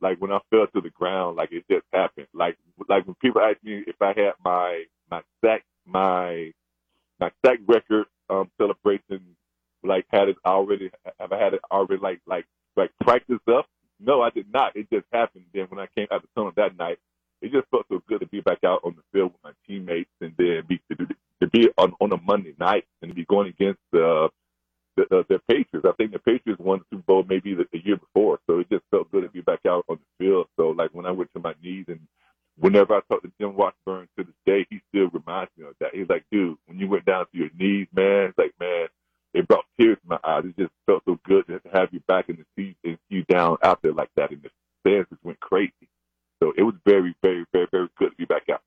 like 0.00 0.20
when 0.20 0.32
I 0.32 0.38
fell 0.50 0.66
to 0.66 0.80
the 0.80 0.90
ground, 0.90 1.36
like 1.36 1.52
it 1.52 1.64
just 1.70 1.86
happened. 1.92 2.26
Like 2.32 2.56
like 2.88 3.06
when 3.06 3.14
people 3.16 3.40
ask 3.40 3.62
me 3.62 3.84
if 3.86 3.96
I 4.00 4.08
had 4.08 4.32
my 4.44 4.84
my 5.10 5.22
sack 5.44 5.64
my 5.86 6.52
my 7.20 7.30
sack 7.44 7.58
record 7.66 8.06
um 8.28 8.50
celebration, 8.58 9.36
like 9.82 10.06
had 10.10 10.28
it 10.28 10.36
already 10.44 10.90
have 11.18 11.32
I 11.32 11.38
had 11.38 11.54
it 11.54 11.60
already 11.70 12.02
like 12.02 12.20
like 12.26 12.46
like 12.76 12.90
practiced 13.00 13.48
up? 13.48 13.66
No, 14.00 14.20
I 14.20 14.30
did 14.30 14.52
not. 14.52 14.76
It 14.76 14.90
just 14.92 15.06
happened. 15.12 15.44
Then 15.54 15.66
when 15.68 15.80
I 15.80 15.86
came 15.96 16.08
out 16.10 16.22
the 16.22 16.28
tunnel 16.34 16.52
that 16.56 16.76
night, 16.76 16.98
it 17.40 17.52
just 17.52 17.68
felt 17.70 17.86
so 17.88 18.02
good 18.08 18.20
to 18.20 18.26
be 18.26 18.40
back 18.40 18.58
out 18.64 18.80
on 18.84 18.96
the 18.96 19.02
field 19.12 19.32
with 19.32 19.42
my 19.44 19.52
teammates 19.66 20.10
and 20.20 20.34
then 20.36 20.62
be 20.68 20.80
to, 20.90 21.06
to 21.40 21.46
be 21.46 21.68
on 21.78 21.94
on 22.00 22.12
a 22.12 22.20
Monday 22.20 22.54
night 22.58 22.84
and 23.00 23.10
to 23.10 23.14
be 23.14 23.24
going 23.24 23.48
against 23.48 23.80
the 23.92 24.28
the, 24.96 25.06
the, 25.10 25.24
the 25.28 25.38
Patriots. 25.48 25.86
I 25.88 25.92
think 25.96 26.12
the 26.12 26.18
Patriots 26.18 26.60
won 26.60 26.80
the 26.80 26.96
Super 26.96 27.04
Bowl 27.06 27.24
maybe 27.28 27.54
the, 27.54 27.66
the 27.72 27.84
year 27.84 27.96
before, 27.96 28.38
so 28.48 28.58
it 28.60 28.70
just 28.70 28.84
felt 28.90 29.10
good 29.10 29.22
to 29.22 29.28
be 29.30 29.40
back 29.40 29.60
out 29.66 29.84
on 29.88 29.98
the 29.98 30.24
field. 30.24 30.48
So 30.56 30.70
like 30.70 30.90
when 30.92 31.06
I 31.06 31.10
went 31.10 31.32
to 31.34 31.40
my 31.40 31.54
knees 31.62 31.86
and 31.88 32.00
whenever 32.58 32.94
I 32.94 33.00
talk 33.08 33.22
to 33.22 33.32
Jim 33.40 33.56
Washburn 33.56 34.08
to 34.18 34.24
this 34.24 34.34
day, 34.46 34.66
he 34.70 34.80
still 34.90 35.08
reminds 35.08 35.50
me 35.56 35.66
of 35.66 35.74
that. 35.80 35.94
He's 35.94 36.08
like, 36.08 36.24
dude, 36.30 36.56
when 36.66 36.78
you 36.78 36.88
went 36.88 37.04
down 37.04 37.26
to 37.32 37.38
your 37.38 37.50
knees, 37.58 37.88
man, 37.94 38.28
it's 38.28 38.38
like, 38.38 38.54
man, 38.60 38.88
it 39.34 39.48
brought 39.48 39.64
tears 39.78 39.98
to 40.02 40.08
my 40.08 40.18
eyes. 40.24 40.44
It 40.44 40.56
just 40.56 40.72
felt 40.86 41.02
so 41.04 41.18
good 41.24 41.46
to 41.48 41.60
have 41.72 41.88
you 41.92 42.00
back 42.06 42.28
in 42.28 42.36
the 42.36 42.46
seat 42.56 42.76
and 42.84 42.98
you 43.08 43.24
down 43.24 43.58
out 43.62 43.82
there 43.82 43.92
like 43.92 44.10
that, 44.16 44.30
and 44.30 44.42
the 44.42 44.50
fans 44.84 45.06
just 45.10 45.24
went 45.24 45.40
crazy. 45.40 45.72
So 46.42 46.52
it 46.56 46.62
was 46.62 46.74
very, 46.86 47.14
very, 47.22 47.44
very, 47.52 47.66
very 47.72 47.88
good 47.98 48.10
to 48.10 48.16
be 48.16 48.26
back 48.26 48.48
out. 48.52 48.60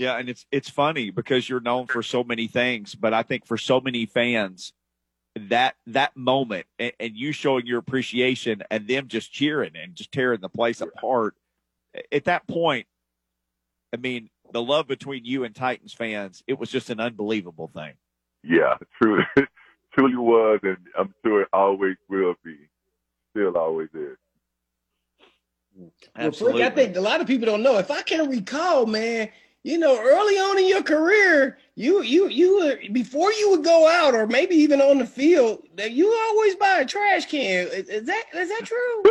Yeah, 0.00 0.16
and 0.16 0.30
it's 0.30 0.46
it's 0.50 0.70
funny 0.70 1.10
because 1.10 1.46
you're 1.46 1.60
known 1.60 1.86
for 1.86 2.02
so 2.02 2.24
many 2.24 2.46
things, 2.46 2.94
but 2.94 3.12
I 3.12 3.22
think 3.22 3.44
for 3.44 3.58
so 3.58 3.82
many 3.82 4.06
fans, 4.06 4.72
that 5.36 5.74
that 5.88 6.16
moment 6.16 6.64
and, 6.78 6.92
and 6.98 7.14
you 7.14 7.32
showing 7.32 7.66
your 7.66 7.78
appreciation 7.78 8.62
and 8.70 8.88
them 8.88 9.08
just 9.08 9.30
cheering 9.30 9.72
and 9.76 9.94
just 9.94 10.10
tearing 10.10 10.40
the 10.40 10.48
place 10.48 10.80
apart. 10.80 11.34
At 12.10 12.24
that 12.24 12.48
point, 12.48 12.86
I 13.92 13.98
mean, 13.98 14.30
the 14.54 14.62
love 14.62 14.88
between 14.88 15.26
you 15.26 15.44
and 15.44 15.54
Titans 15.54 15.92
fans, 15.92 16.42
it 16.46 16.58
was 16.58 16.70
just 16.70 16.88
an 16.88 16.98
unbelievable 16.98 17.68
thing. 17.68 17.92
Yeah, 18.42 18.78
truly, 19.02 19.24
truly 19.92 20.16
was, 20.16 20.60
and 20.62 20.78
I'm 20.98 21.14
sure 21.22 21.42
it 21.42 21.48
always 21.52 21.96
will 22.08 22.36
be. 22.42 22.56
Still 23.32 23.58
always 23.58 23.90
is. 23.92 24.16
Absolutely. 26.16 26.62
Well, 26.62 26.70
I 26.70 26.74
think 26.74 26.96
a 26.96 27.02
lot 27.02 27.20
of 27.20 27.26
people 27.26 27.44
don't 27.44 27.62
know. 27.62 27.76
If 27.76 27.90
I 27.90 28.00
can 28.00 28.30
recall, 28.30 28.86
man, 28.86 29.28
you 29.62 29.78
know, 29.78 29.98
early 30.00 30.34
on 30.34 30.58
in 30.58 30.68
your 30.68 30.82
career, 30.82 31.58
you 31.74 32.02
you 32.02 32.28
you 32.28 32.58
were 32.58 32.78
before 32.92 33.32
you 33.32 33.50
would 33.50 33.64
go 33.64 33.88
out 33.88 34.14
or 34.14 34.26
maybe 34.26 34.54
even 34.54 34.80
on 34.80 34.98
the 34.98 35.06
field, 35.06 35.66
that 35.76 35.92
you 35.92 36.12
always 36.28 36.56
buy 36.56 36.78
a 36.78 36.86
trash 36.86 37.26
can. 37.26 37.66
Is, 37.68 37.88
is 37.88 38.06
that 38.06 38.24
is 38.34 38.48
that 38.48 38.62
true? 38.64 39.02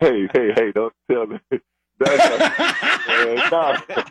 hey, 0.00 0.28
hey, 0.32 0.52
hey! 0.56 0.72
Don't 0.74 0.92
tell 1.10 1.26
me. 1.26 1.38
That's, 2.00 2.24
uh, 2.24 3.48
nah, 3.50 3.80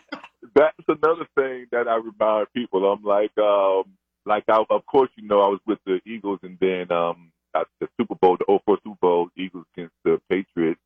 that's 0.54 0.76
another 0.90 1.26
thing 1.36 1.68
that 1.72 1.88
I 1.88 1.96
remind 1.96 2.52
people. 2.54 2.86
I'm 2.92 3.02
like, 3.02 3.32
um, 3.38 3.86
like 4.26 4.44
I, 4.50 4.62
of 4.70 4.86
course, 4.86 5.10
you 5.16 5.26
know, 5.26 5.40
I 5.40 5.48
was 5.48 5.62
with 5.66 5.80
the 5.86 6.02
Eagles, 6.06 6.40
and 6.44 6.58
then 6.60 6.92
um, 6.92 7.32
the 7.54 7.88
Super 7.98 8.16
Bowl, 8.16 8.36
the 8.38 8.60
04 8.66 8.80
Super 8.84 8.98
Bowl, 9.00 9.30
Eagles 9.38 9.64
against 9.74 9.96
the 10.04 10.20
Patriots. 10.30 10.82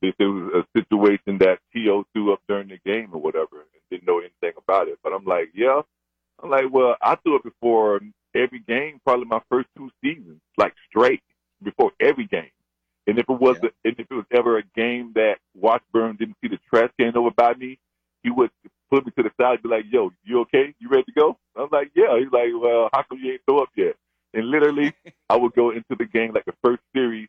There 0.00 0.30
was 0.30 0.64
a 0.64 0.78
situation 0.78 1.36
that 1.40 1.58
T.O. 1.74 2.04
threw 2.14 2.32
up 2.32 2.40
during 2.48 2.68
the 2.68 2.78
game 2.86 3.10
or 3.12 3.20
whatever 3.20 3.66
about 4.68 4.88
it. 4.88 4.98
But 5.02 5.12
I'm 5.12 5.24
like, 5.24 5.50
yeah. 5.54 5.80
I'm 6.42 6.50
like, 6.50 6.66
well, 6.70 6.96
I 7.02 7.16
threw 7.16 7.36
it 7.36 7.42
before 7.42 8.00
every 8.34 8.60
game, 8.60 9.00
probably 9.04 9.24
my 9.24 9.40
first 9.50 9.68
two 9.76 9.90
seasons, 10.04 10.40
like 10.56 10.74
straight 10.88 11.22
before 11.62 11.92
every 12.00 12.26
game. 12.26 12.50
And 13.06 13.18
if 13.18 13.28
it 13.28 13.40
was, 13.40 13.56
yeah. 13.62 13.70
a, 13.70 13.88
and 13.88 13.98
if 13.98 14.06
it 14.10 14.14
was 14.14 14.26
ever 14.30 14.58
a 14.58 14.62
game 14.76 15.12
that 15.14 15.38
Washburn 15.54 16.16
didn't 16.16 16.36
see 16.42 16.48
the 16.48 16.58
trash 16.68 16.90
can 17.00 17.16
over 17.16 17.30
by 17.30 17.54
me, 17.54 17.78
he 18.22 18.30
would 18.30 18.50
put 18.90 19.06
me 19.06 19.12
to 19.16 19.22
the 19.22 19.30
side 19.40 19.54
and 19.54 19.62
be 19.62 19.68
like, 19.68 19.84
"Yo, 19.90 20.12
you 20.24 20.40
okay? 20.40 20.74
You 20.78 20.88
ready 20.90 21.04
to 21.04 21.12
go?" 21.12 21.38
I'm 21.56 21.68
like, 21.72 21.90
"Yeah." 21.94 22.18
He's 22.18 22.30
like, 22.30 22.50
"Well, 22.54 22.90
how 22.92 23.02
come 23.02 23.18
you 23.18 23.32
ain't 23.32 23.42
throw 23.46 23.62
up 23.62 23.70
yet?" 23.76 23.96
And 24.34 24.50
literally, 24.50 24.92
I 25.30 25.36
would 25.36 25.54
go 25.54 25.70
into 25.70 25.96
the 25.98 26.04
game 26.04 26.32
like 26.34 26.44
the 26.44 26.54
first 26.62 26.82
series, 26.94 27.28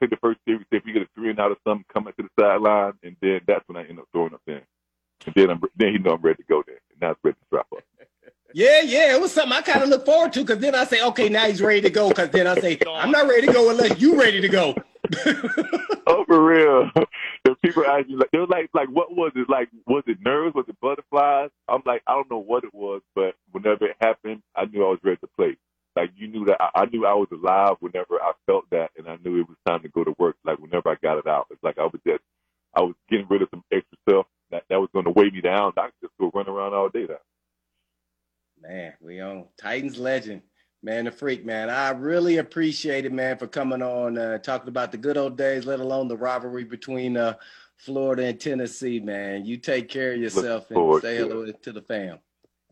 take 0.00 0.10
the 0.10 0.16
first 0.16 0.38
series, 0.46 0.64
if 0.70 0.84
we 0.84 0.92
get 0.92 1.02
a 1.02 1.08
three 1.14 1.30
and 1.30 1.40
out 1.40 1.50
or 1.50 1.56
something, 1.66 1.84
come 1.92 2.06
into 2.06 2.22
the 2.22 2.42
sideline, 2.42 2.92
and 3.02 3.16
then 3.20 3.40
that's 3.46 3.66
when 3.66 3.76
I 3.76 3.88
end 3.88 3.98
up 3.98 4.06
throwing 4.12 4.34
up 4.34 4.42
in. 4.46 4.60
And 5.26 5.34
then 5.34 5.50
I'm 5.50 5.60
then 5.76 5.92
he 5.92 5.98
know 5.98 6.12
I'm 6.12 6.22
ready 6.22 6.42
to 6.42 6.48
go 6.48 6.62
there. 6.66 6.80
Now 7.00 7.10
it's 7.10 7.20
ready 7.22 7.36
to 7.36 7.46
strap 7.46 7.66
up. 7.72 7.82
Yeah, 8.54 8.80
yeah, 8.80 9.14
it 9.14 9.20
was 9.20 9.32
something 9.32 9.52
I 9.52 9.60
kind 9.60 9.82
of 9.82 9.90
look 9.90 10.06
forward 10.06 10.32
to 10.32 10.40
because 10.40 10.60
then 10.60 10.74
I 10.74 10.86
say, 10.86 11.02
okay, 11.02 11.28
now 11.28 11.44
he's 11.46 11.60
ready 11.60 11.82
to 11.82 11.90
go. 11.90 12.08
Because 12.08 12.30
then 12.30 12.46
I 12.46 12.58
say, 12.58 12.78
I'm 12.88 13.10
not 13.10 13.28
ready 13.28 13.48
to 13.48 13.52
go 13.52 13.68
unless 13.68 14.00
you 14.00 14.18
ready 14.18 14.40
to 14.40 14.48
go. 14.48 14.74
oh, 16.06 16.24
for 16.26 16.42
real. 16.42 16.90
And 17.44 17.60
people 17.60 17.84
ask 17.84 18.08
me 18.08 18.16
like, 18.16 18.30
they 18.32 18.38
were 18.38 18.46
like, 18.46 18.70
like, 18.74 18.88
what 18.88 19.14
was 19.14 19.30
it? 19.36 19.48
Like, 19.48 19.68
was 19.86 20.02
it 20.08 20.18
nerves? 20.24 20.54
Was 20.54 20.64
it 20.68 20.80
butterflies? 20.80 21.50
I'm 21.68 21.82
like, 21.86 22.02
I 22.06 22.14
don't 22.14 22.30
know 22.30 22.42
what 22.42 22.64
it 22.64 22.74
was, 22.74 23.02
but 23.14 23.34
whenever 23.52 23.86
it 23.86 23.96
happened, 24.00 24.42
I 24.56 24.64
knew 24.64 24.84
I 24.84 24.88
was 24.88 24.98
ready 25.04 25.18
to 25.18 25.28
play. 25.36 25.56
Like, 25.94 26.10
you 26.16 26.26
knew 26.26 26.44
that 26.46 26.56
I, 26.60 26.82
I 26.82 26.86
knew 26.86 27.06
I 27.06 27.14
was 27.14 27.28
alive 27.30 27.76
whenever 27.80 28.20
I 28.20 28.32
felt 28.46 28.64
that, 28.70 28.90
and 28.96 29.08
I 29.08 29.16
knew 29.24 29.40
it 29.40 29.48
was 29.48 29.58
time 29.66 29.82
to 29.82 29.88
go 29.88 30.02
to 30.02 30.14
work. 30.18 30.36
Like, 30.44 30.58
whenever 30.58 30.88
I 30.88 30.96
got 31.02 31.18
it 31.18 31.26
out, 31.28 31.46
it's 31.50 31.62
like 31.62 31.78
I 31.78 31.84
was 31.84 32.00
just, 32.06 32.22
I 32.74 32.80
was 32.80 32.94
getting 33.08 33.28
rid 33.28 33.42
of 33.42 33.48
some 33.50 33.62
extra 33.72 33.85
stuff 33.85 33.85
that, 34.76 34.80
was 34.80 34.90
going 34.92 35.04
to 35.04 35.10
weigh 35.10 35.30
me 35.30 35.40
down. 35.40 35.72
I 35.76 35.86
could 35.86 35.92
just 36.02 36.12
go 36.20 36.30
run 36.34 36.48
around 36.48 36.74
all 36.74 36.88
day 36.88 37.06
now. 37.08 37.16
Man, 38.60 38.92
we 39.00 39.20
on 39.20 39.46
Titans 39.58 39.98
legend. 39.98 40.42
Man, 40.82 41.06
the 41.06 41.10
freak, 41.10 41.44
man. 41.44 41.68
I 41.68 41.90
really 41.90 42.36
appreciate 42.36 43.06
it, 43.06 43.12
man, 43.12 43.38
for 43.38 43.46
coming 43.46 43.82
on, 43.82 44.18
uh, 44.18 44.38
talking 44.38 44.68
about 44.68 44.92
the 44.92 44.98
good 44.98 45.16
old 45.16 45.36
days, 45.36 45.66
let 45.66 45.80
alone 45.80 46.08
the 46.08 46.16
rivalry 46.16 46.64
between 46.64 47.16
uh, 47.16 47.34
Florida 47.76 48.26
and 48.26 48.40
Tennessee, 48.40 49.00
man. 49.00 49.44
You 49.44 49.56
take 49.56 49.88
care 49.88 50.12
of 50.12 50.20
yourself 50.20 50.70
and 50.70 51.02
say 51.02 51.16
hello 51.16 51.50
to 51.50 51.72
the 51.72 51.82
fam. 51.82 52.18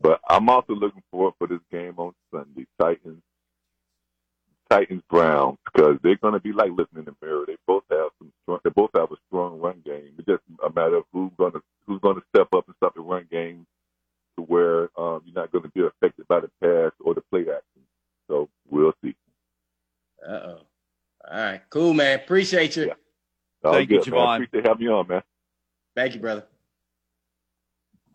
But 0.00 0.20
I'm 0.28 0.48
also 0.48 0.74
looking 0.74 1.02
forward 1.10 1.34
for 1.38 1.46
this 1.46 1.60
game 1.72 1.94
on 1.96 2.12
Sunday, 2.30 2.66
Titans, 2.80 3.22
Titans 4.74 5.02
Browns, 5.08 5.58
because 5.64 5.98
they're 6.02 6.16
going 6.16 6.34
to 6.34 6.40
be 6.40 6.52
like 6.52 6.70
looking 6.70 6.98
in 6.98 7.04
the 7.04 7.14
mirror. 7.22 7.44
They 7.46 7.56
both 7.64 7.84
have 7.90 8.08
some 8.18 8.32
strong, 8.42 8.58
they 8.64 8.70
both 8.70 8.90
have 8.96 9.12
a 9.12 9.16
strong 9.28 9.60
run 9.60 9.80
game. 9.84 10.10
It's 10.18 10.26
just 10.26 10.42
a 10.64 10.70
matter 10.70 10.96
of 10.96 11.04
who's 11.12 11.30
going 11.38 11.52
to 11.52 11.62
who's 11.86 12.00
going 12.00 12.16
to 12.16 12.22
step 12.34 12.48
up 12.52 12.66
and 12.66 12.74
stop 12.76 12.94
the 12.96 13.00
run 13.00 13.28
game 13.30 13.66
to 14.36 14.42
where 14.42 14.90
um, 14.98 15.22
you're 15.24 15.34
not 15.34 15.52
going 15.52 15.62
to 15.62 15.70
be 15.70 15.82
affected 15.82 16.26
by 16.26 16.40
the 16.40 16.50
pass 16.60 16.90
or 17.04 17.14
the 17.14 17.20
play 17.30 17.42
action. 17.42 17.82
So 18.28 18.48
we'll 18.68 18.94
see. 19.04 19.14
Uh 20.26 20.32
oh. 20.32 20.60
All 21.30 21.38
right, 21.40 21.60
cool, 21.70 21.94
man. 21.94 22.18
Appreciate 22.18 22.76
you. 22.76 22.86
Yeah. 22.86 22.94
Thank 23.62 23.88
good, 23.88 24.06
you, 24.06 24.12
Jevon. 24.12 24.24
Man. 24.24 24.42
Appreciate 24.42 24.66
having 24.66 24.82
you 24.82 24.92
on, 24.92 25.06
man. 25.06 25.22
Thank 25.94 26.14
you, 26.14 26.20
brother. 26.20 26.44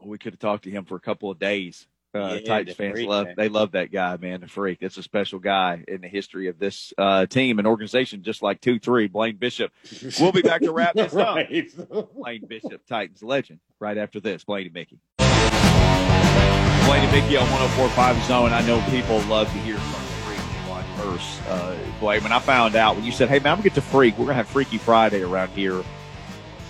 We 0.04 0.18
could 0.18 0.34
have 0.34 0.40
talked 0.40 0.66
to 0.66 0.72
him 0.72 0.84
for 0.84 0.96
a 0.96 1.00
couple 1.00 1.32
of 1.32 1.40
days. 1.40 1.88
Uh, 2.14 2.40
yeah, 2.40 2.48
Titans 2.48 2.76
fans 2.76 2.94
freak, 2.94 3.08
love 3.08 3.28
man. 3.28 3.36
they 3.38 3.50
love 3.50 3.74
that 3.74 3.92
guy, 3.92 4.18
man. 4.18 4.42
The 4.42 4.48
freak. 4.48 4.80
It's 4.82 4.98
a 4.98 5.04
special 5.04 5.38
guy 5.38 5.84
in 5.88 6.02
the 6.02 6.08
history 6.08 6.48
of 6.48 6.58
this 6.58 6.92
uh, 6.98 7.28
team 7.28 7.60
and 7.60 7.68
organization, 7.68 8.24
just 8.24 8.42
like 8.42 8.62
two 8.62 8.80
three. 8.80 9.08
Blaine 9.08 9.38
Bishop. 9.38 9.72
We'll 10.20 10.32
be 10.32 10.42
back 10.42 10.62
to 10.62 10.72
wrap 10.72 10.96
this 10.96 11.14
right. 11.14 11.72
up. 11.92 12.14
Blaine 12.16 12.48
Bishop, 12.48 12.86
Titans 12.88 13.22
legend. 13.22 13.60
Right 13.80 13.98
after 13.98 14.20
this, 14.20 14.44
Blaine 14.44 14.66
and 14.66 14.74
Mickey. 14.74 14.98
Blaine 15.18 17.04
and 17.04 17.12
Mickey 17.12 17.38
on 17.38 17.46
104.5 17.48 18.28
Zone. 18.28 18.52
I 18.54 18.66
know 18.66 18.84
people 18.90 19.20
love 19.30 19.48
to 19.48 19.60
hear 19.60 19.78
from 19.78 20.04
the 20.04 20.10
freak 20.24 20.70
on 20.72 20.84
first. 20.98 21.42
Uh, 21.48 21.76
Blaine, 22.00 22.24
when 22.24 22.32
I 22.32 22.40
found 22.40 22.76
out 22.76 22.96
when 22.96 23.06
you 23.06 23.12
said, 23.12 23.30
"Hey 23.30 23.38
man, 23.38 23.52
I'm 23.52 23.58
gonna 23.58 23.70
get 23.70 23.76
to 23.76 23.82
freak," 23.82 24.18
we're 24.18 24.26
gonna 24.26 24.34
have 24.36 24.48
Freaky 24.48 24.80
Friday 24.80 25.22
around 25.22 25.50
here. 25.50 25.84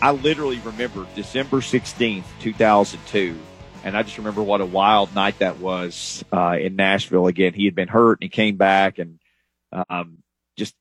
I 0.01 0.11
literally 0.11 0.59
remember 0.59 1.07
December 1.15 1.57
16th, 1.57 2.25
2002 2.41 3.37
and 3.83 3.95
I 3.95 4.03
just 4.03 4.17
remember 4.17 4.43
what 4.43 4.61
a 4.61 4.65
wild 4.65 5.13
night 5.15 5.39
that 5.39 5.59
was 5.59 6.23
uh, 6.31 6.57
in 6.59 6.75
Nashville. 6.75 7.27
Again, 7.27 7.53
he 7.53 7.65
had 7.65 7.75
been 7.75 7.87
hurt 7.87 8.19
and 8.19 8.23
he 8.23 8.29
came 8.29 8.57
back 8.57 8.99
and 8.99 9.19
um, 9.89 10.19
just, 10.57 10.75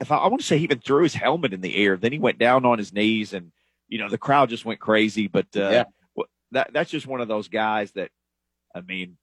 if 0.00 0.12
I, 0.12 0.16
I, 0.16 0.28
want 0.28 0.40
to 0.40 0.46
say, 0.46 0.58
he 0.58 0.64
even 0.64 0.80
threw 0.80 1.02
his 1.02 1.14
helmet 1.14 1.52
in 1.52 1.60
the 1.60 1.76
air. 1.76 1.96
Then 1.96 2.12
he 2.12 2.18
went 2.18 2.38
down 2.38 2.64
on 2.64 2.78
his 2.78 2.92
knees, 2.92 3.32
and 3.32 3.52
you 3.88 3.98
know 3.98 4.08
the 4.08 4.18
crowd 4.18 4.50
just 4.50 4.64
went 4.64 4.80
crazy. 4.80 5.28
But 5.28 5.46
uh, 5.56 5.70
yeah. 5.70 6.24
that 6.52 6.72
that's 6.72 6.90
just 6.90 7.06
one 7.06 7.20
of 7.20 7.28
those 7.28 7.48
guys 7.48 7.92
that, 7.92 8.10
I 8.74 8.82
mean, 8.82 9.16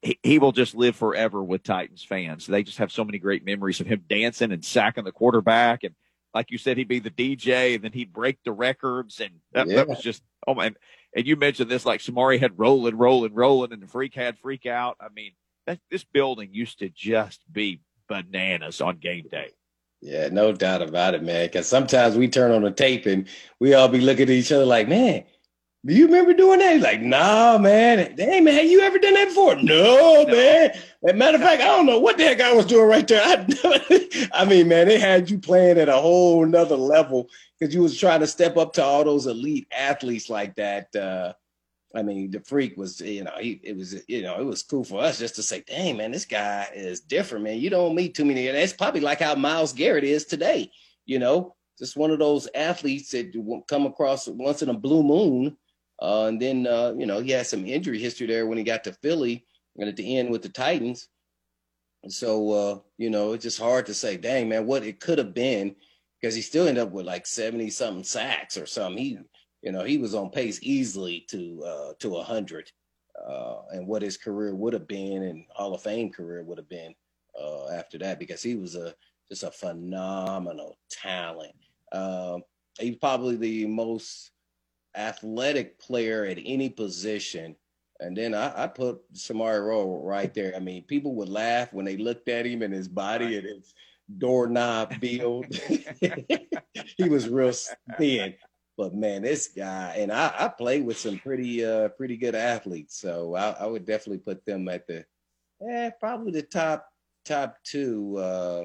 he, 0.00 0.18
he 0.22 0.38
will 0.38 0.52
just 0.52 0.74
live 0.74 0.96
forever 0.96 1.42
with 1.42 1.62
Titans 1.62 2.02
fans. 2.02 2.46
They 2.46 2.62
just 2.62 2.78
have 2.78 2.92
so 2.92 3.04
many 3.04 3.18
great 3.18 3.44
memories 3.44 3.80
of 3.80 3.86
him 3.86 4.04
dancing 4.08 4.52
and 4.52 4.64
sacking 4.64 5.04
the 5.04 5.12
quarterback 5.12 5.84
and 5.84 5.94
like 6.36 6.50
you 6.50 6.58
said, 6.58 6.76
he'd 6.76 6.86
be 6.86 6.98
the 6.98 7.10
DJ 7.10 7.74
and 7.74 7.82
then 7.82 7.92
he'd 7.92 8.12
break 8.12 8.36
the 8.44 8.52
records. 8.52 9.20
And 9.20 9.30
that, 9.52 9.68
yeah. 9.68 9.76
that 9.76 9.88
was 9.88 10.00
just, 10.00 10.22
oh 10.46 10.54
man. 10.54 10.76
And 11.14 11.26
you 11.26 11.36
mentioned 11.36 11.70
this, 11.70 11.86
like 11.86 12.00
Samari 12.00 12.38
had 12.38 12.58
rolling, 12.58 12.96
rolling, 12.96 13.34
rolling, 13.34 13.72
and 13.72 13.82
the 13.82 13.86
freak 13.86 14.14
had 14.14 14.38
freak 14.38 14.66
out. 14.66 14.96
I 15.00 15.08
mean, 15.14 15.32
that, 15.66 15.78
this 15.90 16.04
building 16.04 16.50
used 16.52 16.78
to 16.80 16.88
just 16.88 17.40
be 17.50 17.80
bananas 18.08 18.80
on 18.80 18.98
game 18.98 19.26
day. 19.30 19.50
Yeah, 20.02 20.28
no 20.28 20.52
doubt 20.52 20.82
about 20.82 21.14
it, 21.14 21.22
man. 21.22 21.46
Because 21.46 21.66
sometimes 21.66 22.16
we 22.16 22.28
turn 22.28 22.52
on 22.52 22.62
the 22.62 22.70
tape 22.70 23.06
and 23.06 23.28
we 23.58 23.74
all 23.74 23.88
be 23.88 24.00
looking 24.00 24.24
at 24.24 24.30
each 24.30 24.52
other 24.52 24.66
like, 24.66 24.88
man, 24.88 25.24
do 25.86 25.94
you 25.94 26.06
remember 26.06 26.34
doing 26.34 26.58
that? 26.58 26.74
He's 26.74 26.82
like, 26.82 27.00
nah, 27.00 27.58
man. 27.58 28.16
Hey, 28.18 28.40
man, 28.40 28.54
have 28.54 28.64
you 28.64 28.80
ever 28.80 28.98
done 28.98 29.14
that 29.14 29.28
before? 29.28 29.54
No, 29.56 30.24
no. 30.24 30.34
man. 30.34 30.70
As 30.70 31.12
a 31.12 31.14
matter 31.14 31.36
of 31.36 31.42
fact, 31.44 31.62
I 31.62 31.66
don't 31.66 31.86
know 31.86 32.00
what 32.00 32.18
the 32.18 32.24
heck 32.24 32.40
I 32.40 32.52
was 32.52 32.66
doing 32.66 32.88
right 32.88 33.06
there. 33.06 33.22
I, 33.24 34.28
I 34.32 34.44
mean, 34.44 34.66
man, 34.66 34.88
they 34.88 34.98
had 34.98 35.30
you 35.30 35.38
playing 35.38 35.78
at 35.78 35.88
a 35.88 35.96
whole 35.96 36.44
nother 36.44 36.76
level 36.76 37.30
because 37.58 37.72
you 37.72 37.82
was 37.82 37.96
trying 37.96 38.18
to 38.18 38.26
step 38.26 38.56
up 38.56 38.72
to 38.74 38.82
all 38.82 39.04
those 39.04 39.26
elite 39.26 39.68
athletes 39.70 40.28
like 40.28 40.56
that. 40.56 40.94
Uh, 40.96 41.34
I 41.94 42.02
mean, 42.02 42.32
the 42.32 42.40
freak 42.40 42.76
was, 42.76 43.00
you 43.00 43.22
know, 43.22 43.34
he 43.38 43.60
it 43.62 43.76
was, 43.76 44.02
you 44.08 44.22
know, 44.22 44.40
it 44.40 44.44
was 44.44 44.64
cool 44.64 44.82
for 44.82 45.00
us 45.00 45.20
just 45.20 45.36
to 45.36 45.42
say, 45.42 45.62
dang, 45.68 45.98
man, 45.98 46.10
this 46.10 46.24
guy 46.24 46.68
is 46.74 46.98
different, 46.98 47.44
man. 47.44 47.60
You 47.60 47.70
don't 47.70 47.94
meet 47.94 48.16
too 48.16 48.24
many. 48.24 48.46
It's 48.46 48.72
probably 48.72 49.02
like 49.02 49.20
how 49.20 49.36
Myles 49.36 49.72
Garrett 49.72 50.04
is 50.04 50.24
today, 50.24 50.72
you 51.04 51.20
know, 51.20 51.54
just 51.78 51.96
one 51.96 52.10
of 52.10 52.18
those 52.18 52.48
athletes 52.56 53.12
that 53.12 53.32
come 53.68 53.86
across 53.86 54.26
once 54.26 54.62
in 54.62 54.68
a 54.68 54.74
blue 54.74 55.04
moon 55.04 55.56
uh, 56.02 56.26
and 56.26 56.40
then, 56.40 56.66
uh, 56.66 56.94
you 56.98 57.06
know, 57.06 57.20
he 57.20 57.30
had 57.30 57.46
some 57.46 57.66
injury 57.66 57.98
history 57.98 58.26
there 58.26 58.46
when 58.46 58.58
he 58.58 58.64
got 58.64 58.84
to 58.84 58.92
Philly 58.92 59.46
and 59.78 59.88
at 59.88 59.96
the 59.96 60.18
end 60.18 60.30
with 60.30 60.42
the 60.42 60.48
Titans. 60.48 61.08
So, 62.08 62.52
uh, 62.52 62.78
you 62.98 63.10
know, 63.10 63.32
it's 63.32 63.42
just 63.44 63.58
hard 63.60 63.86
to 63.86 63.94
say, 63.94 64.16
dang, 64.16 64.48
man, 64.48 64.66
what 64.66 64.84
it 64.84 65.00
could 65.00 65.18
have 65.18 65.34
been 65.34 65.76
because 66.20 66.34
he 66.34 66.42
still 66.42 66.68
ended 66.68 66.84
up 66.84 66.92
with 66.92 67.06
like 67.06 67.26
70 67.26 67.70
something 67.70 68.04
sacks 68.04 68.56
or 68.56 68.66
something. 68.66 68.98
He, 69.02 69.18
you 69.62 69.72
know, 69.72 69.84
he 69.84 69.98
was 69.98 70.14
on 70.14 70.30
pace 70.30 70.60
easily 70.62 71.26
to, 71.30 71.64
uh, 71.64 71.92
to 72.00 72.10
100. 72.10 72.70
uh, 73.28 73.62
and 73.72 73.86
what 73.86 74.02
his 74.02 74.16
career 74.16 74.54
would 74.54 74.72
have 74.72 74.86
been 74.88 75.22
and 75.24 75.44
Hall 75.54 75.74
of 75.74 75.82
Fame 75.82 76.12
career 76.12 76.42
would 76.42 76.58
have 76.58 76.68
been 76.68 76.94
uh, 77.40 77.68
after 77.70 77.98
that 77.98 78.18
because 78.18 78.42
he 78.42 78.54
was 78.54 78.74
a 78.74 78.94
just 79.28 79.42
a 79.42 79.50
phenomenal 79.50 80.78
talent. 80.90 81.54
Um, 81.92 82.42
he's 82.78 82.96
probably 82.96 83.36
the 83.36 83.66
most 83.66 84.30
athletic 84.96 85.78
player 85.78 86.24
at 86.24 86.38
any 86.44 86.68
position. 86.68 87.56
And 88.00 88.16
then 88.16 88.34
I, 88.34 88.64
I 88.64 88.66
put 88.66 89.00
Samari 89.14 89.66
Rolle 89.66 90.02
right 90.04 90.32
there. 90.34 90.54
I 90.54 90.58
mean, 90.58 90.84
people 90.84 91.14
would 91.14 91.28
laugh 91.28 91.72
when 91.72 91.84
they 91.84 91.96
looked 91.96 92.28
at 92.28 92.46
him 92.46 92.62
and 92.62 92.72
his 92.72 92.88
body 92.88 93.38
and 93.38 93.46
his 93.46 93.74
doorknob 94.18 95.00
build. 95.00 95.46
he 96.96 97.08
was 97.08 97.28
real 97.28 97.52
thin. 97.98 98.34
But 98.76 98.94
man, 98.94 99.22
this 99.22 99.48
guy 99.48 99.96
and 99.98 100.12
I, 100.12 100.34
I 100.38 100.48
played 100.48 100.84
with 100.84 100.98
some 100.98 101.18
pretty 101.18 101.64
uh 101.64 101.88
pretty 101.90 102.18
good 102.18 102.34
athletes. 102.34 103.00
So 103.00 103.34
I, 103.34 103.52
I 103.52 103.66
would 103.66 103.86
definitely 103.86 104.18
put 104.18 104.44
them 104.44 104.68
at 104.68 104.86
the 104.86 105.04
eh, 105.66 105.90
probably 105.98 106.32
the 106.32 106.42
top 106.42 106.86
top 107.24 107.56
two. 107.64 108.18
Uh 108.18 108.64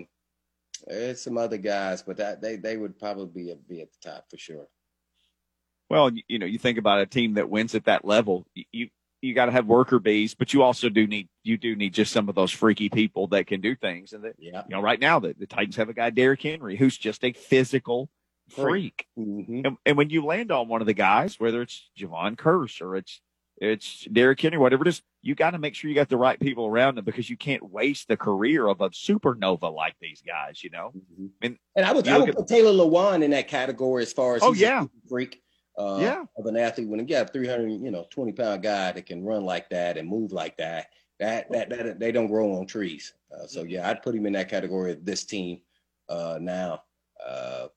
there's 0.87 1.21
some 1.21 1.37
other 1.37 1.57
guys, 1.57 2.01
but 2.01 2.17
that 2.17 2.41
they 2.41 2.57
they 2.57 2.75
would 2.75 2.99
probably 2.99 3.45
be, 3.45 3.55
be 3.69 3.81
at 3.81 3.89
the 3.93 4.09
top 4.09 4.25
for 4.29 4.37
sure. 4.37 4.67
Well, 5.91 6.11
you 6.27 6.39
know, 6.39 6.45
you 6.45 6.57
think 6.57 6.77
about 6.77 7.01
a 7.01 7.05
team 7.05 7.33
that 7.33 7.49
wins 7.49 7.75
at 7.75 7.85
that 7.85 8.05
level, 8.05 8.45
you 8.71 8.89
you 9.21 9.35
got 9.35 9.45
to 9.45 9.51
have 9.51 9.67
worker 9.67 9.99
bees, 9.99 10.33
but 10.33 10.53
you 10.53 10.63
also 10.63 10.89
do 10.89 11.05
need 11.05 11.29
you 11.43 11.57
do 11.57 11.75
need 11.75 11.93
just 11.93 12.11
some 12.11 12.27
of 12.29 12.35
those 12.35 12.51
freaky 12.51 12.89
people 12.89 13.27
that 13.27 13.47
can 13.47 13.61
do 13.61 13.75
things. 13.75 14.13
And 14.13 14.23
that 14.23 14.35
yeah. 14.39 14.63
you 14.67 14.75
know, 14.75 14.81
right 14.81 14.99
now 14.99 15.19
the, 15.19 15.35
the 15.37 15.45
Titans 15.45 15.75
have 15.75 15.89
a 15.89 15.93
guy 15.93 16.09
Derrick 16.09 16.41
Henry 16.41 16.75
who's 16.75 16.97
just 16.97 17.23
a 17.23 17.33
physical 17.33 18.09
freak. 18.49 19.05
Mm-hmm. 19.17 19.61
And, 19.65 19.77
and, 19.85 19.97
when 19.97 20.09
you 20.09 20.25
land 20.25 20.51
on 20.51 20.67
one 20.67 20.81
of 20.81 20.87
the 20.87 20.93
guys, 20.93 21.39
whether 21.39 21.61
it's 21.61 21.89
Jevon 21.97 22.35
Kearse 22.35 22.81
or 22.81 22.95
it's 22.95 23.21
it's 23.57 24.07
Derrick 24.11 24.41
Henry, 24.41 24.57
whatever 24.57 24.83
it 24.83 24.87
is, 24.87 25.03
you 25.21 25.35
got 25.35 25.51
to 25.51 25.59
make 25.59 25.75
sure 25.75 25.87
you 25.87 25.95
got 25.95 26.09
the 26.09 26.17
right 26.17 26.39
people 26.39 26.65
around 26.65 26.95
them 26.95 27.05
because 27.05 27.29
you 27.29 27.37
can't 27.37 27.69
waste 27.69 28.07
the 28.07 28.17
career 28.17 28.67
of 28.67 28.81
a 28.81 28.89
supernova 28.89 29.71
like 29.71 29.95
these 30.01 30.23
guys. 30.25 30.63
You 30.63 30.71
know, 30.71 30.93
mm-hmm. 30.97 31.27
and, 31.41 31.57
and 31.75 31.85
I 31.85 31.91
would 31.91 32.07
I 32.07 32.17
would 32.17 32.29
at, 32.29 32.35
put 32.35 32.47
Taylor 32.47 32.71
Lewan 32.71 33.23
in 33.23 33.31
that 33.31 33.47
category 33.47 34.03
as 34.03 34.13
far 34.13 34.35
as 34.35 34.41
oh 34.41 34.53
yeah 34.53 34.85
freak. 35.07 35.41
Uh, 35.77 35.99
yeah. 36.01 36.23
of 36.37 36.45
an 36.45 36.57
athlete 36.57 36.87
when 36.87 36.99
you 36.99 37.05
got 37.05 37.31
300 37.31 37.69
you 37.69 37.91
know 37.91 38.05
20 38.09 38.33
pound 38.33 38.61
guy 38.61 38.91
that 38.91 39.05
can 39.05 39.23
run 39.23 39.45
like 39.45 39.69
that 39.69 39.97
and 39.97 40.07
move 40.07 40.33
like 40.33 40.57
that 40.57 40.87
that 41.19 41.49
that, 41.49 41.69
that 41.69 41.97
they 41.97 42.11
don't 42.11 42.27
grow 42.27 42.53
on 42.57 42.65
trees 42.65 43.13
uh, 43.33 43.47
so 43.47 43.63
yeah 43.63 43.89
i'd 43.89 44.03
put 44.03 44.13
him 44.13 44.25
in 44.25 44.33
that 44.33 44.49
category 44.49 44.91
of 44.91 45.05
this 45.05 45.23
team 45.23 45.61
uh, 46.09 46.37
now 46.41 46.81
uh, 47.25 47.67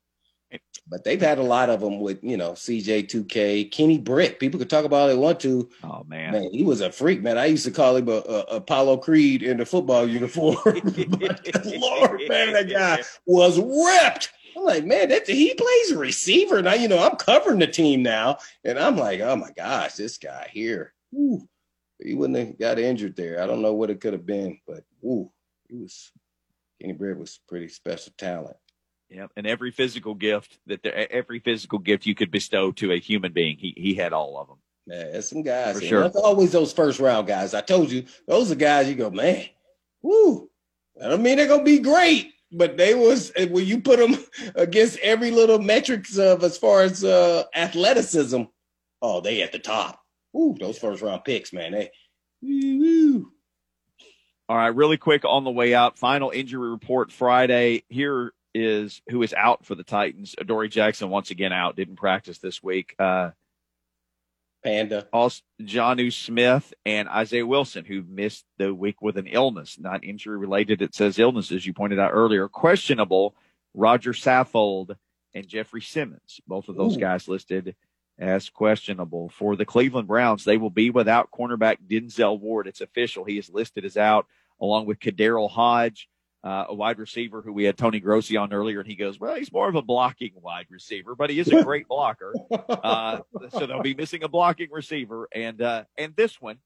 but 0.88 1.05
they've 1.05 1.20
had 1.20 1.38
a 1.38 1.42
lot 1.42 1.70
of 1.70 1.80
them 1.80 2.01
with, 2.01 2.22
you 2.22 2.36
know, 2.36 2.53
CJ2K, 2.53 3.70
Kenny 3.70 3.99
Britt. 3.99 4.38
People 4.38 4.59
could 4.59 4.70
talk 4.70 4.84
about 4.84 5.03
all 5.03 5.09
they 5.09 5.16
want 5.16 5.40
to. 5.40 5.68
Oh 5.82 6.05
man, 6.07 6.32
man, 6.32 6.51
he 6.53 6.62
was 6.62 6.80
a 6.80 6.92
freak, 6.92 7.22
man. 7.22 7.38
I 7.38 7.47
used 7.47 7.64
to 7.64 7.70
call 7.70 7.97
him 7.97 8.09
a, 8.09 8.22
a 8.28 8.40
Apollo 8.57 8.99
Creed 8.99 9.42
in 9.42 9.57
the 9.57 9.66
football 9.66 10.07
uniform. 10.07 10.57
Lord, 10.64 12.20
man, 12.28 12.53
that 12.53 12.68
guy 12.70 13.03
was 13.26 13.59
ripped. 13.59 14.30
I'm 14.57 14.64
like, 14.64 14.84
man, 14.84 15.09
that 15.09 15.26
he 15.26 15.55
plays 15.55 15.94
receiver 15.94 16.62
now. 16.62 16.74
You 16.74 16.88
know, 16.88 16.98
I'm 16.98 17.16
covering 17.16 17.59
the 17.59 17.66
team 17.66 18.02
now, 18.02 18.38
and 18.64 18.78
I'm 18.78 18.96
like, 18.96 19.20
oh 19.20 19.36
my 19.36 19.50
gosh, 19.57 19.94
this 19.94 20.18
guy 20.18 20.48
here, 20.52 20.92
whew, 21.11 21.48
he 22.02 22.14
wouldn't 22.14 22.38
have 22.38 22.59
got 22.59 22.78
injured 22.78 23.16
there. 23.16 23.42
I 23.42 23.46
don't 23.46 23.62
know 23.62 23.74
what 23.74 23.90
it 23.90 24.00
could 24.00 24.12
have 24.12 24.26
been, 24.26 24.59
but 24.66 24.84
ooh, 25.05 25.30
he 25.68 25.76
was 25.76 26.12
Kenny 26.80 26.92
Britt 26.92 27.18
was 27.18 27.40
pretty 27.48 27.68
special 27.68 28.12
talent. 28.18 28.57
Yeah, 29.09 29.26
and 29.36 29.46
every 29.46 29.70
physical 29.70 30.14
gift 30.14 30.59
that 30.66 30.82
there, 30.82 31.11
every 31.12 31.38
physical 31.38 31.78
gift 31.78 32.05
you 32.05 32.14
could 32.14 32.30
bestow 32.30 32.72
to 32.72 32.92
a 32.92 32.98
human 32.98 33.32
being, 33.32 33.57
he 33.59 33.74
he 33.76 33.94
had 33.94 34.12
all 34.12 34.38
of 34.38 34.48
them. 34.48 34.59
Yeah, 34.86 35.12
there's 35.12 35.28
some 35.28 35.42
guys. 35.42 35.78
For 35.78 35.84
sure. 35.84 36.00
That's 36.02 36.16
always 36.16 36.52
those 36.52 36.72
first 36.72 37.00
round 37.00 37.26
guys. 37.26 37.55
I 37.55 37.62
told 37.62 37.90
you, 37.90 38.05
those 38.26 38.50
are 38.50 38.57
guys 38.57 38.88
you 38.88 38.94
go, 38.94 39.11
man, 39.11 39.46
woo. 40.02 40.50
I 41.02 41.09
don't 41.09 41.22
mean 41.22 41.38
they're 41.38 41.48
gonna 41.48 41.64
be 41.64 41.78
great, 41.78 42.34
but 42.55 42.76
they 42.76 42.94
was 42.94 43.32
when 43.36 43.66
you 43.66 43.80
put 43.80 43.98
them 43.98 44.16
against 44.55 44.98
every 44.98 45.30
little 45.30 45.59
metrics 45.59 46.16
of 46.16 46.42
as 46.44 46.57
far 46.57 46.82
as 46.82 47.05
uh, 47.05 47.44
athleticism, 47.55 48.42
oh, 49.02 49.20
they 49.20 49.42
at 49.42 49.52
the 49.52 49.59
top. 49.59 50.00
Ooh, 50.36 50.57
those 50.59 50.78
first 50.78 51.02
round 51.02 51.24
picks, 51.24 51.52
man. 51.52 51.72
They 51.72 51.90
woo. 52.42 53.30
All 54.48 54.57
right, 54.57 54.74
really 54.74 54.98
quick 54.98 55.24
on 55.24 55.44
the 55.44 55.50
way 55.50 55.74
out. 55.74 55.98
Final 55.98 56.30
injury 56.30 56.70
report 56.70 57.11
Friday. 57.11 57.84
Here 57.88 58.32
is 58.55 59.02
who 59.09 59.22
is 59.22 59.32
out 59.32 59.64
for 59.64 59.74
the 59.74 59.84
Titans. 59.84 60.34
Adoree 60.38 60.68
Jackson 60.68 61.11
once 61.11 61.30
again 61.30 61.52
out, 61.52 61.76
didn't 61.76 61.96
practice 61.96 62.38
this 62.38 62.62
week. 62.62 62.94
Uh, 62.98 63.30
Panda. 64.65 65.07
Also, 65.12 65.43
Jonnu 65.62 66.12
Smith 66.12 66.73
and 66.87 67.09
Isaiah 67.09 67.47
Wilson, 67.47 67.85
who 67.85 68.03
missed 68.03 68.45
the 68.59 68.75
week 68.75 69.03
with 69.03 69.19
an 69.19 69.27
illness, 69.27 69.79
not 69.79 70.03
injury 70.03 70.39
related. 70.39 70.83
It 70.83 70.95
says 70.95 71.19
illness, 71.19 71.53
as 71.53 71.67
you 71.67 71.73
pointed 71.73 71.99
out 71.99 72.12
earlier. 72.12 72.49
Questionable. 72.49 73.35
Rodger 73.75 74.12
Saffold 74.12 74.97
and 75.35 75.49
Jeffrey 75.49 75.83
Simmons, 75.83 76.41
both 76.47 76.69
of 76.69 76.77
those 76.77 76.97
Ooh. 76.97 77.01
guys 77.01 77.29
listed 77.29 77.75
as 78.19 78.49
questionable. 78.49 79.29
For 79.29 79.57
the 79.57 79.65
Cleveland 79.65 80.09
Browns, 80.09 80.45
they 80.45 80.57
will 80.57 80.71
be 80.71 80.91
without 80.91 81.31
cornerback 81.31 81.79
Denzel 81.89 82.39
Ward. 82.39 82.67
It's 82.67 82.81
official. 82.81 83.25
He 83.25 83.39
is 83.39 83.51
listed 83.51 83.85
as 83.85 83.97
out, 83.97 84.27
along 84.61 84.87
with 84.87 85.01
KhaDarel 85.01 85.51
Hodge 85.51 86.09
uh, 86.45 86.66
a 86.68 86.74
wide 86.74 86.99
receiver 86.99 87.40
who 87.40 87.53
we 87.53 87.64
had 87.64 87.78
Tony 87.78 88.01
Grossi 88.01 88.36
on 88.36 88.53
earlier, 88.53 88.80
and 88.80 88.88
he 88.88 88.97
goes, 88.97 89.18
"Well, 89.18 89.34
he's 89.34 89.51
more 89.51 89.68
of 89.68 89.74
a 89.74 89.82
blocking 89.82 90.32
wide 90.34 90.66
receiver, 90.68 91.14
but 91.14 91.30
he 91.30 91.40
is 91.40 91.49
a 91.49 91.62
great 91.64 91.88
blocker." 91.88 92.34
Uh, 92.68 93.20
so 93.51 93.66
they'll 93.66 93.82
be 93.82 93.95
missing 93.95 94.22
a 94.22 94.28
blocking 94.28 94.68
receiver, 94.70 95.26
and 95.34 95.62
uh, 95.62 95.84
and 95.97 96.14
this 96.16 96.40
one, 96.40 96.59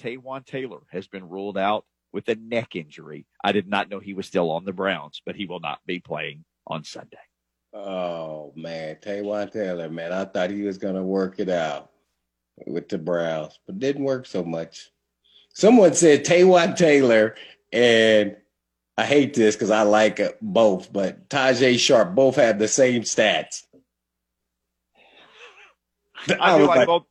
Taywan 0.00 0.46
Taylor 0.46 0.80
has 0.92 1.08
been 1.08 1.28
ruled 1.28 1.58
out 1.58 1.84
with 2.12 2.28
a 2.28 2.36
neck 2.36 2.76
injury. 2.76 3.26
I 3.42 3.50
did 3.50 3.68
not 3.68 3.90
know 3.90 3.98
he 3.98 4.14
was 4.14 4.26
still 4.26 4.52
on 4.52 4.64
the 4.64 4.72
Browns, 4.72 5.20
but 5.26 5.34
he 5.34 5.46
will 5.46 5.60
not 5.60 5.80
be 5.84 5.98
playing 5.98 6.44
on 6.68 6.84
Sunday. 6.84 7.16
Oh 7.74 8.52
man, 8.54 8.96
Taywan 8.96 9.50
Taylor, 9.52 9.90
man, 9.90 10.12
I 10.12 10.26
thought 10.26 10.50
he 10.50 10.62
was 10.62 10.78
going 10.78 10.94
to 10.94 11.02
work 11.02 11.40
it 11.40 11.50
out 11.50 11.90
with 12.68 12.88
the 12.88 12.98
Browns, 12.98 13.58
but 13.66 13.80
didn't 13.80 14.04
work 14.04 14.26
so 14.26 14.44
much. 14.44 14.90
Someone 15.54 15.94
said 15.94 16.24
Taywan 16.24 16.76
Taylor 16.76 17.34
and 17.72 18.36
I 18.98 19.06
hate 19.06 19.32
this 19.32 19.54
because 19.54 19.70
I 19.70 19.82
like 19.82 20.18
uh, 20.18 20.32
both, 20.42 20.92
but 20.92 21.28
Tajae 21.28 21.78
Sharpe 21.78 22.16
both 22.16 22.34
had 22.34 22.58
the 22.58 22.66
same 22.66 23.02
stats. 23.02 23.62
I, 26.28 26.34
I 26.40 26.60
like, 26.60 26.86
both. 26.88 27.04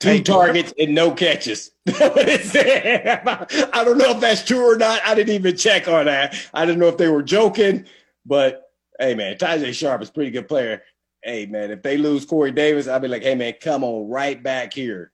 Two 0.00 0.08
hey, 0.08 0.22
targets 0.22 0.72
and 0.78 0.94
no 0.94 1.10
catches. 1.10 1.72
I 1.88 3.82
don't 3.84 3.98
know 3.98 4.12
if 4.12 4.20
that's 4.20 4.44
true 4.44 4.72
or 4.72 4.76
not. 4.76 5.02
I 5.04 5.14
didn't 5.14 5.34
even 5.34 5.58
check 5.58 5.88
on 5.88 6.06
that. 6.06 6.36
I 6.54 6.64
didn't 6.64 6.80
know 6.80 6.88
if 6.88 6.96
they 6.96 7.08
were 7.08 7.22
joking, 7.22 7.84
but 8.24 8.62
hey, 8.98 9.14
man, 9.14 9.36
Tajae 9.36 9.74
Sharpe 9.74 10.00
is 10.00 10.08
a 10.08 10.12
pretty 10.12 10.30
good 10.30 10.48
player. 10.48 10.82
Hey, 11.22 11.44
man, 11.44 11.70
if 11.70 11.82
they 11.82 11.98
lose 11.98 12.24
Corey 12.24 12.50
Davis, 12.50 12.88
I'll 12.88 12.98
be 12.98 13.08
like, 13.08 13.22
hey, 13.22 13.34
man, 13.34 13.52
come 13.60 13.84
on 13.84 14.08
right 14.08 14.42
back 14.42 14.72
here. 14.72 15.12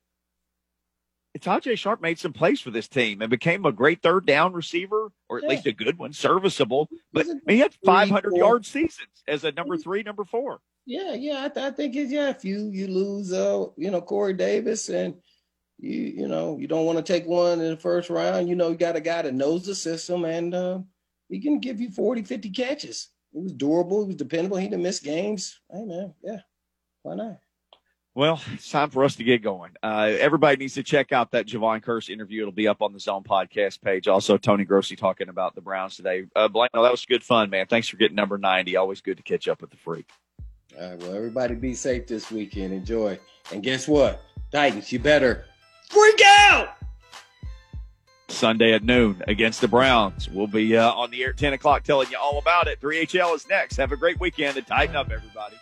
Tajae 1.39 1.79
Sharpe 1.79 2.03
made 2.03 2.19
some 2.19 2.33
plays 2.33 2.61
for 2.61 2.71
this 2.71 2.89
team 2.89 3.23
and 3.23 3.31
became 3.31 3.65
a 3.65 3.73
great 3.73 4.03
third 4.03 4.27
down 4.27 4.53
receiver, 4.53 5.13
or 5.29 5.39
at 5.39 5.45
yeah. 5.45 5.51
least 5.51 5.67
a 5.67 5.73
good 5.73 5.99
one, 5.99 6.13
serviceable. 6.13 6.89
But 7.13 7.27
he 7.47 7.61
had 7.61 7.73
500 7.85 8.35
yard 8.35 8.67
seasons 8.67 9.23
as 9.29 9.45
a 9.45 9.53
number 9.53 9.77
three, 9.77 10.03
number 10.03 10.25
four. 10.25 10.61
Yeah, 10.87 11.15
yeah, 11.15 11.45
I, 11.45 11.49
th- 11.49 11.67
I 11.67 11.71
think 11.71 11.95
it's 11.95 12.11
yeah. 12.11 12.31
If 12.31 12.45
you 12.45 12.71
you 12.73 12.89
lose, 12.89 13.33
uh, 13.33 13.67
you 13.77 13.91
know, 13.91 14.01
Corey 14.01 14.33
Davis, 14.33 14.89
and 14.89 15.15
you 15.79 15.93
you 15.93 16.29
know 16.29 16.59
you 16.59 16.67
don't 16.67 16.85
want 16.85 16.99
to 16.99 17.13
take 17.13 17.27
one 17.27 17.61
in 17.61 17.71
the 17.71 17.77
first 17.77 18.11
round, 18.11 18.49
you 18.49 18.57
know, 18.57 18.71
you 18.71 18.77
got 18.77 18.97
a 18.97 19.01
guy 19.01 19.23
that 19.23 19.35
knows 19.35 19.65
the 19.65 19.75
system, 19.75 20.25
and 20.25 20.53
uh, 20.53 20.81
he 21.29 21.39
can 21.39 21.61
give 21.61 21.81
you 21.81 21.91
40, 21.91 22.23
50 22.23 22.51
catches. 22.51 23.09
He 23.33 23.41
was 23.41 23.53
durable, 23.53 24.03
he 24.03 24.09
was 24.09 24.17
dependable, 24.17 24.57
he 24.57 24.67
didn't 24.69 24.83
miss 24.83 24.99
games. 24.99 25.61
Hey 25.71 25.85
man, 25.85 26.15
yeah, 26.25 26.41
why 27.03 27.15
not? 27.15 27.39
Well, 28.15 28.41
it's 28.53 28.69
time 28.69 28.91
for 28.91 29.05
us 29.05 29.15
to 29.17 29.25
get 29.25 29.41
going. 29.41 29.71
Uh, 29.83 30.13
everybody 30.19 30.57
needs 30.57 30.75
to 30.75 30.83
check 30.83 31.13
out 31.13 31.31
that 31.31 31.47
Jevon 31.47 31.81
Kearse 31.81 32.11
interview. 32.11 32.43
It'll 32.43 32.53
be 32.53 32.67
up 32.67 32.83
on 32.83 32.93
the 32.93 32.99
Zone 32.99 33.23
podcast 33.23 33.81
page. 33.83 34.09
Also, 34.09 34.37
Tony 34.37 34.65
Grossi 34.65 34.97
talking 34.97 35.29
about 35.29 35.55
the 35.55 35.61
Browns 35.61 35.95
today. 35.95 36.25
Uh, 36.35 36.49
Blaine, 36.49 36.71
that 36.73 36.81
was 36.81 37.05
good 37.07 37.23
fun, 37.23 37.51
man. 37.51 37.67
Thanks 37.67 37.89
for 37.89 37.97
getting 37.97 38.17
number 38.17 38.37
90. 38.37 38.77
Always 38.77 39.01
good 39.01 39.17
to 39.19 39.23
catch 39.23 39.47
up 39.47 39.61
with 39.61 39.71
the 39.71 39.77
freak. 39.77 40.09
All 40.77 40.91
right, 40.91 40.99
well, 40.99 41.15
everybody 41.15 41.55
be 41.55 41.73
safe 41.75 42.09
this 42.09 42.33
weekend. 42.33 42.73
Enjoy. 42.75 43.17
And 43.53 43.63
guess 43.63 43.87
what? 43.87 44.21
Titans, 44.51 44.91
you 44.91 44.99
better 44.99 45.45
freak 45.89 46.21
out! 46.25 46.77
Sunday 48.29 48.73
at 48.73 48.83
noon 48.83 49.23
against 49.29 49.61
the 49.61 49.69
Browns. 49.69 50.29
We'll 50.29 50.47
be 50.47 50.77
uh, 50.77 50.93
on 50.93 51.11
the 51.11 51.23
air 51.23 51.31
at 51.31 51.37
10 51.37 51.53
o'clock 51.53 51.85
telling 51.85 52.11
you 52.11 52.19
all 52.19 52.39
about 52.39 52.67
it. 52.67 52.81
3HL 52.81 53.37
is 53.37 53.49
next. 53.49 53.77
Have 53.77 53.93
a 53.93 53.97
great 53.97 54.19
weekend 54.19 54.57
and 54.57 54.67
tighten 54.67 54.97
up, 54.97 55.11
everybody. 55.11 55.57